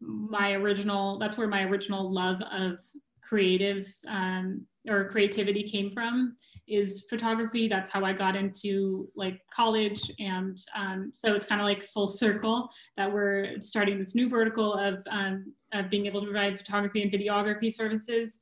my 0.00 0.52
original 0.52 1.18
that's 1.18 1.38
where 1.38 1.48
my 1.48 1.62
original 1.64 2.12
love 2.12 2.40
of 2.52 2.78
creative 3.22 3.90
um, 4.08 4.66
or 4.88 5.08
creativity 5.08 5.62
came 5.62 5.90
from 5.90 6.36
is 6.68 7.06
photography. 7.08 7.68
That's 7.68 7.90
how 7.90 8.04
i 8.04 8.12
got 8.12 8.36
into 8.36 9.08
like 9.14 9.40
college. 9.50 10.10
And 10.18 10.58
um, 10.76 11.10
so 11.14 11.34
it's 11.34 11.46
kind 11.46 11.60
of 11.60 11.64
like 11.64 11.82
full 11.82 12.08
circle 12.08 12.68
that 12.96 13.12
we're 13.12 13.60
starting 13.60 13.98
this 13.98 14.14
new 14.14 14.28
vertical 14.28 14.74
of, 14.74 15.02
um, 15.10 15.52
of 15.72 15.90
being 15.90 16.06
able 16.06 16.20
to 16.20 16.26
provide 16.26 16.58
photography 16.58 17.02
and 17.02 17.12
videography 17.12 17.72
services. 17.72 18.40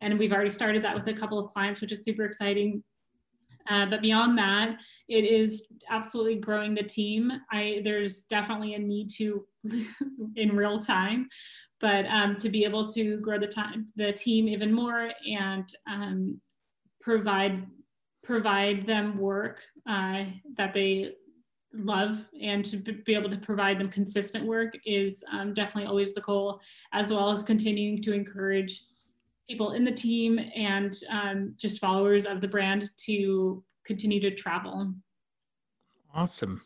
And 0.00 0.18
we've 0.18 0.32
already 0.32 0.50
started 0.50 0.82
that 0.82 0.94
with 0.94 1.06
a 1.08 1.14
couple 1.14 1.38
of 1.38 1.50
clients 1.50 1.80
which 1.80 1.92
is 1.92 2.04
super 2.04 2.24
exciting. 2.24 2.82
Uh, 3.68 3.86
but 3.86 4.02
beyond 4.02 4.36
that, 4.36 4.78
it 5.08 5.24
is 5.24 5.64
absolutely 5.88 6.36
growing 6.36 6.74
the 6.74 6.82
team. 6.82 7.32
I 7.50 7.80
there's 7.82 8.22
definitely 8.22 8.74
a 8.74 8.78
need 8.78 9.08
to 9.16 9.46
in 10.36 10.56
real 10.56 10.78
time, 10.78 11.28
but 11.80 12.06
um, 12.06 12.36
to 12.36 12.48
be 12.48 12.64
able 12.64 12.90
to 12.92 13.18
grow 13.18 13.38
the 13.38 13.46
time 13.46 13.86
the 13.96 14.12
team 14.12 14.48
even 14.48 14.72
more 14.72 15.10
and 15.30 15.68
um, 15.90 16.40
provide 17.00 17.66
provide 18.22 18.86
them 18.86 19.18
work 19.18 19.60
uh, 19.88 20.24
that 20.56 20.72
they 20.72 21.12
love 21.74 22.24
and 22.40 22.64
to 22.64 22.76
be 22.76 23.14
able 23.14 23.28
to 23.28 23.36
provide 23.36 23.78
them 23.78 23.90
consistent 23.90 24.44
work 24.46 24.74
is 24.86 25.22
um, 25.32 25.52
definitely 25.52 25.88
always 25.88 26.14
the 26.14 26.20
goal 26.20 26.60
as 26.92 27.12
well 27.12 27.30
as 27.30 27.44
continuing 27.44 28.00
to 28.00 28.12
encourage 28.12 28.84
people 29.48 29.72
in 29.72 29.84
the 29.84 29.92
team 29.92 30.40
and 30.56 30.94
um, 31.10 31.54
just 31.56 31.80
followers 31.80 32.24
of 32.24 32.40
the 32.40 32.48
brand 32.48 32.88
to 32.96 33.62
continue 33.84 34.20
to 34.20 34.30
travel. 34.30 34.94
Awesome. 36.14 36.62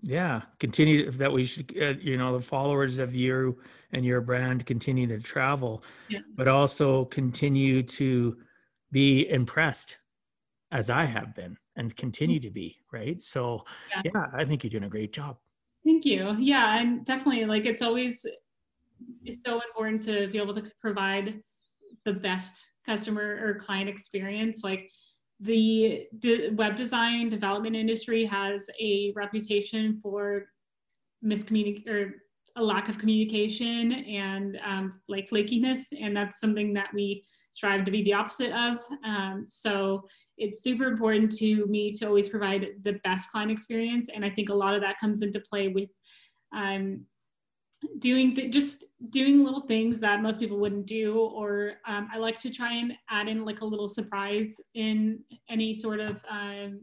Yeah, 0.00 0.42
continue 0.60 1.10
that 1.10 1.32
we 1.32 1.44
should, 1.44 1.74
uh, 1.80 1.94
you 2.00 2.16
know, 2.16 2.36
the 2.36 2.44
followers 2.44 2.98
of 2.98 3.14
you 3.14 3.58
and 3.92 4.04
your 4.04 4.20
brand 4.20 4.64
continue 4.64 5.06
to 5.08 5.18
travel, 5.18 5.82
yeah. 6.08 6.20
but 6.36 6.46
also 6.46 7.06
continue 7.06 7.82
to 7.82 8.36
be 8.92 9.28
impressed 9.28 9.98
as 10.70 10.88
I 10.88 11.04
have 11.04 11.34
been 11.34 11.56
and 11.76 11.96
continue 11.96 12.38
to 12.40 12.50
be, 12.50 12.76
right? 12.92 13.20
So, 13.20 13.64
yeah, 13.90 14.10
yeah 14.14 14.26
I 14.32 14.44
think 14.44 14.62
you're 14.62 14.70
doing 14.70 14.84
a 14.84 14.88
great 14.88 15.12
job. 15.12 15.38
Thank 15.84 16.04
you. 16.04 16.36
Yeah, 16.38 16.78
and 16.78 17.04
definitely 17.04 17.44
like 17.46 17.64
it's 17.66 17.82
always 17.82 18.24
it's 19.24 19.38
so 19.46 19.60
important 19.62 20.02
to 20.02 20.28
be 20.28 20.38
able 20.38 20.54
to 20.54 20.70
provide 20.80 21.40
the 22.04 22.12
best 22.12 22.64
customer 22.84 23.38
or 23.42 23.54
client 23.54 23.88
experience. 23.88 24.62
Like 24.62 24.90
the 25.40 26.06
de- 26.18 26.50
web 26.50 26.76
design 26.76 27.28
development 27.28 27.76
industry 27.76 28.24
has 28.24 28.68
a 28.80 29.12
reputation 29.14 30.00
for 30.02 30.46
miscommunication 31.24 31.88
or 31.88 32.14
a 32.56 32.62
lack 32.62 32.88
of 32.88 32.98
communication 32.98 33.92
and 33.92 34.58
um, 34.66 35.00
like 35.08 35.30
flakiness 35.30 35.80
and 36.00 36.16
that's 36.16 36.40
something 36.40 36.72
that 36.72 36.88
we 36.92 37.24
strive 37.52 37.84
to 37.84 37.90
be 37.90 38.02
the 38.02 38.12
opposite 38.12 38.52
of. 38.52 38.80
Um, 39.04 39.46
so 39.48 40.04
it's 40.38 40.62
super 40.62 40.84
important 40.84 41.30
to 41.36 41.66
me 41.66 41.92
to 41.92 42.06
always 42.06 42.28
provide 42.28 42.68
the 42.82 42.94
best 43.04 43.30
client 43.30 43.50
experience 43.50 44.08
and 44.12 44.24
i 44.24 44.30
think 44.30 44.48
a 44.48 44.54
lot 44.54 44.74
of 44.74 44.80
that 44.80 44.98
comes 44.98 45.22
into 45.22 45.40
play 45.40 45.68
with 45.68 45.90
um, 46.56 47.04
doing 47.98 48.34
th- 48.34 48.52
just 48.52 48.86
doing 49.10 49.44
little 49.44 49.60
things 49.60 50.00
that 50.00 50.20
most 50.20 50.40
people 50.40 50.58
wouldn't 50.58 50.86
do 50.86 51.16
or 51.16 51.74
um, 51.86 52.08
i 52.12 52.18
like 52.18 52.38
to 52.38 52.50
try 52.50 52.72
and 52.72 52.92
add 53.08 53.28
in 53.28 53.44
like 53.44 53.60
a 53.60 53.64
little 53.64 53.88
surprise 53.88 54.60
in 54.74 55.20
any 55.48 55.72
sort 55.72 56.00
of 56.00 56.20
um, 56.28 56.80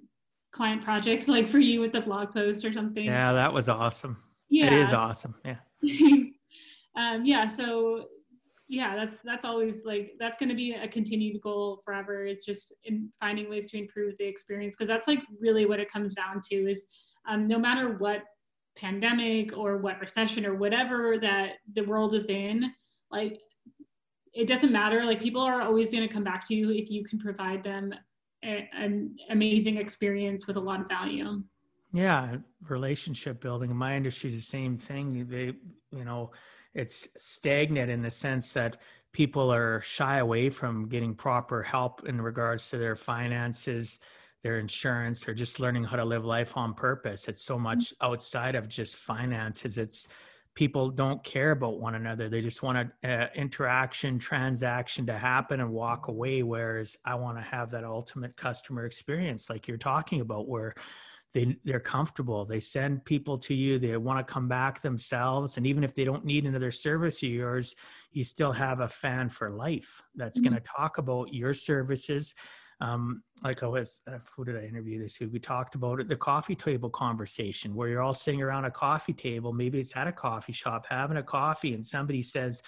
client 0.55 0.83
project 0.83 1.27
like 1.27 1.47
for 1.47 1.59
you 1.59 1.81
with 1.81 1.91
the 1.91 2.01
blog 2.01 2.33
post 2.33 2.63
or 2.65 2.71
something. 2.71 3.05
Yeah 3.05 3.33
that 3.33 3.53
was 3.53 3.69
awesome. 3.69 4.17
Yeah 4.49 4.67
it 4.67 4.73
is 4.73 4.93
awesome 4.93 5.35
yeah. 5.43 5.57
Um, 6.97 7.25
yeah 7.25 7.45
so 7.45 8.05
yeah 8.69 8.95
that's 8.95 9.17
that's 9.25 9.43
always 9.43 9.83
like 9.83 10.13
that's 10.17 10.37
going 10.37 10.47
to 10.47 10.55
be 10.55 10.71
a 10.71 10.87
continued 10.87 11.41
goal 11.41 11.81
forever 11.83 12.25
it's 12.25 12.45
just 12.45 12.73
in 12.85 13.09
finding 13.19 13.49
ways 13.49 13.69
to 13.71 13.77
improve 13.77 14.17
the 14.17 14.25
experience 14.25 14.75
because 14.75 14.87
that's 14.87 15.07
like 15.07 15.19
really 15.41 15.65
what 15.65 15.81
it 15.81 15.91
comes 15.91 16.15
down 16.15 16.41
to 16.49 16.55
is 16.55 16.87
um, 17.27 17.49
no 17.49 17.59
matter 17.59 17.97
what 17.97 18.23
pandemic 18.75 19.55
or 19.57 19.77
what 19.77 19.99
recession 19.99 20.45
or 20.45 20.55
whatever 20.55 21.17
that 21.17 21.53
the 21.73 21.83
world 21.83 22.13
is 22.13 22.25
in 22.25 22.71
like 23.11 23.39
it 24.35 24.47
doesn't 24.47 24.71
matter. 24.71 25.05
Like 25.05 25.21
people 25.21 25.41
are 25.41 25.61
always 25.61 25.89
going 25.91 26.05
to 26.05 26.13
come 26.13 26.23
back 26.23 26.45
to 26.47 26.55
you 26.55 26.69
if 26.69 26.91
you 26.91 27.05
can 27.05 27.17
provide 27.17 27.63
them 27.63 27.93
a, 28.43 28.69
an 28.77 29.15
amazing 29.29 29.77
experience 29.77 30.45
with 30.45 30.57
a 30.57 30.59
lot 30.59 30.81
of 30.81 30.89
value. 30.89 31.41
Yeah 31.93 32.37
relationship 32.67 33.39
building. 33.39 33.71
In 33.71 33.77
my 33.77 33.95
industry 33.95 34.29
is 34.29 34.35
the 34.35 34.41
same 34.41 34.77
thing. 34.77 35.27
They 35.27 35.53
you 35.97 36.03
know 36.03 36.31
it's 36.73 37.07
stagnant 37.15 37.89
in 37.89 38.01
the 38.01 38.11
sense 38.11 38.51
that 38.53 38.77
people 39.13 39.53
are 39.53 39.81
shy 39.81 40.17
away 40.17 40.49
from 40.49 40.89
getting 40.89 41.15
proper 41.15 41.63
help 41.63 42.05
in 42.05 42.21
regards 42.21 42.69
to 42.69 42.77
their 42.77 42.97
finances 42.97 43.99
their 44.45 44.59
insurance 44.59 45.27
or 45.27 45.33
just 45.33 45.59
learning 45.59 45.83
how 45.83 45.97
to 45.97 46.05
live 46.05 46.23
life 46.23 46.55
on 46.55 46.75
purpose. 46.75 47.27
It's 47.27 47.41
so 47.41 47.55
mm-hmm. 47.55 47.63
much 47.63 47.95
outside 47.99 48.53
of 48.53 48.69
just 48.69 48.95
finances. 48.95 49.79
It's 49.79 50.07
people 50.53 50.91
don't 50.91 51.23
care 51.23 51.49
about 51.49 51.79
one 51.79 51.95
another. 51.95 52.29
They 52.29 52.41
just 52.41 52.61
want 52.61 52.91
an 53.01 53.09
uh, 53.09 53.27
interaction, 53.33 54.19
transaction 54.19 55.07
to 55.07 55.17
happen 55.17 55.61
and 55.61 55.71
walk 55.71 56.09
away. 56.09 56.43
Whereas 56.43 56.95
I 57.03 57.15
want 57.15 57.39
to 57.39 57.43
have 57.43 57.71
that 57.71 57.83
ultimate 57.83 58.35
customer 58.35 58.85
experience, 58.85 59.49
like 59.49 59.67
you're 59.67 59.77
talking 59.77 60.21
about, 60.21 60.47
where 60.47 60.75
they 61.33 61.57
they're 61.63 61.79
comfortable. 61.79 62.45
They 62.45 62.59
send 62.59 63.03
people 63.03 63.39
to 63.39 63.55
you. 63.55 63.79
They 63.79 63.97
want 63.97 64.25
to 64.25 64.31
come 64.31 64.47
back 64.47 64.79
themselves, 64.79 65.57
and 65.57 65.65
even 65.65 65.83
if 65.83 65.95
they 65.95 66.05
don't 66.05 66.23
need 66.23 66.45
another 66.45 66.71
service 66.71 67.23
of 67.23 67.29
yours, 67.29 67.75
you 68.11 68.23
still 68.23 68.51
have 68.51 68.79
a 68.79 68.87
fan 68.87 69.29
for 69.29 69.49
life 69.49 70.03
that's 70.13 70.37
mm-hmm. 70.37 70.49
going 70.51 70.61
to 70.61 70.69
talk 70.77 70.99
about 70.99 71.33
your 71.33 71.55
services 71.55 72.35
um, 72.81 73.23
like 73.43 73.63
I 73.63 73.67
was, 73.67 74.01
uh, 74.07 74.17
who 74.35 74.45
did 74.45 74.57
I 74.57 74.65
interview 74.65 75.01
this 75.01 75.19
week? 75.19 75.29
We 75.31 75.39
talked 75.39 75.75
about 75.75 75.99
it, 75.99 76.07
the 76.07 76.15
coffee 76.15 76.55
table 76.55 76.89
conversation 76.89 77.73
where 77.73 77.87
you're 77.87 78.01
all 78.01 78.13
sitting 78.13 78.41
around 78.41 78.65
a 78.65 78.71
coffee 78.71 79.13
table. 79.13 79.53
Maybe 79.53 79.79
it's 79.79 79.95
at 79.95 80.07
a 80.07 80.11
coffee 80.11 80.53
shop 80.53 80.85
having 80.89 81.17
a 81.17 81.23
coffee 81.23 81.73
and 81.73 81.85
somebody 81.85 82.21
says, 82.21 82.61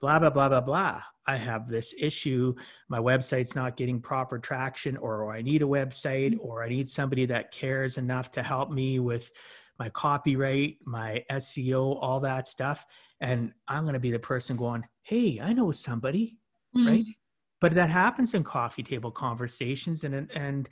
blah, 0.00 0.18
blah, 0.18 0.30
blah, 0.30 0.48
blah, 0.48 0.60
blah. 0.60 1.02
I 1.26 1.36
have 1.36 1.68
this 1.68 1.94
issue. 1.98 2.54
My 2.88 2.98
website's 2.98 3.54
not 3.54 3.76
getting 3.76 4.00
proper 4.00 4.38
traction, 4.38 4.96
or 4.96 5.32
I 5.32 5.42
need 5.42 5.62
a 5.62 5.66
website, 5.66 6.32
mm-hmm. 6.34 6.46
or 6.46 6.62
I 6.62 6.68
need 6.68 6.88
somebody 6.88 7.26
that 7.26 7.50
cares 7.50 7.98
enough 7.98 8.30
to 8.32 8.42
help 8.42 8.70
me 8.70 8.98
with 8.98 9.30
my 9.78 9.88
copyright, 9.90 10.78
my 10.84 11.24
SEO, 11.30 11.98
all 12.00 12.20
that 12.20 12.48
stuff. 12.48 12.84
And 13.20 13.52
I'm 13.66 13.84
going 13.84 13.94
to 13.94 14.00
be 14.00 14.10
the 14.10 14.18
person 14.18 14.56
going, 14.56 14.84
Hey, 15.02 15.40
I 15.42 15.52
know 15.52 15.70
somebody, 15.72 16.38
mm-hmm. 16.74 16.86
right? 16.86 17.04
But 17.60 17.72
that 17.74 17.90
happens 17.90 18.34
in 18.34 18.44
coffee 18.44 18.82
table 18.82 19.10
conversations 19.10 20.04
and 20.04 20.30
and 20.34 20.68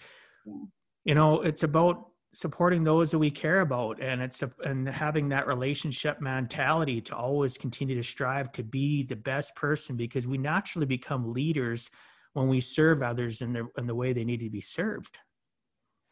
you 1.04 1.14
know 1.14 1.42
it's 1.42 1.62
about 1.62 2.06
supporting 2.32 2.84
those 2.84 3.10
that 3.10 3.18
we 3.18 3.30
care 3.30 3.60
about 3.60 4.00
and 4.02 4.20
it's 4.20 4.42
a, 4.42 4.50
and 4.64 4.86
having 4.88 5.28
that 5.28 5.46
relationship 5.46 6.20
mentality 6.20 7.00
to 7.00 7.16
always 7.16 7.56
continue 7.56 7.94
to 7.94 8.04
strive 8.04 8.52
to 8.52 8.62
be 8.62 9.02
the 9.04 9.16
best 9.16 9.54
person 9.56 9.96
because 9.96 10.26
we 10.26 10.36
naturally 10.36 10.86
become 10.86 11.32
leaders 11.32 11.90
when 12.34 12.48
we 12.48 12.60
serve 12.60 13.02
others 13.02 13.40
in 13.40 13.52
the 13.52 13.66
in 13.78 13.86
the 13.86 13.94
way 13.94 14.12
they 14.12 14.24
need 14.24 14.40
to 14.40 14.50
be 14.50 14.60
served 14.60 15.16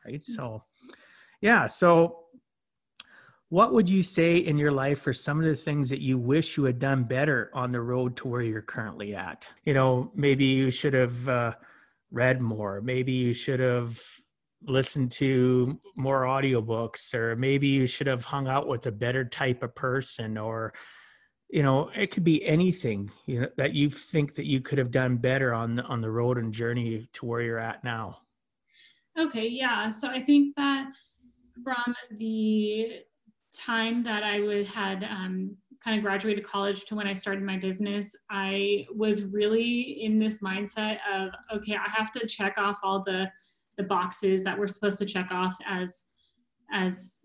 right 0.07 0.20
mm. 0.20 0.25
so 0.25 0.62
yeah 1.41 1.66
so 1.66 2.24
what 3.55 3.73
would 3.73 3.89
you 3.89 4.03
say 4.03 4.39
in 4.39 4.59
your 4.59 4.73
life 4.73 5.07
are 5.07 5.13
some 5.13 5.39
of 5.39 5.47
the 5.47 5.55
things 5.55 5.89
that 5.89 6.01
you 6.01 6.19
wish 6.19 6.57
you 6.57 6.65
had 6.65 6.81
done 6.81 7.05
better 7.05 7.53
on 7.55 7.71
the 7.71 7.81
road 7.81 8.17
to 8.17 8.27
where 8.27 8.43
you're 8.43 8.61
currently 8.61 9.15
at? 9.15 9.47
You 9.65 9.75
know, 9.75 10.11
maybe 10.17 10.45
you 10.45 10.73
should 10.73 10.93
have 10.93 11.29
uh, 11.29 11.55
read 12.11 12.41
more. 12.41 12.81
Maybe 12.81 13.13
you 13.13 13.33
should 13.33 13.61
have 13.61 14.03
listened 14.65 15.13
to 15.13 15.79
more 15.95 16.23
audiobooks, 16.23 17.15
or 17.15 17.37
maybe 17.37 17.69
you 17.69 17.87
should 17.87 18.09
have 18.09 18.25
hung 18.25 18.49
out 18.49 18.67
with 18.67 18.89
a 18.89 18.91
better 18.91 19.25
type 19.25 19.63
of 19.63 19.73
person, 19.77 20.37
or 20.37 20.75
you 21.49 21.63
know, 21.63 21.91
it 21.95 22.11
could 22.11 22.25
be 22.25 22.45
anything 22.45 23.09
you 23.27 23.43
know 23.43 23.49
that 23.57 23.73
you 23.73 23.89
think 23.89 24.35
that 24.35 24.47
you 24.47 24.63
could 24.63 24.79
have 24.79 24.91
done 24.91 25.17
better 25.17 25.55
on 25.55 25.77
the, 25.77 25.85
on 25.85 26.01
the 26.01 26.11
road 26.11 26.39
and 26.39 26.53
journey 26.53 27.09
to 27.13 27.25
where 27.25 27.41
you're 27.41 27.61
at 27.61 27.85
now. 27.85 28.19
Okay, 29.17 29.47
yeah. 29.47 29.91
So 29.91 30.09
I 30.11 30.23
think 30.23 30.57
that 30.57 30.91
from 31.63 31.95
the 32.19 33.05
time 33.57 34.03
that 34.05 34.23
I 34.23 34.67
had 34.73 35.05
um, 35.05 35.57
kind 35.83 35.99
of 35.99 36.05
graduated 36.05 36.45
college 36.45 36.85
to 36.87 36.95
when 36.95 37.07
I 37.07 37.15
started 37.15 37.43
my 37.43 37.59
business, 37.59 38.17
I 38.31 38.87
was 38.95 39.23
really 39.25 40.03
in 40.03 40.19
this 40.19 40.41
mindset 40.41 40.99
of 41.13 41.31
okay, 41.55 41.77
I 41.77 41.89
have 41.91 42.11
to 42.13 42.27
check 42.27 42.59
off 42.59 42.81
all 42.83 43.03
the 43.03 43.31
the 43.77 43.85
boxes 43.85 44.45
that 44.45 44.59
we're 44.59 44.69
supposed 44.69 44.99
to 44.99 45.07
check 45.07 45.31
off 45.31 45.57
as 45.67 46.05
as 46.73 47.21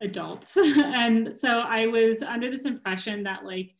adults. 0.00 0.56
and 0.56 1.36
so 1.36 1.60
I 1.60 1.86
was 1.86 2.22
under 2.22 2.50
this 2.50 2.66
impression 2.66 3.22
that 3.24 3.44
like 3.44 3.74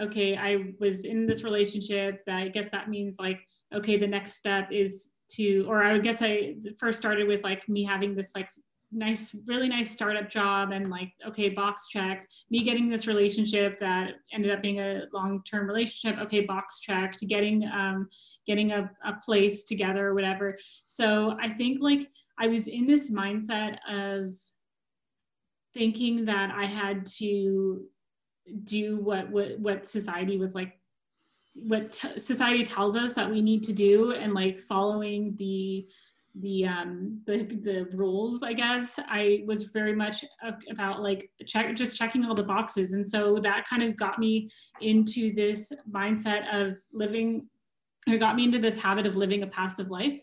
okay, 0.00 0.36
I 0.36 0.72
was 0.80 1.04
in 1.04 1.26
this 1.26 1.44
relationship 1.44 2.24
that 2.26 2.36
I 2.36 2.48
guess 2.48 2.70
that 2.70 2.88
means 2.88 3.16
like 3.18 3.40
okay, 3.72 3.96
the 3.96 4.06
next 4.06 4.34
step 4.34 4.68
is 4.72 5.12
to 5.32 5.64
or 5.68 5.82
I 5.82 5.98
guess 5.98 6.22
I 6.22 6.56
first 6.78 6.98
started 6.98 7.28
with 7.28 7.42
like 7.42 7.68
me 7.68 7.84
having 7.84 8.14
this 8.14 8.32
like 8.34 8.48
nice 8.94 9.34
really 9.46 9.68
nice 9.68 9.90
startup 9.90 10.28
job 10.28 10.70
and 10.70 10.90
like 10.90 11.12
okay 11.26 11.48
box 11.48 11.88
checked. 11.88 12.28
Me 12.50 12.62
getting 12.62 12.88
this 12.88 13.06
relationship 13.06 13.78
that 13.80 14.12
ended 14.32 14.52
up 14.52 14.62
being 14.62 14.80
a 14.80 15.02
long-term 15.12 15.66
relationship 15.66 16.20
okay 16.20 16.40
box 16.40 16.80
checked 16.80 17.26
getting 17.28 17.64
um 17.64 18.08
getting 18.46 18.72
a, 18.72 18.90
a 19.04 19.14
place 19.24 19.64
together 19.64 20.08
or 20.08 20.14
whatever. 20.14 20.56
So 20.86 21.36
i 21.42 21.48
think 21.48 21.78
like 21.80 22.08
i 22.38 22.46
was 22.46 22.66
in 22.66 22.86
this 22.86 23.12
mindset 23.12 23.78
of 23.88 24.34
thinking 25.72 26.24
that 26.24 26.50
i 26.50 26.64
had 26.64 27.06
to 27.06 27.84
do 28.64 28.98
what 28.98 29.30
what, 29.30 29.58
what 29.58 29.86
society 29.86 30.38
was 30.38 30.54
like 30.54 30.78
what 31.54 31.92
t- 31.92 32.18
society 32.18 32.64
tells 32.64 32.96
us 32.96 33.14
that 33.14 33.30
we 33.30 33.40
need 33.40 33.62
to 33.64 33.72
do 33.72 34.12
and 34.12 34.34
like 34.34 34.58
following 34.58 35.34
the 35.36 35.86
the 36.40 36.66
um 36.66 37.20
the 37.26 37.44
the 37.44 37.88
rules 37.92 38.42
i 38.42 38.52
guess. 38.52 38.98
I 38.98 39.44
was 39.46 39.64
very 39.64 39.94
much 39.94 40.24
about 40.70 41.02
like 41.02 41.30
check 41.46 41.74
just 41.76 41.96
checking 41.96 42.24
all 42.24 42.34
the 42.34 42.42
boxes. 42.42 42.92
And 42.92 43.08
so 43.08 43.38
that 43.40 43.68
kind 43.68 43.82
of 43.82 43.96
got 43.96 44.18
me 44.18 44.50
into 44.80 45.32
this 45.34 45.72
mindset 45.90 46.52
of 46.52 46.76
living 46.92 47.48
or 48.08 48.18
got 48.18 48.36
me 48.36 48.44
into 48.44 48.58
this 48.58 48.78
habit 48.78 49.06
of 49.06 49.16
living 49.16 49.42
a 49.42 49.46
passive 49.46 49.90
life. 49.90 50.20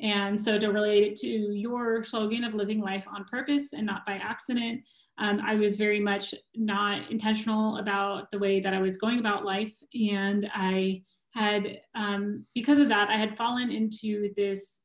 And 0.00 0.40
so 0.40 0.58
to 0.58 0.68
relate 0.68 1.12
it 1.12 1.16
to 1.20 1.28
your 1.28 2.04
slogan 2.04 2.44
of 2.44 2.54
living 2.54 2.80
life 2.80 3.06
on 3.12 3.24
purpose 3.24 3.72
and 3.72 3.84
not 3.84 4.06
by 4.06 4.12
accident 4.14 4.82
um, 5.18 5.40
i 5.44 5.56
was 5.56 5.76
very 5.76 5.98
much 5.98 6.34
not 6.54 7.10
intentional 7.10 7.78
about 7.78 8.30
the 8.30 8.38
way 8.38 8.60
that 8.60 8.74
i 8.74 8.80
was 8.80 8.96
going 8.96 9.18
about 9.18 9.44
life. 9.44 9.76
And 9.92 10.48
i 10.54 11.02
had 11.34 11.80
um, 11.94 12.46
because 12.54 12.78
of 12.78 12.88
that 12.88 13.10
i 13.10 13.16
had 13.16 13.36
fallen 13.36 13.70
into 13.70 14.32
this 14.36 14.77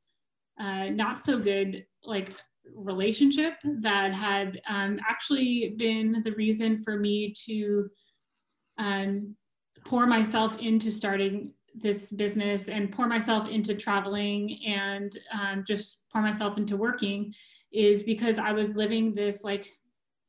uh, 0.64 0.90
not 0.90 1.24
so 1.24 1.38
good 1.38 1.86
like 2.06 2.32
relationship 2.74 3.56
that 3.82 4.14
had 4.14 4.62
um, 4.70 5.00
actually 5.08 5.76
been 5.78 6.22
the 6.24 6.32
reason 6.34 6.82
for 6.82 6.98
me 6.98 7.34
to 7.46 7.90
um, 8.78 9.36
pour 9.86 10.08
myself 10.08 10.58
into 10.60 10.90
starting 10.90 11.54
this 11.76 12.12
business 12.12 12.70
and 12.70 12.92
pour 12.92 13.08
myself 13.08 13.50
into 13.50 13.76
traveling 13.76 14.60
and 14.66 15.20
um, 15.34 15.64
just 15.68 16.02
pour 16.12 16.22
myself 16.22 16.58
into 16.58 16.78
working 16.78 17.34
is 17.72 18.04
because 18.04 18.38
I 18.38 18.52
was 18.52 18.76
living 18.76 19.14
this 19.14 19.44
like 19.44 19.68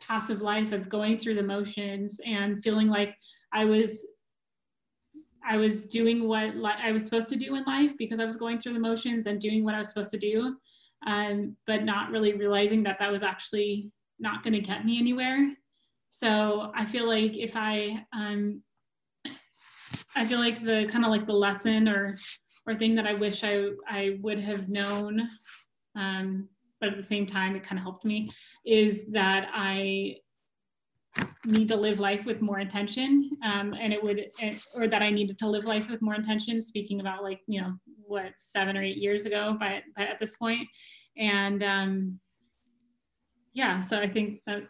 passive 0.01 0.43
life 0.43 0.72
of 0.72 0.89
going 0.89 1.18
through 1.18 1.35
the 1.35 1.43
motions 1.43 2.18
and 2.26 2.62
feeling 2.64 2.89
like 2.89 3.14
I 3.53 3.66
was 3.66 4.07
I 5.47 5.57
was 5.57 5.86
doing 5.86 6.26
what 6.26 6.57
li- 6.57 6.82
I 6.82 6.92
was 6.92 7.05
supposed 7.05 7.28
to 7.30 7.36
do 7.36 7.55
in 7.55 7.64
life 7.64 7.97
because 7.99 8.20
I 8.20 8.24
was 8.24 8.36
going 8.36 8.59
through 8.59 8.74
the 8.74 8.80
motions 8.80 9.26
and 9.26 9.40
doing 9.40 9.64
what 9.64 9.74
I 9.74 9.78
was 9.78 9.88
supposed 9.88 10.11
to 10.12 10.18
do, 10.18 10.57
um, 11.07 11.57
but 11.66 11.84
not 11.84 12.11
really 12.11 12.32
realizing 12.32 12.82
that 12.84 12.99
that 12.99 13.12
was 13.12 13.22
actually 13.22 13.90
not 14.18 14.42
going 14.42 14.55
to 14.55 14.61
get 14.61 14.84
me 14.84 14.99
anywhere. 14.99 15.55
So 16.11 16.70
I 16.74 16.84
feel 16.84 17.07
like 17.07 17.36
if 17.36 17.57
I, 17.57 18.05
um, 18.12 18.62
I 20.14 20.24
feel 20.24 20.38
like 20.38 20.64
the 20.64 20.86
kind 20.90 21.05
of 21.05 21.11
like 21.11 21.26
the 21.26 21.32
lesson 21.32 21.88
or 21.88 22.16
or 22.66 22.74
thing 22.74 22.95
that 22.95 23.07
I 23.07 23.14
wish 23.14 23.45
I 23.45 23.70
I 23.88 24.18
would 24.22 24.40
have 24.40 24.68
known, 24.68 25.28
um, 25.97 26.49
but 26.80 26.90
at 26.90 26.97
the 26.97 27.03
same 27.03 27.26
time 27.26 27.57
it 27.57 27.62
kind 27.62 27.78
of 27.78 27.82
helped 27.82 28.05
me, 28.05 28.30
is 28.64 29.07
that 29.12 29.49
I 29.53 30.16
need 31.47 31.69
to 31.69 31.77
live 31.77 32.01
life 32.01 32.25
with 32.25 32.41
more 32.41 32.59
intention 32.59 33.31
um, 33.45 33.75
and 33.79 33.93
it 33.93 34.03
would 34.03 34.27
or 34.75 34.89
that 34.89 35.03
i 35.03 35.11
needed 35.11 35.39
to 35.39 35.47
live 35.47 35.65
life 35.65 35.89
with 35.89 36.03
more 36.03 36.15
intention 36.15 36.61
speaking 36.61 37.01
about 37.01 37.23
like 37.23 37.41
you 37.47 37.61
know 37.61 37.75
what 38.07 38.33
seven 38.37 38.77
or 38.77 38.83
eight 38.83 38.97
years 38.97 39.25
ago 39.25 39.57
but, 39.59 39.83
by 39.97 40.05
at 40.05 40.19
this 40.19 40.37
point. 40.37 40.69
And 41.17 41.62
um, 41.62 42.21
yeah 43.53 43.81
so 43.81 44.01
i 44.01 44.09
think 44.09 44.41
that 44.47 44.65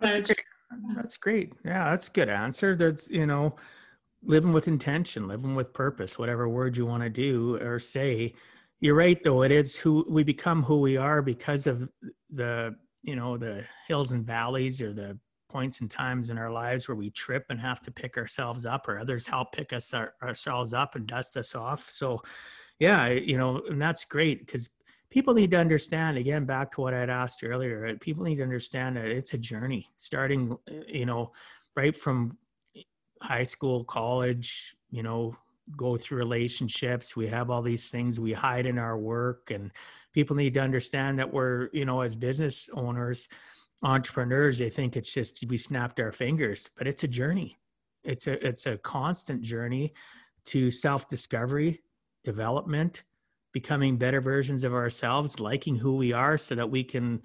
that's, 0.00 0.26
great. 0.26 0.44
that's 0.96 1.16
great. 1.16 1.52
Yeah 1.64 1.90
that's 1.90 2.08
a 2.08 2.10
good 2.10 2.28
answer. 2.28 2.74
That's 2.74 3.08
you 3.08 3.26
know 3.26 3.54
living 4.24 4.52
with 4.52 4.68
intention 4.68 5.28
living 5.28 5.54
with 5.54 5.72
purpose 5.72 6.18
whatever 6.18 6.48
word 6.48 6.76
you 6.76 6.86
want 6.86 7.02
to 7.02 7.10
do 7.10 7.56
or 7.56 7.78
say. 7.78 8.34
You're 8.80 8.96
right 8.96 9.22
though 9.22 9.42
it 9.42 9.52
is 9.52 9.76
who 9.76 10.04
we 10.08 10.24
become 10.24 10.62
who 10.62 10.80
we 10.80 10.96
are 10.96 11.22
because 11.22 11.68
of 11.68 11.88
the 12.30 12.74
you 13.02 13.14
know 13.14 13.36
the 13.36 13.64
hills 13.86 14.10
and 14.12 14.26
valleys 14.26 14.82
or 14.82 14.92
the 14.92 15.18
points 15.52 15.80
and 15.80 15.90
times 15.90 16.30
in 16.30 16.38
our 16.38 16.50
lives 16.50 16.88
where 16.88 16.96
we 16.96 17.10
trip 17.10 17.46
and 17.50 17.60
have 17.60 17.82
to 17.82 17.90
pick 17.90 18.16
ourselves 18.16 18.64
up 18.64 18.88
or 18.88 18.98
others 18.98 19.26
help 19.26 19.52
pick 19.52 19.72
us 19.72 19.92
our, 19.92 20.14
ourselves 20.22 20.72
up 20.72 20.94
and 20.94 21.06
dust 21.06 21.36
us 21.36 21.54
off. 21.54 21.90
So 21.90 22.22
yeah 22.78 23.06
you 23.08 23.36
know 23.36 23.62
and 23.68 23.80
that's 23.80 24.04
great 24.04 24.44
because 24.46 24.70
people 25.10 25.34
need 25.34 25.50
to 25.50 25.58
understand 25.58 26.16
again 26.16 26.46
back 26.46 26.72
to 26.72 26.80
what 26.80 26.94
i'd 26.94 27.10
asked 27.10 27.44
earlier 27.44 27.94
people 27.98 28.24
need 28.24 28.36
to 28.36 28.42
understand 28.42 28.96
that 28.96 29.04
it's 29.04 29.34
a 29.34 29.38
journey 29.38 29.86
starting 29.98 30.56
uh, 30.70 30.74
you 30.88 31.04
know 31.04 31.30
right 31.76 31.94
from 31.94 32.36
high 33.20 33.44
school 33.44 33.84
college 33.84 34.74
you 34.90 35.02
know 35.02 35.36
go 35.76 35.96
through 35.96 36.18
relationships. 36.18 37.16
We 37.16 37.28
have 37.28 37.50
all 37.50 37.62
these 37.62 37.90
things. 37.90 38.20
We 38.20 38.32
hide 38.32 38.66
in 38.66 38.78
our 38.78 38.98
work 38.98 39.50
and 39.50 39.70
people 40.12 40.36
need 40.36 40.54
to 40.54 40.60
understand 40.60 41.18
that 41.18 41.32
we're 41.32 41.68
you 41.72 41.84
know 41.84 42.00
as 42.00 42.16
business 42.16 42.68
owners 42.74 43.28
entrepreneurs 43.82 44.58
they 44.58 44.70
think 44.70 44.96
it's 44.96 45.12
just 45.12 45.44
we 45.48 45.56
snapped 45.56 45.98
our 46.00 46.12
fingers 46.12 46.70
but 46.76 46.86
it's 46.86 47.04
a 47.04 47.08
journey. 47.08 47.58
It's 48.04 48.26
a 48.26 48.46
it's 48.46 48.66
a 48.66 48.78
constant 48.78 49.42
journey 49.42 49.94
to 50.46 50.70
self 50.70 51.08
discovery 51.08 51.82
development 52.24 53.04
becoming 53.52 53.96
better 53.96 54.20
versions 54.20 54.64
of 54.64 54.72
ourselves 54.72 55.40
liking 55.40 55.76
who 55.76 55.96
we 55.96 56.12
are 56.12 56.38
so 56.38 56.54
that 56.54 56.70
we 56.70 56.82
can 56.84 57.20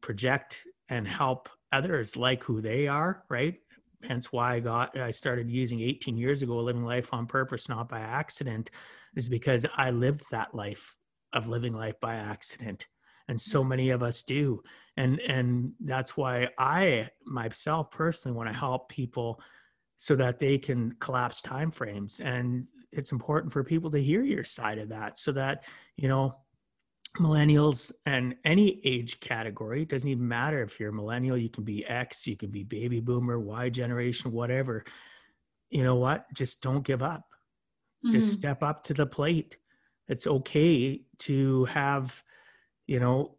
project 0.00 0.66
and 0.88 1.08
help 1.08 1.48
others 1.72 2.16
like 2.16 2.42
who 2.44 2.60
they 2.60 2.86
are 2.86 3.24
right? 3.28 3.56
Hence 4.02 4.32
why 4.32 4.54
i 4.54 4.60
got 4.60 4.98
i 4.98 5.12
started 5.12 5.48
using 5.48 5.80
18 5.80 6.16
years 6.16 6.42
ago 6.42 6.56
living 6.56 6.84
life 6.84 7.14
on 7.14 7.26
purpose 7.26 7.68
not 7.68 7.88
by 7.88 8.00
accident 8.00 8.70
is 9.14 9.28
because 9.28 9.64
i 9.76 9.90
lived 9.90 10.24
that 10.32 10.52
life 10.54 10.96
of 11.32 11.48
living 11.48 11.72
life 11.72 11.98
by 12.00 12.14
accident. 12.14 12.86
And 13.28 13.40
so 13.40 13.64
mm. 13.64 13.68
many 13.68 13.90
of 13.90 14.02
us 14.02 14.22
do 14.22 14.62
and 14.96 15.20
and 15.20 15.74
that's 15.80 16.16
why 16.16 16.48
i 16.58 17.08
myself 17.24 17.90
personally 17.90 18.36
want 18.36 18.48
to 18.48 18.54
help 18.54 18.88
people 18.88 19.40
so 19.96 20.16
that 20.16 20.38
they 20.38 20.58
can 20.58 20.92
collapse 21.00 21.40
time 21.40 21.70
frames 21.70 22.20
and 22.20 22.68
it's 22.90 23.12
important 23.12 23.52
for 23.52 23.64
people 23.64 23.90
to 23.90 24.02
hear 24.02 24.22
your 24.22 24.44
side 24.44 24.78
of 24.78 24.88
that 24.88 25.18
so 25.18 25.32
that 25.32 25.64
you 25.96 26.08
know 26.08 26.32
millennials 27.18 27.92
and 28.06 28.34
any 28.44 28.80
age 28.84 29.20
category 29.20 29.84
doesn't 29.84 30.08
even 30.08 30.26
matter 30.26 30.62
if 30.62 30.80
you're 30.80 30.90
a 30.90 30.94
millennial 30.94 31.36
you 31.36 31.48
can 31.48 31.62
be 31.62 31.84
x 31.86 32.26
you 32.26 32.36
can 32.36 32.50
be 32.50 32.64
baby 32.64 33.00
boomer 33.00 33.38
y 33.38 33.68
generation 33.68 34.32
whatever 34.32 34.84
you 35.72 35.82
know 35.82 35.96
what? 35.96 36.26
Just 36.34 36.60
don't 36.60 36.84
give 36.84 37.02
up. 37.02 37.24
Mm-hmm. 38.04 38.12
just 38.16 38.32
step 38.32 38.64
up 38.64 38.82
to 38.84 38.94
the 38.94 39.06
plate. 39.06 39.56
It's 40.08 40.26
okay 40.26 41.02
to 41.20 41.64
have 41.66 42.22
you 42.86 43.00
know 43.00 43.36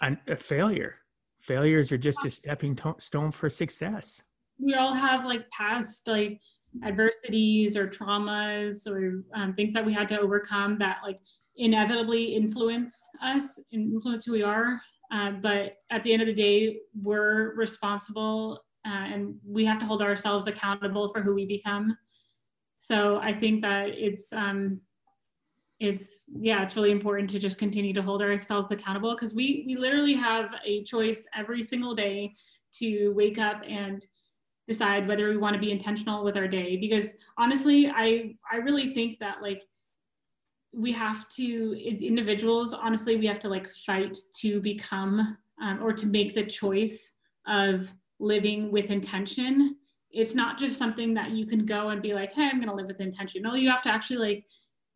a 0.00 0.36
failure. 0.36 0.96
Failures 1.40 1.92
are 1.92 1.98
just 1.98 2.24
a 2.24 2.30
stepping 2.30 2.76
to- 2.76 2.96
stone 2.98 3.30
for 3.30 3.48
success. 3.48 4.22
We 4.58 4.74
all 4.74 4.94
have 4.94 5.24
like 5.24 5.48
past 5.50 6.08
like 6.08 6.40
adversities 6.84 7.76
or 7.76 7.88
traumas 7.88 8.86
or 8.86 9.24
um, 9.34 9.54
things 9.54 9.74
that 9.74 9.84
we 9.84 9.92
had 9.92 10.08
to 10.08 10.20
overcome 10.20 10.78
that 10.78 10.98
like 11.02 11.18
inevitably 11.56 12.34
influence 12.34 13.08
us 13.22 13.58
and 13.72 13.92
influence 13.92 14.24
who 14.24 14.32
we 14.32 14.42
are. 14.42 14.80
Uh, 15.10 15.32
but 15.32 15.76
at 15.90 16.02
the 16.02 16.12
end 16.12 16.22
of 16.22 16.28
the 16.28 16.34
day 16.34 16.78
we're 17.00 17.54
responsible 17.54 18.64
uh, 18.86 18.90
and 18.90 19.34
we 19.46 19.64
have 19.64 19.78
to 19.78 19.86
hold 19.86 20.02
ourselves 20.02 20.46
accountable 20.46 21.08
for 21.08 21.22
who 21.22 21.34
we 21.34 21.46
become. 21.46 21.96
So 22.78 23.18
i 23.18 23.32
think 23.32 23.62
that 23.62 23.88
it's 23.88 24.32
um, 24.32 24.80
it's 25.80 26.30
yeah 26.34 26.62
it's 26.62 26.74
really 26.74 26.90
important 26.90 27.30
to 27.30 27.38
just 27.38 27.58
continue 27.58 27.92
to 27.92 28.02
hold 28.02 28.20
ourselves 28.20 28.70
accountable 28.70 29.14
because 29.14 29.32
we 29.34 29.62
we 29.66 29.76
literally 29.76 30.14
have 30.14 30.54
a 30.64 30.82
choice 30.84 31.26
every 31.36 31.62
single 31.62 31.94
day 31.94 32.34
to 32.72 33.12
wake 33.14 33.38
up 33.38 33.62
and 33.66 34.04
decide 34.66 35.06
whether 35.06 35.28
we 35.28 35.36
want 35.36 35.54
to 35.54 35.60
be 35.60 35.70
intentional 35.70 36.24
with 36.24 36.36
our 36.36 36.48
day 36.48 36.76
because 36.76 37.14
honestly 37.38 37.88
i 37.94 38.34
i 38.52 38.56
really 38.56 38.92
think 38.92 39.18
that 39.20 39.40
like 39.40 39.62
we 40.72 40.92
have 40.92 41.28
to 41.28 41.80
as 41.92 42.02
individuals 42.02 42.74
honestly 42.74 43.16
we 43.16 43.26
have 43.26 43.38
to 43.38 43.48
like 43.48 43.68
fight 43.86 44.16
to 44.36 44.60
become 44.60 45.36
um, 45.62 45.82
or 45.82 45.92
to 45.92 46.06
make 46.06 46.34
the 46.34 46.44
choice 46.44 47.14
of 47.46 47.92
living 48.20 48.70
with 48.70 48.90
intention. 48.90 49.76
It's 50.10 50.34
not 50.34 50.58
just 50.58 50.78
something 50.78 51.14
that 51.14 51.30
you 51.30 51.46
can 51.46 51.64
go 51.66 51.88
and 51.88 52.02
be 52.02 52.14
like 52.14 52.32
hey 52.32 52.44
i'm 52.44 52.56
going 52.56 52.68
to 52.68 52.74
live 52.74 52.86
with 52.86 53.00
intention. 53.00 53.42
No 53.42 53.54
you 53.54 53.70
have 53.70 53.82
to 53.82 53.92
actually 53.92 54.18
like 54.18 54.44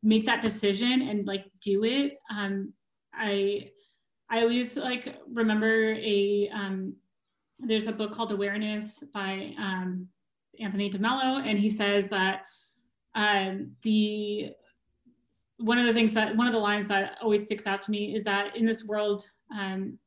make 0.03 0.27
that 0.27 0.43
decision 0.43 1.03
and 1.03 1.27
like 1.27 1.47
do 1.61 1.85
it 1.85 2.19
um 2.31 2.73
i 3.15 3.69
i 4.31 4.41
always 4.41 4.77
like 4.77 5.17
remember 5.33 5.93
a 5.95 6.49
um 6.53 6.95
there's 7.59 7.87
a 7.87 7.93
book 7.93 8.13
called 8.13 8.33
awareness 8.33 9.05
by 9.15 9.55
um 9.59 10.07
anthony 10.61 10.89
de 10.89 10.99
Mello 10.99 11.39
and 11.39 11.59
he 11.59 11.71
says 11.71 12.09
that 12.09 12.43
um 13.15 13.73
the 13.83 14.51
one 15.59 15.79
of 15.79 15.87
the 15.87 15.93
things 15.93 16.13
that 16.15 16.37
one 16.37 16.47
of 16.47 16.53
the 16.53 16.59
lines 16.59 16.89
that 16.89 17.17
always 17.23 17.45
sticks 17.45 17.67
out 17.67 17.81
to 17.81 17.91
me 17.91 18.17
is 18.17 18.25
that 18.25 18.57
in 18.57 18.67
this 18.67 18.85
world 18.85 19.25
um 19.57 19.99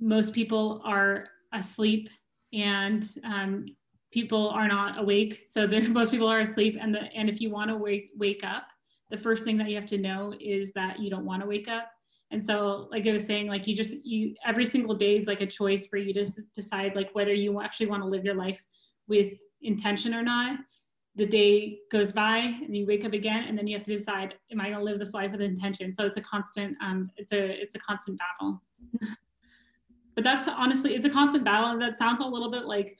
most 0.00 0.34
people 0.34 0.80
are 0.84 1.28
asleep 1.52 2.08
and 2.52 3.06
um, 3.24 3.66
people 4.12 4.48
are 4.50 4.68
not 4.68 4.98
awake. 4.98 5.46
So 5.48 5.66
most 5.88 6.10
people 6.10 6.28
are 6.28 6.40
asleep. 6.40 6.78
And, 6.80 6.94
the, 6.94 7.02
and 7.14 7.28
if 7.28 7.40
you 7.40 7.50
want 7.50 7.70
to 7.70 7.76
wake, 7.76 8.10
wake 8.16 8.44
up, 8.44 8.66
the 9.10 9.18
first 9.18 9.44
thing 9.44 9.56
that 9.58 9.68
you 9.68 9.76
have 9.76 9.86
to 9.86 9.98
know 9.98 10.34
is 10.40 10.72
that 10.72 10.98
you 10.98 11.10
don't 11.10 11.24
want 11.24 11.42
to 11.42 11.48
wake 11.48 11.68
up. 11.68 11.90
And 12.30 12.44
so, 12.44 12.88
like 12.90 13.06
I 13.06 13.12
was 13.12 13.26
saying, 13.26 13.48
like 13.48 13.66
you 13.66 13.76
just, 13.76 14.04
you, 14.04 14.34
every 14.44 14.66
single 14.66 14.94
day 14.94 15.18
is 15.18 15.26
like 15.26 15.40
a 15.40 15.46
choice 15.46 15.86
for 15.86 15.98
you 15.98 16.12
to 16.14 16.26
decide 16.54 16.96
like 16.96 17.10
whether 17.12 17.32
you 17.32 17.60
actually 17.60 17.86
want 17.86 18.02
to 18.02 18.08
live 18.08 18.24
your 18.24 18.34
life 18.34 18.64
with 19.06 19.34
intention 19.62 20.14
or 20.14 20.22
not. 20.22 20.58
The 21.16 21.26
day 21.26 21.78
goes 21.92 22.10
by 22.10 22.38
and 22.38 22.76
you 22.76 22.86
wake 22.86 23.04
up 23.04 23.12
again, 23.12 23.44
and 23.44 23.56
then 23.56 23.68
you 23.68 23.76
have 23.76 23.86
to 23.86 23.94
decide, 23.94 24.34
am 24.50 24.60
I 24.60 24.64
going 24.64 24.78
to 24.78 24.84
live 24.84 24.98
this 24.98 25.14
life 25.14 25.30
with 25.30 25.42
intention? 25.42 25.94
So 25.94 26.06
it's 26.06 26.16
a 26.16 26.22
constant, 26.22 26.76
um, 26.82 27.10
it's 27.16 27.30
a, 27.30 27.62
it's 27.62 27.76
a 27.76 27.78
constant 27.78 28.18
battle. 28.18 28.60
but 30.16 30.24
that's 30.24 30.48
honestly, 30.48 30.94
it's 30.94 31.06
a 31.06 31.10
constant 31.10 31.44
battle. 31.44 31.70
And 31.70 31.80
that 31.80 31.96
sounds 31.96 32.20
a 32.20 32.26
little 32.26 32.50
bit 32.50 32.64
like 32.64 32.98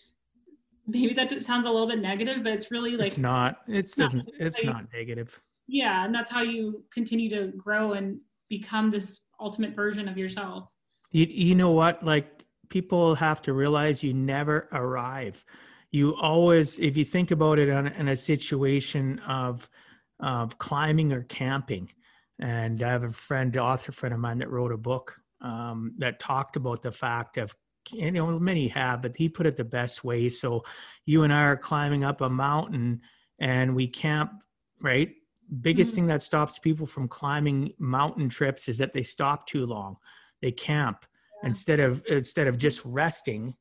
maybe 0.86 1.14
that 1.14 1.44
sounds 1.44 1.66
a 1.66 1.70
little 1.70 1.88
bit 1.88 2.00
negative, 2.00 2.42
but 2.42 2.52
it's 2.52 2.70
really 2.70 2.96
like 2.96 3.08
it's 3.08 3.18
not. 3.18 3.62
It's 3.66 3.96
doesn't. 3.96 4.28
It's 4.38 4.62
not 4.62 4.84
negative. 4.92 5.40
Yeah, 5.66 6.04
and 6.04 6.14
that's 6.14 6.30
how 6.30 6.42
you 6.42 6.84
continue 6.92 7.30
to 7.30 7.52
grow 7.56 7.92
and 7.92 8.20
become 8.48 8.90
this 8.90 9.20
ultimate 9.40 9.74
version 9.74 10.08
of 10.08 10.18
yourself. 10.18 10.70
You 11.10 11.26
you 11.28 11.54
know 11.54 11.70
what? 11.70 12.02
Like 12.04 12.44
people 12.68 13.14
have 13.14 13.42
to 13.42 13.52
realize 13.52 14.02
you 14.02 14.12
never 14.12 14.68
arrive. 14.72 15.44
You 15.90 16.16
always, 16.16 16.78
if 16.80 16.96
you 16.96 17.04
think 17.04 17.30
about 17.30 17.58
it 17.58 17.70
on, 17.70 17.86
in 17.86 18.08
a 18.08 18.16
situation 18.16 19.20
of 19.20 19.68
of 20.20 20.58
climbing 20.58 21.12
or 21.12 21.22
camping, 21.22 21.90
and 22.38 22.82
I 22.82 22.90
have 22.90 23.04
a 23.04 23.10
friend, 23.10 23.56
author 23.56 23.92
friend 23.92 24.14
of 24.14 24.20
mine, 24.20 24.38
that 24.38 24.50
wrote 24.50 24.72
a 24.72 24.76
book 24.76 25.16
um, 25.40 25.92
that 25.98 26.18
talked 26.18 26.56
about 26.56 26.82
the 26.82 26.92
fact 26.92 27.36
of 27.36 27.54
you 27.92 28.10
know 28.10 28.38
many 28.38 28.68
have 28.68 29.02
but 29.02 29.14
he 29.14 29.28
put 29.28 29.44
it 29.44 29.56
the 29.56 29.64
best 29.64 30.02
way 30.04 30.26
so 30.30 30.64
you 31.04 31.22
and 31.22 31.32
i 31.32 31.42
are 31.42 31.56
climbing 31.56 32.02
up 32.02 32.22
a 32.22 32.30
mountain 32.30 32.98
and 33.38 33.74
we 33.74 33.86
camp 33.86 34.32
right 34.80 35.10
biggest 35.60 35.90
mm-hmm. 35.90 35.96
thing 35.96 36.06
that 36.06 36.22
stops 36.22 36.58
people 36.58 36.86
from 36.86 37.08
climbing 37.08 37.72
mountain 37.78 38.28
trips 38.28 38.68
is 38.68 38.78
that 38.78 38.92
they 38.92 39.02
stop 39.02 39.46
too 39.46 39.66
long 39.66 39.96
they 40.42 40.50
camp 40.50 41.06
yeah. 41.42 41.48
instead 41.48 41.80
of 41.80 42.02
instead 42.08 42.46
of 42.46 42.58
just 42.58 42.84
resting 42.84 43.54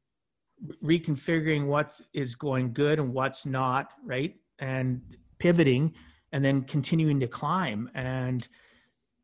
reconfiguring 0.84 1.66
what 1.66 2.00
is 2.14 2.36
going 2.36 2.74
good 2.74 3.00
and 3.00 3.14
what's 3.14 3.46
not 3.46 3.92
right 4.06 4.36
and 4.60 5.02
pivoting 5.40 5.94
and 6.32 6.44
then 6.44 6.62
continuing 6.64 7.20
to 7.20 7.28
climb 7.28 7.90
and 7.94 8.48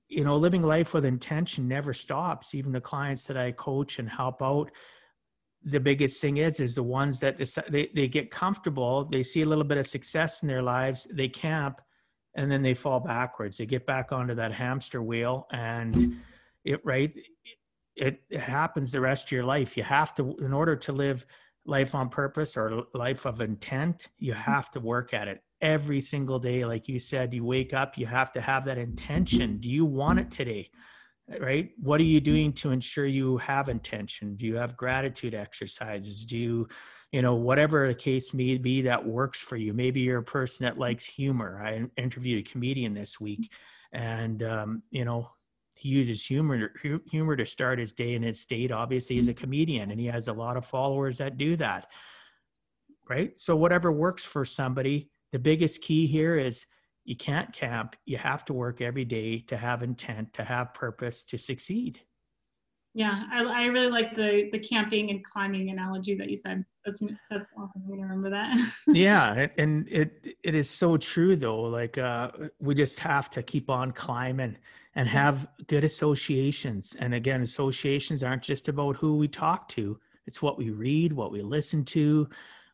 you 0.09 0.23
know 0.23 0.35
living 0.35 0.61
life 0.61 0.93
with 0.93 1.05
intention 1.05 1.67
never 1.67 1.93
stops 1.93 2.53
even 2.53 2.71
the 2.71 2.81
clients 2.81 3.25
that 3.25 3.37
i 3.37 3.51
coach 3.51 3.99
and 3.99 4.09
help 4.09 4.41
out 4.41 4.71
the 5.63 5.79
biggest 5.79 6.21
thing 6.21 6.37
is 6.37 6.59
is 6.59 6.75
the 6.75 6.83
ones 6.83 7.19
that 7.19 7.37
they, 7.69 7.89
they 7.95 8.07
get 8.07 8.31
comfortable 8.31 9.05
they 9.05 9.23
see 9.23 9.41
a 9.41 9.45
little 9.45 9.63
bit 9.63 9.77
of 9.77 9.87
success 9.87 10.41
in 10.41 10.47
their 10.47 10.61
lives 10.61 11.07
they 11.13 11.27
camp 11.27 11.81
and 12.35 12.51
then 12.51 12.61
they 12.61 12.73
fall 12.73 12.99
backwards. 12.99 13.57
They 13.57 13.65
get 13.65 13.85
back 13.85 14.11
onto 14.11 14.35
that 14.35 14.53
hamster 14.53 15.01
wheel 15.01 15.47
and 15.51 16.17
it 16.63 16.81
right 16.83 17.13
it, 17.95 18.21
it 18.29 18.39
happens 18.39 18.91
the 18.91 19.01
rest 19.01 19.25
of 19.25 19.31
your 19.31 19.43
life. 19.43 19.75
You 19.75 19.83
have 19.83 20.13
to 20.15 20.35
in 20.37 20.53
order 20.53 20.75
to 20.75 20.91
live 20.91 21.25
life 21.65 21.93
on 21.93 22.09
purpose 22.09 22.55
or 22.55 22.83
life 22.93 23.25
of 23.25 23.41
intent 23.41 24.07
you 24.17 24.33
have 24.33 24.71
to 24.71 24.79
work 24.79 25.13
at 25.13 25.27
it 25.27 25.43
every 25.61 26.01
single 26.01 26.39
day. 26.39 26.65
Like 26.65 26.87
you 26.87 26.99
said 26.99 27.33
you 27.33 27.43
wake 27.43 27.73
up 27.73 27.97
you 27.97 28.05
have 28.05 28.31
to 28.33 28.41
have 28.41 28.65
that 28.65 28.77
intention. 28.77 29.57
Do 29.57 29.69
you 29.69 29.85
want 29.85 30.19
it 30.19 30.31
today? 30.31 30.69
Right? 31.39 31.69
What 31.77 32.01
are 32.01 32.05
you 32.05 32.19
doing 32.19 32.53
to 32.53 32.71
ensure 32.71 33.05
you 33.05 33.37
have 33.37 33.69
intention? 33.69 34.35
Do 34.35 34.47
you 34.47 34.55
have 34.55 34.75
gratitude 34.75 35.35
exercises? 35.35 36.25
Do 36.25 36.37
you 36.37 36.67
you 37.11 37.21
know 37.21 37.35
whatever 37.35 37.87
the 37.87 37.95
case 37.95 38.33
may 38.33 38.57
be 38.57 38.81
that 38.81 39.05
works 39.05 39.39
for 39.39 39.55
you. 39.55 39.73
Maybe 39.73 40.01
you're 40.01 40.19
a 40.19 40.23
person 40.23 40.65
that 40.65 40.77
likes 40.77 41.05
humor. 41.05 41.61
I 41.63 41.85
interviewed 42.01 42.45
a 42.45 42.49
comedian 42.49 42.93
this 42.93 43.19
week 43.19 43.51
and 43.91 44.43
um, 44.43 44.83
you 44.91 45.05
know 45.05 45.29
he 45.75 45.89
uses 45.89 46.25
humor 46.25 46.73
humor 47.09 47.35
to 47.35 47.45
start 47.45 47.79
his 47.79 47.93
day 47.93 48.15
in 48.15 48.23
his 48.23 48.39
state. 48.39 48.71
Obviously 48.71 49.15
he's 49.15 49.29
a 49.29 49.33
comedian 49.33 49.91
and 49.91 49.99
he 49.99 50.07
has 50.07 50.27
a 50.27 50.33
lot 50.33 50.57
of 50.57 50.65
followers 50.65 51.17
that 51.17 51.37
do 51.37 51.55
that 51.57 51.87
right? 53.09 53.39
So 53.39 53.55
whatever 53.55 53.91
works 53.91 54.23
for 54.23 54.45
somebody 54.45 55.09
the 55.31 55.39
biggest 55.39 55.81
key 55.81 56.07
here 56.07 56.37
is 56.37 56.65
you 57.05 57.15
can't 57.15 57.53
camp. 57.53 57.95
You 58.05 58.17
have 58.17 58.45
to 58.45 58.53
work 58.53 58.81
every 58.81 59.05
day 59.05 59.39
to 59.47 59.57
have 59.57 59.83
intent 59.83 60.33
to 60.33 60.43
have 60.43 60.73
purpose 60.73 61.23
to 61.25 61.37
succeed. 61.37 61.99
Yeah 62.95 63.23
i, 63.31 63.43
I 63.43 63.65
really 63.65 63.91
like 63.91 64.15
the 64.15 64.49
the 64.51 64.57
camping 64.57 65.11
and 65.11 65.23
climbing 65.23 65.69
analogy 65.69 66.15
that 66.15 66.29
you 66.29 66.37
said 66.37 66.65
that's 66.89 67.13
that's 67.29 67.47
awesome. 67.57 67.83
I'm 67.85 67.89
gonna 67.89 68.01
remember 68.03 68.29
that. 68.31 68.57
Yeah 68.87 69.47
and 69.57 69.87
it 69.89 70.37
it 70.43 70.55
is 70.55 70.69
so 70.69 70.97
true 70.97 71.35
though 71.35 71.61
like 71.61 71.97
uh 71.97 72.31
we 72.59 72.75
just 72.75 72.99
have 72.99 73.29
to 73.31 73.43
keep 73.43 73.69
on 73.69 73.91
climbing 73.91 74.57
and 74.95 75.07
have 75.07 75.47
good 75.67 75.83
associations. 75.83 76.95
And 76.99 77.13
again 77.13 77.41
associations 77.41 78.23
aren't 78.23 78.43
just 78.43 78.67
about 78.67 78.95
who 78.97 79.17
we 79.17 79.27
talk 79.27 79.67
to. 79.69 79.99
It's 80.25 80.41
what 80.41 80.57
we 80.57 80.69
read 80.71 81.13
what 81.13 81.31
we 81.31 81.41
listen 81.41 81.83
to 81.85 82.29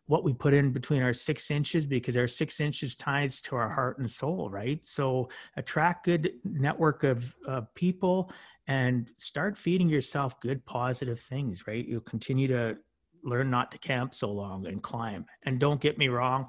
what 0.07 0.23
we 0.23 0.33
put 0.33 0.53
in 0.53 0.71
between 0.71 1.01
our 1.01 1.13
six 1.13 1.49
inches 1.49 1.85
because 1.85 2.15
our 2.15 2.27
six 2.27 2.59
inches 2.59 2.95
ties 2.95 3.41
to 3.41 3.55
our 3.55 3.69
heart 3.69 3.97
and 3.97 4.09
soul 4.09 4.49
right? 4.49 4.85
So 4.85 5.29
attract 5.57 6.05
good 6.05 6.33
network 6.43 7.03
of 7.03 7.35
uh, 7.47 7.61
people 7.73 8.31
and 8.67 9.11
start 9.17 9.57
feeding 9.57 9.89
yourself 9.89 10.39
good 10.41 10.65
positive 10.65 11.19
things 11.19 11.65
right? 11.67 11.85
You'll 11.87 12.01
continue 12.01 12.47
to 12.49 12.77
learn 13.25 13.49
not 13.49 13.71
to 13.71 13.77
camp 13.77 14.13
so 14.13 14.31
long 14.31 14.65
and 14.67 14.81
climb 14.81 15.25
and 15.43 15.59
don't 15.59 15.81
get 15.81 15.97
me 15.97 16.07
wrong 16.07 16.47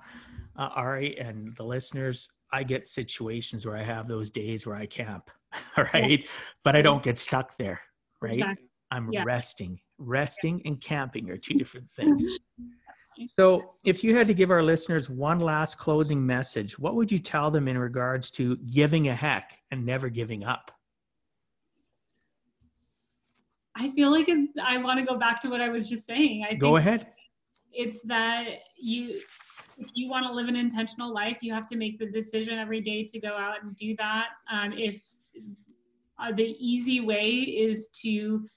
uh, 0.56 0.68
ari 0.74 1.18
and 1.18 1.56
the 1.56 1.64
listeners 1.64 2.28
i 2.52 2.62
get 2.62 2.88
situations 2.88 3.66
where 3.66 3.76
i 3.76 3.82
have 3.82 4.06
those 4.06 4.30
days 4.30 4.66
where 4.66 4.76
i 4.76 4.86
camp 4.86 5.30
right 5.76 6.20
yeah. 6.20 6.26
but 6.64 6.76
i 6.76 6.82
don't 6.82 7.02
get 7.02 7.18
stuck 7.18 7.56
there 7.56 7.80
right 8.20 8.34
exactly. 8.34 8.66
i'm 8.90 9.12
yeah. 9.12 9.24
resting 9.24 9.78
resting 9.98 10.60
and 10.64 10.80
camping 10.80 11.30
are 11.30 11.38
two 11.38 11.54
different 11.58 11.90
things 11.90 12.22
So, 13.30 13.74
if 13.84 14.04
you 14.04 14.14
had 14.14 14.26
to 14.26 14.34
give 14.34 14.50
our 14.50 14.62
listeners 14.62 15.08
one 15.08 15.40
last 15.40 15.78
closing 15.78 16.24
message, 16.24 16.78
what 16.78 16.94
would 16.96 17.10
you 17.10 17.18
tell 17.18 17.50
them 17.50 17.66
in 17.66 17.78
regards 17.78 18.30
to 18.32 18.56
giving 18.56 19.08
a 19.08 19.14
heck 19.14 19.58
and 19.70 19.86
never 19.86 20.08
giving 20.08 20.44
up? 20.44 20.70
I 23.78 23.90
feel 23.90 24.10
like 24.10 24.30
I 24.62 24.78
want 24.78 24.98
to 24.98 25.04
go 25.04 25.18
back 25.18 25.40
to 25.42 25.48
what 25.48 25.60
I 25.60 25.68
was 25.68 25.88
just 25.88 26.06
saying. 26.06 26.46
I 26.48 26.54
go 26.54 26.76
ahead. 26.76 27.08
It's 27.72 28.00
that 28.02 28.46
you, 28.78 29.20
if 29.76 29.88
you 29.94 30.08
want 30.08 30.26
to 30.26 30.32
live 30.32 30.48
an 30.48 30.56
intentional 30.56 31.12
life, 31.12 31.38
you 31.42 31.52
have 31.52 31.66
to 31.68 31.76
make 31.76 31.98
the 31.98 32.06
decision 32.06 32.58
every 32.58 32.80
day 32.80 33.04
to 33.04 33.20
go 33.20 33.36
out 33.36 33.62
and 33.62 33.76
do 33.76 33.94
that. 33.96 34.28
Um, 34.50 34.72
if 34.72 35.02
uh, 36.18 36.32
the 36.32 36.56
easy 36.58 37.00
way 37.00 37.28
is 37.28 37.88
to 38.02 38.48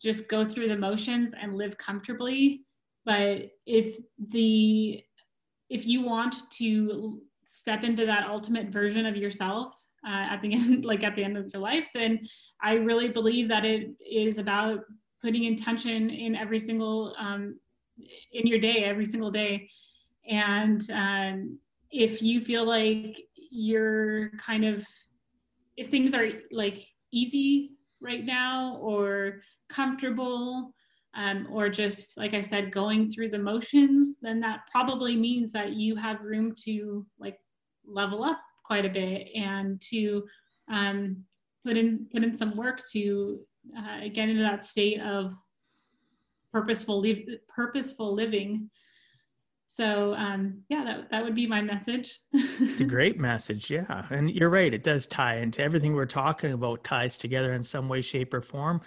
just 0.00 0.28
go 0.28 0.44
through 0.44 0.68
the 0.68 0.76
motions 0.76 1.32
and 1.40 1.56
live 1.56 1.76
comfortably, 1.76 2.64
but 3.04 3.50
if 3.66 3.98
the 4.30 5.02
if 5.68 5.86
you 5.86 6.02
want 6.02 6.36
to 6.50 7.22
step 7.44 7.82
into 7.82 8.06
that 8.06 8.28
ultimate 8.28 8.68
version 8.68 9.06
of 9.06 9.16
yourself 9.16 9.83
uh, 10.06 10.26
at 10.32 10.40
the 10.40 10.52
end 10.54 10.84
like 10.84 11.02
at 11.02 11.14
the 11.14 11.24
end 11.24 11.36
of 11.36 11.48
your 11.52 11.62
life 11.62 11.88
then 11.94 12.20
i 12.62 12.74
really 12.74 13.08
believe 13.08 13.48
that 13.48 13.64
it 13.64 13.90
is 14.00 14.38
about 14.38 14.80
putting 15.22 15.44
intention 15.44 16.10
in 16.10 16.36
every 16.36 16.58
single 16.58 17.14
um, 17.18 17.58
in 18.32 18.46
your 18.46 18.58
day 18.58 18.84
every 18.84 19.06
single 19.06 19.30
day. 19.30 19.68
And 20.28 20.82
um, 20.90 21.58
if 21.90 22.22
you 22.22 22.40
feel 22.40 22.66
like 22.66 23.20
you're 23.50 24.30
kind 24.38 24.64
of 24.64 24.86
if 25.76 25.88
things 25.88 26.14
are 26.14 26.28
like 26.52 26.86
easy 27.10 27.72
right 28.00 28.24
now 28.24 28.76
or 28.80 29.42
comfortable 29.68 30.72
um, 31.16 31.48
or 31.50 31.68
just 31.68 32.16
like 32.16 32.34
I 32.34 32.40
said, 32.40 32.72
going 32.72 33.10
through 33.10 33.30
the 33.30 33.38
motions, 33.38 34.16
then 34.20 34.40
that 34.40 34.60
probably 34.70 35.16
means 35.16 35.52
that 35.52 35.72
you 35.72 35.96
have 35.96 36.20
room 36.22 36.54
to 36.64 37.06
like 37.18 37.38
level 37.86 38.24
up 38.24 38.40
quite 38.64 38.84
a 38.84 38.90
bit 38.90 39.28
and 39.34 39.80
to 39.90 40.24
um, 40.68 41.24
put 41.64 41.76
in 41.76 42.06
put 42.12 42.24
in 42.24 42.36
some 42.36 42.56
work 42.56 42.80
to 42.92 43.40
uh, 43.78 44.08
get 44.12 44.28
into 44.28 44.42
that 44.42 44.64
state 44.64 45.00
of 45.00 45.34
purposeful 46.52 47.00
li- 47.00 47.38
purposeful 47.48 48.14
living. 48.14 48.70
So 49.66 50.14
um, 50.14 50.62
yeah, 50.68 50.84
that 50.84 51.10
that 51.10 51.24
would 51.24 51.34
be 51.34 51.46
my 51.46 51.60
message. 51.60 52.18
it's 52.32 52.80
a 52.80 52.84
great 52.96 53.18
message, 53.18 53.70
yeah, 53.70 54.06
and 54.10 54.30
you're 54.30 54.50
right. 54.50 54.72
It 54.72 54.84
does 54.84 55.06
tie 55.06 55.38
into 55.38 55.62
everything 55.62 55.94
we're 55.94 56.06
talking 56.06 56.52
about. 56.52 56.84
Ties 56.84 57.16
together 57.16 57.54
in 57.54 57.62
some 57.62 57.88
way, 57.88 58.02
shape, 58.02 58.32
or 58.34 58.40
form 58.40 58.80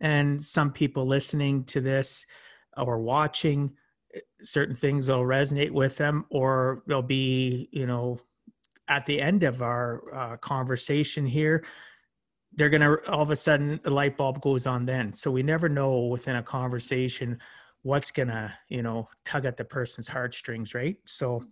and 0.00 0.42
some 0.42 0.72
people 0.72 1.06
listening 1.06 1.64
to 1.64 1.80
this 1.80 2.26
or 2.76 2.98
watching 2.98 3.72
eh, 4.14 4.20
certain 4.42 4.74
things 4.74 5.08
will 5.08 5.20
resonate 5.20 5.70
with 5.70 5.96
them 5.96 6.24
or 6.30 6.82
they'll 6.86 7.02
be 7.02 7.68
you 7.72 7.86
know 7.86 8.18
at 8.88 9.06
the 9.06 9.20
end 9.20 9.42
of 9.42 9.62
our 9.62 10.02
uh, 10.14 10.36
conversation 10.38 11.26
here 11.26 11.64
they're 12.54 12.70
going 12.70 12.80
to 12.80 12.98
all 13.10 13.22
of 13.22 13.30
a 13.30 13.36
sudden 13.36 13.78
the 13.82 13.90
light 13.90 14.16
bulb 14.16 14.40
goes 14.40 14.66
on 14.66 14.86
then. 14.86 15.12
So 15.14 15.30
we 15.30 15.42
never 15.42 15.68
know 15.68 16.06
within 16.06 16.36
a 16.36 16.42
conversation 16.42 17.38
what's 17.82 18.10
going 18.10 18.28
to, 18.28 18.52
you 18.68 18.82
know, 18.82 19.08
tug 19.24 19.44
at 19.44 19.56
the 19.56 19.64
person's 19.64 20.08
heartstrings, 20.08 20.74
right? 20.74 20.96
So, 21.06 21.44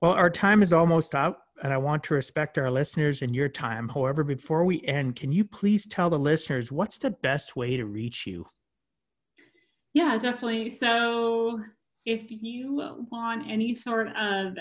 well, 0.00 0.12
our 0.12 0.30
time 0.30 0.62
is 0.62 0.72
almost 0.72 1.14
up 1.14 1.46
and 1.62 1.72
I 1.72 1.76
want 1.76 2.04
to 2.04 2.14
respect 2.14 2.58
our 2.58 2.70
listeners 2.70 3.22
and 3.22 3.34
your 3.34 3.48
time. 3.48 3.88
However, 3.88 4.22
before 4.22 4.64
we 4.64 4.84
end, 4.86 5.16
can 5.16 5.32
you 5.32 5.44
please 5.44 5.86
tell 5.86 6.10
the 6.10 6.18
listeners 6.18 6.70
what's 6.70 6.98
the 6.98 7.10
best 7.10 7.56
way 7.56 7.76
to 7.76 7.86
reach 7.86 8.26
you? 8.26 8.46
Yeah, 9.92 10.18
definitely. 10.18 10.70
So 10.70 11.60
if 12.04 12.24
you 12.28 13.06
want 13.10 13.48
any 13.48 13.72
sort 13.72 14.08
of 14.16 14.56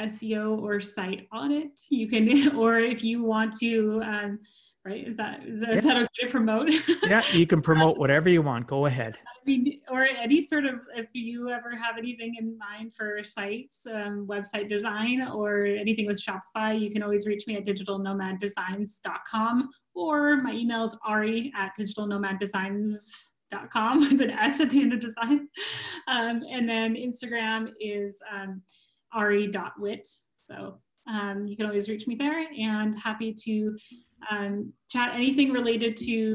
SEO 0.00 0.60
or 0.60 0.80
site 0.80 1.28
audit, 1.32 1.80
you 1.88 2.08
can, 2.08 2.56
or 2.56 2.78
if 2.78 3.04
you 3.04 3.22
want 3.22 3.56
to, 3.58 4.02
um, 4.04 4.40
right? 4.84 5.06
Is 5.06 5.16
that 5.16 5.46
is, 5.46 5.60
that, 5.60 5.70
yeah. 5.70 5.76
is 5.76 5.84
that 5.84 5.96
okay 5.96 6.08
to 6.22 6.28
promote? 6.30 6.70
yeah, 7.02 7.22
you 7.32 7.46
can 7.46 7.62
promote 7.62 7.96
whatever 7.98 8.28
you 8.28 8.42
want. 8.42 8.66
Go 8.66 8.86
ahead. 8.86 9.16
I 9.26 9.30
mean, 9.46 9.80
or 9.90 10.04
any 10.04 10.42
sort 10.42 10.66
of 10.66 10.80
if 10.94 11.06
you 11.12 11.50
ever 11.50 11.76
have 11.76 11.98
anything 11.98 12.36
in 12.38 12.56
mind 12.58 12.94
for 12.96 13.24
sites, 13.24 13.86
um, 13.86 14.26
website 14.26 14.68
design, 14.68 15.22
or 15.22 15.64
anything 15.64 16.06
with 16.06 16.22
Shopify, 16.22 16.78
you 16.78 16.90
can 16.90 17.02
always 17.02 17.26
reach 17.26 17.46
me 17.46 17.56
at 17.56 17.64
digitalnomaddesigns.com 17.64 19.70
or 19.94 20.36
my 20.38 20.52
email 20.52 20.84
is 20.84 20.94
ari 21.06 21.50
at 21.56 21.72
digitalnomaddesigns.com 21.78 24.00
with 24.00 24.20
an 24.20 24.30
S 24.30 24.60
at 24.60 24.70
the 24.70 24.80
end 24.80 24.92
of 24.92 25.00
design. 25.00 25.48
Um, 26.08 26.42
and 26.50 26.68
then 26.68 26.94
Instagram 26.94 27.70
is 27.80 28.20
um, 28.32 28.62
ari.wit. 29.12 30.06
So 30.50 30.80
um, 31.08 31.46
you 31.46 31.56
can 31.56 31.66
always 31.66 31.88
reach 31.88 32.06
me 32.06 32.14
there 32.14 32.46
and 32.58 32.94
happy 32.98 33.34
to 33.44 33.76
um, 34.30 34.72
chat 34.88 35.12
anything 35.14 35.52
related 35.52 35.96
to 35.96 36.34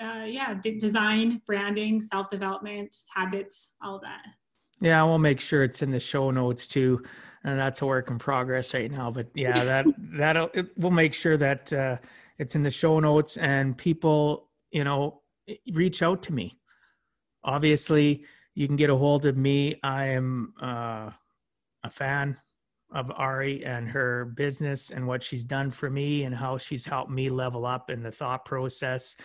uh, 0.00 0.24
yeah 0.24 0.54
d- 0.54 0.78
design 0.78 1.40
branding 1.46 2.00
self-development 2.00 2.94
habits 3.14 3.70
all 3.82 3.96
of 3.96 4.02
that. 4.02 4.22
Yeah 4.80 5.02
we'll 5.04 5.18
make 5.18 5.40
sure 5.40 5.62
it's 5.62 5.82
in 5.82 5.90
the 5.90 6.00
show 6.00 6.30
notes 6.30 6.66
too. 6.66 7.02
And 7.44 7.58
that's 7.58 7.82
a 7.82 7.86
work 7.86 8.10
in 8.10 8.18
progress 8.18 8.74
right 8.74 8.90
now 8.90 9.10
but 9.10 9.28
yeah 9.34 9.64
that 9.64 9.86
that'll 9.98 10.50
it, 10.54 10.68
we'll 10.76 10.90
make 10.90 11.14
sure 11.14 11.36
that 11.36 11.72
uh, 11.72 11.96
it's 12.38 12.54
in 12.54 12.62
the 12.62 12.70
show 12.70 13.00
notes 13.00 13.36
and 13.36 13.76
people 13.76 14.50
you 14.70 14.84
know 14.84 15.22
reach 15.72 16.02
out 16.02 16.22
to 16.24 16.32
me. 16.32 16.58
Obviously 17.44 18.24
you 18.54 18.66
can 18.66 18.76
get 18.76 18.90
a 18.90 18.96
hold 18.96 19.24
of 19.24 19.36
me. 19.36 19.80
I 19.82 20.08
am 20.08 20.52
uh, 20.60 21.10
a 21.84 21.90
fan 21.90 22.36
of 22.92 23.10
Ari 23.14 23.64
and 23.64 23.88
her 23.88 24.26
business 24.36 24.90
and 24.90 25.06
what 25.06 25.22
she's 25.22 25.44
done 25.44 25.70
for 25.70 25.88
me 25.88 26.24
and 26.24 26.34
how 26.34 26.58
she's 26.58 26.84
helped 26.84 27.10
me 27.10 27.28
level 27.28 27.64
up 27.64 27.90
in 27.90 28.02
the 28.02 28.12
thought 28.12 28.44
process 28.44 29.16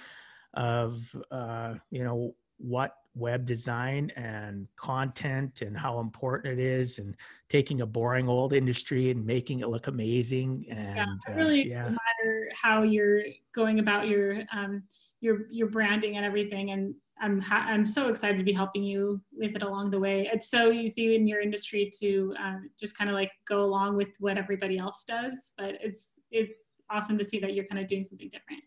of 0.54 1.16
uh, 1.32 1.76
you 1.92 2.04
know 2.04 2.34
what 2.58 2.96
web 3.14 3.46
design 3.46 4.12
and 4.16 4.68
content 4.76 5.62
and 5.62 5.76
how 5.76 6.00
important 6.00 6.60
it 6.60 6.64
is 6.64 7.00
and 7.00 7.16
taking 7.50 7.82
a 7.82 7.86
boring 7.86 8.30
old 8.30 8.54
industry 8.54 9.10
and 9.10 9.26
making 9.26 9.60
it 9.60 9.70
look 9.70 9.88
amazing 9.88 10.66
and 10.70 10.96
yeah, 10.96 11.06
it 11.28 11.36
really 11.36 11.62
uh, 11.74 11.78
yeah. 11.78 11.90
matter 11.90 12.50
how 12.54 12.84
you're 12.84 13.24
going 13.54 13.80
about 13.80 14.08
your 14.08 14.44
um, 14.54 14.84
your 15.20 15.48
your 15.52 15.68
branding 15.68 16.18
and 16.18 16.26
everything 16.26 16.72
and 16.72 16.94
I'm 17.22 17.40
ha- 17.40 17.66
I'm 17.68 17.86
so 17.86 18.10
excited 18.10 18.38
to 18.38 18.44
be 18.44 18.54
helping 18.54 18.84
you 18.84 19.22
with 19.32 19.56
it 19.56 19.64
along 19.64 19.92
the 19.92 20.00
way. 20.00 20.30
It's 20.32 20.50
so 20.50 20.72
easy 20.72 21.16
in 21.16 21.28
your 21.28 21.42
industry 21.42 21.92
to 22.00 22.34
um, 22.40 22.70
just 22.80 22.98
kind 22.98 23.10
of 23.10 23.16
like 23.16 23.32
go 23.48 23.64
along 23.64 23.98
with 23.98 24.10
what 24.20 24.38
everybody 24.38 24.78
else 24.78 25.04
does, 25.08 25.54
but 25.58 25.78
it's 25.82 26.20
it's 26.32 26.56
awesome 26.90 27.18
to 27.18 27.24
see 27.24 27.40
that 27.40 27.54
you're 27.54 27.66
kind 27.66 27.82
of 27.82 27.88
doing 27.88 28.04
something 28.04 28.30
different. 28.30 28.64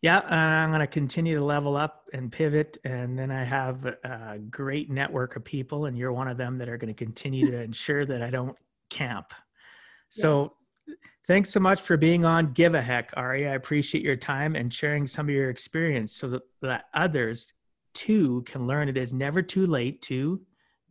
Yeah, 0.00 0.20
I'm 0.20 0.70
going 0.70 0.80
to 0.80 0.86
continue 0.86 1.36
to 1.36 1.44
level 1.44 1.76
up 1.76 2.08
and 2.12 2.30
pivot, 2.30 2.78
and 2.84 3.18
then 3.18 3.32
I 3.32 3.42
have 3.42 3.84
a 3.84 4.38
great 4.50 4.90
network 4.90 5.34
of 5.34 5.44
people, 5.44 5.86
and 5.86 5.98
you're 5.98 6.12
one 6.12 6.28
of 6.28 6.36
them 6.36 6.58
that 6.58 6.68
are 6.68 6.76
going 6.76 6.94
to 6.94 7.04
continue 7.04 7.50
to 7.50 7.60
ensure 7.62 8.06
that 8.06 8.22
I 8.22 8.30
don't 8.30 8.56
camp. 8.90 9.32
So. 10.10 10.42
Yes. 10.42 10.52
Thanks 11.26 11.50
so 11.50 11.60
much 11.60 11.82
for 11.82 11.98
being 11.98 12.24
on 12.24 12.54
Give 12.54 12.74
a 12.74 12.80
Heck, 12.80 13.12
Ari. 13.14 13.46
I 13.46 13.52
appreciate 13.52 14.02
your 14.02 14.16
time 14.16 14.56
and 14.56 14.72
sharing 14.72 15.06
some 15.06 15.28
of 15.28 15.34
your 15.34 15.50
experience 15.50 16.10
so 16.14 16.26
that, 16.28 16.42
that 16.62 16.84
others 16.94 17.52
too 17.94 18.42
can 18.42 18.66
learn 18.66 18.88
it 18.88 18.96
is 18.96 19.12
never 19.12 19.42
too 19.42 19.66
late 19.66 20.02
to 20.02 20.40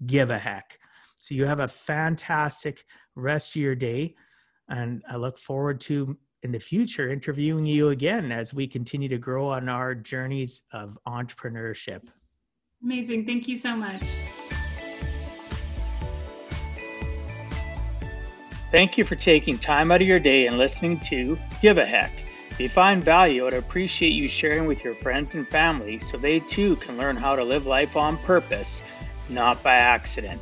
give 0.06 0.30
a 0.30 0.38
heck. 0.40 0.78
So 1.20 1.36
you 1.36 1.46
have 1.46 1.60
a 1.60 1.68
fantastic 1.68 2.86
rest 3.16 3.56
of 3.56 3.62
your 3.62 3.76
day. 3.76 4.16
And 4.70 5.04
I 5.10 5.16
look 5.16 5.38
forward 5.38 5.80
to 5.82 6.18
in 6.44 6.52
the 6.52 6.60
future 6.60 7.10
interviewing 7.10 7.66
you 7.66 7.90
again 7.90 8.32
as 8.32 8.54
we 8.54 8.68
continue 8.68 9.10
to 9.10 9.18
grow 9.18 9.50
on 9.50 9.70
our 9.70 9.96
journeys 9.96 10.62
of 10.72 10.98
entrepreneurship. 11.08 12.02
Amazing. 12.84 13.26
Thank 13.26 13.48
you 13.48 13.58
so 13.58 13.76
much. 13.76 14.04
Thank 18.70 18.98
you 18.98 19.06
for 19.06 19.16
taking 19.16 19.58
time 19.58 19.92
out 19.92 20.02
of 20.02 20.08
your 20.08 20.20
day 20.20 20.48
and 20.48 20.58
listening 20.58 21.00
to 21.02 21.38
Give 21.62 21.78
a 21.78 21.86
Heck. 21.86 22.27
If 22.58 22.62
you 22.62 22.70
find 22.70 23.04
value, 23.04 23.46
I'd 23.46 23.54
appreciate 23.54 24.14
you 24.14 24.28
sharing 24.28 24.66
with 24.66 24.84
your 24.84 24.96
friends 24.96 25.36
and 25.36 25.48
family 25.48 26.00
so 26.00 26.18
they 26.18 26.40
too 26.40 26.76
can 26.78 26.98
learn 26.98 27.16
how 27.16 27.36
to 27.36 27.44
live 27.44 27.68
life 27.68 27.96
on 27.96 28.18
purpose, 28.18 28.82
not 29.30 29.62
by 29.62 29.76
accident. 29.76 30.42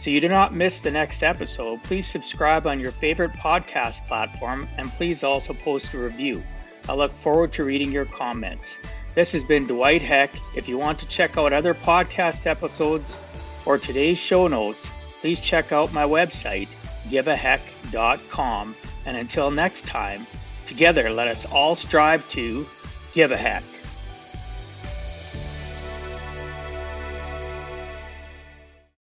So 0.00 0.10
you 0.10 0.20
do 0.20 0.28
not 0.28 0.52
miss 0.52 0.80
the 0.80 0.90
next 0.90 1.22
episode, 1.22 1.80
please 1.84 2.04
subscribe 2.04 2.66
on 2.66 2.80
your 2.80 2.90
favorite 2.90 3.34
podcast 3.34 4.08
platform 4.08 4.66
and 4.76 4.90
please 4.90 5.22
also 5.22 5.54
post 5.54 5.94
a 5.94 5.98
review. 5.98 6.42
I 6.88 6.94
look 6.94 7.12
forward 7.12 7.52
to 7.52 7.62
reading 7.62 7.92
your 7.92 8.06
comments. 8.06 8.78
This 9.14 9.30
has 9.30 9.44
been 9.44 9.68
Dwight 9.68 10.02
Heck. 10.02 10.32
If 10.56 10.68
you 10.68 10.78
want 10.78 10.98
to 10.98 11.06
check 11.06 11.38
out 11.38 11.52
other 11.52 11.74
podcast 11.74 12.44
episodes 12.44 13.20
or 13.66 13.78
today's 13.78 14.18
show 14.18 14.48
notes, 14.48 14.90
please 15.20 15.38
check 15.38 15.70
out 15.70 15.92
my 15.92 16.02
website, 16.02 16.66
giveaheck.com. 17.08 18.74
And 19.06 19.16
until 19.16 19.52
next 19.52 19.86
time, 19.86 20.26
Together, 20.72 21.10
let 21.10 21.28
us 21.28 21.44
all 21.44 21.74
strive 21.74 22.26
to 22.28 22.66
give 23.12 23.30
a 23.30 23.36
heck. 23.36 23.62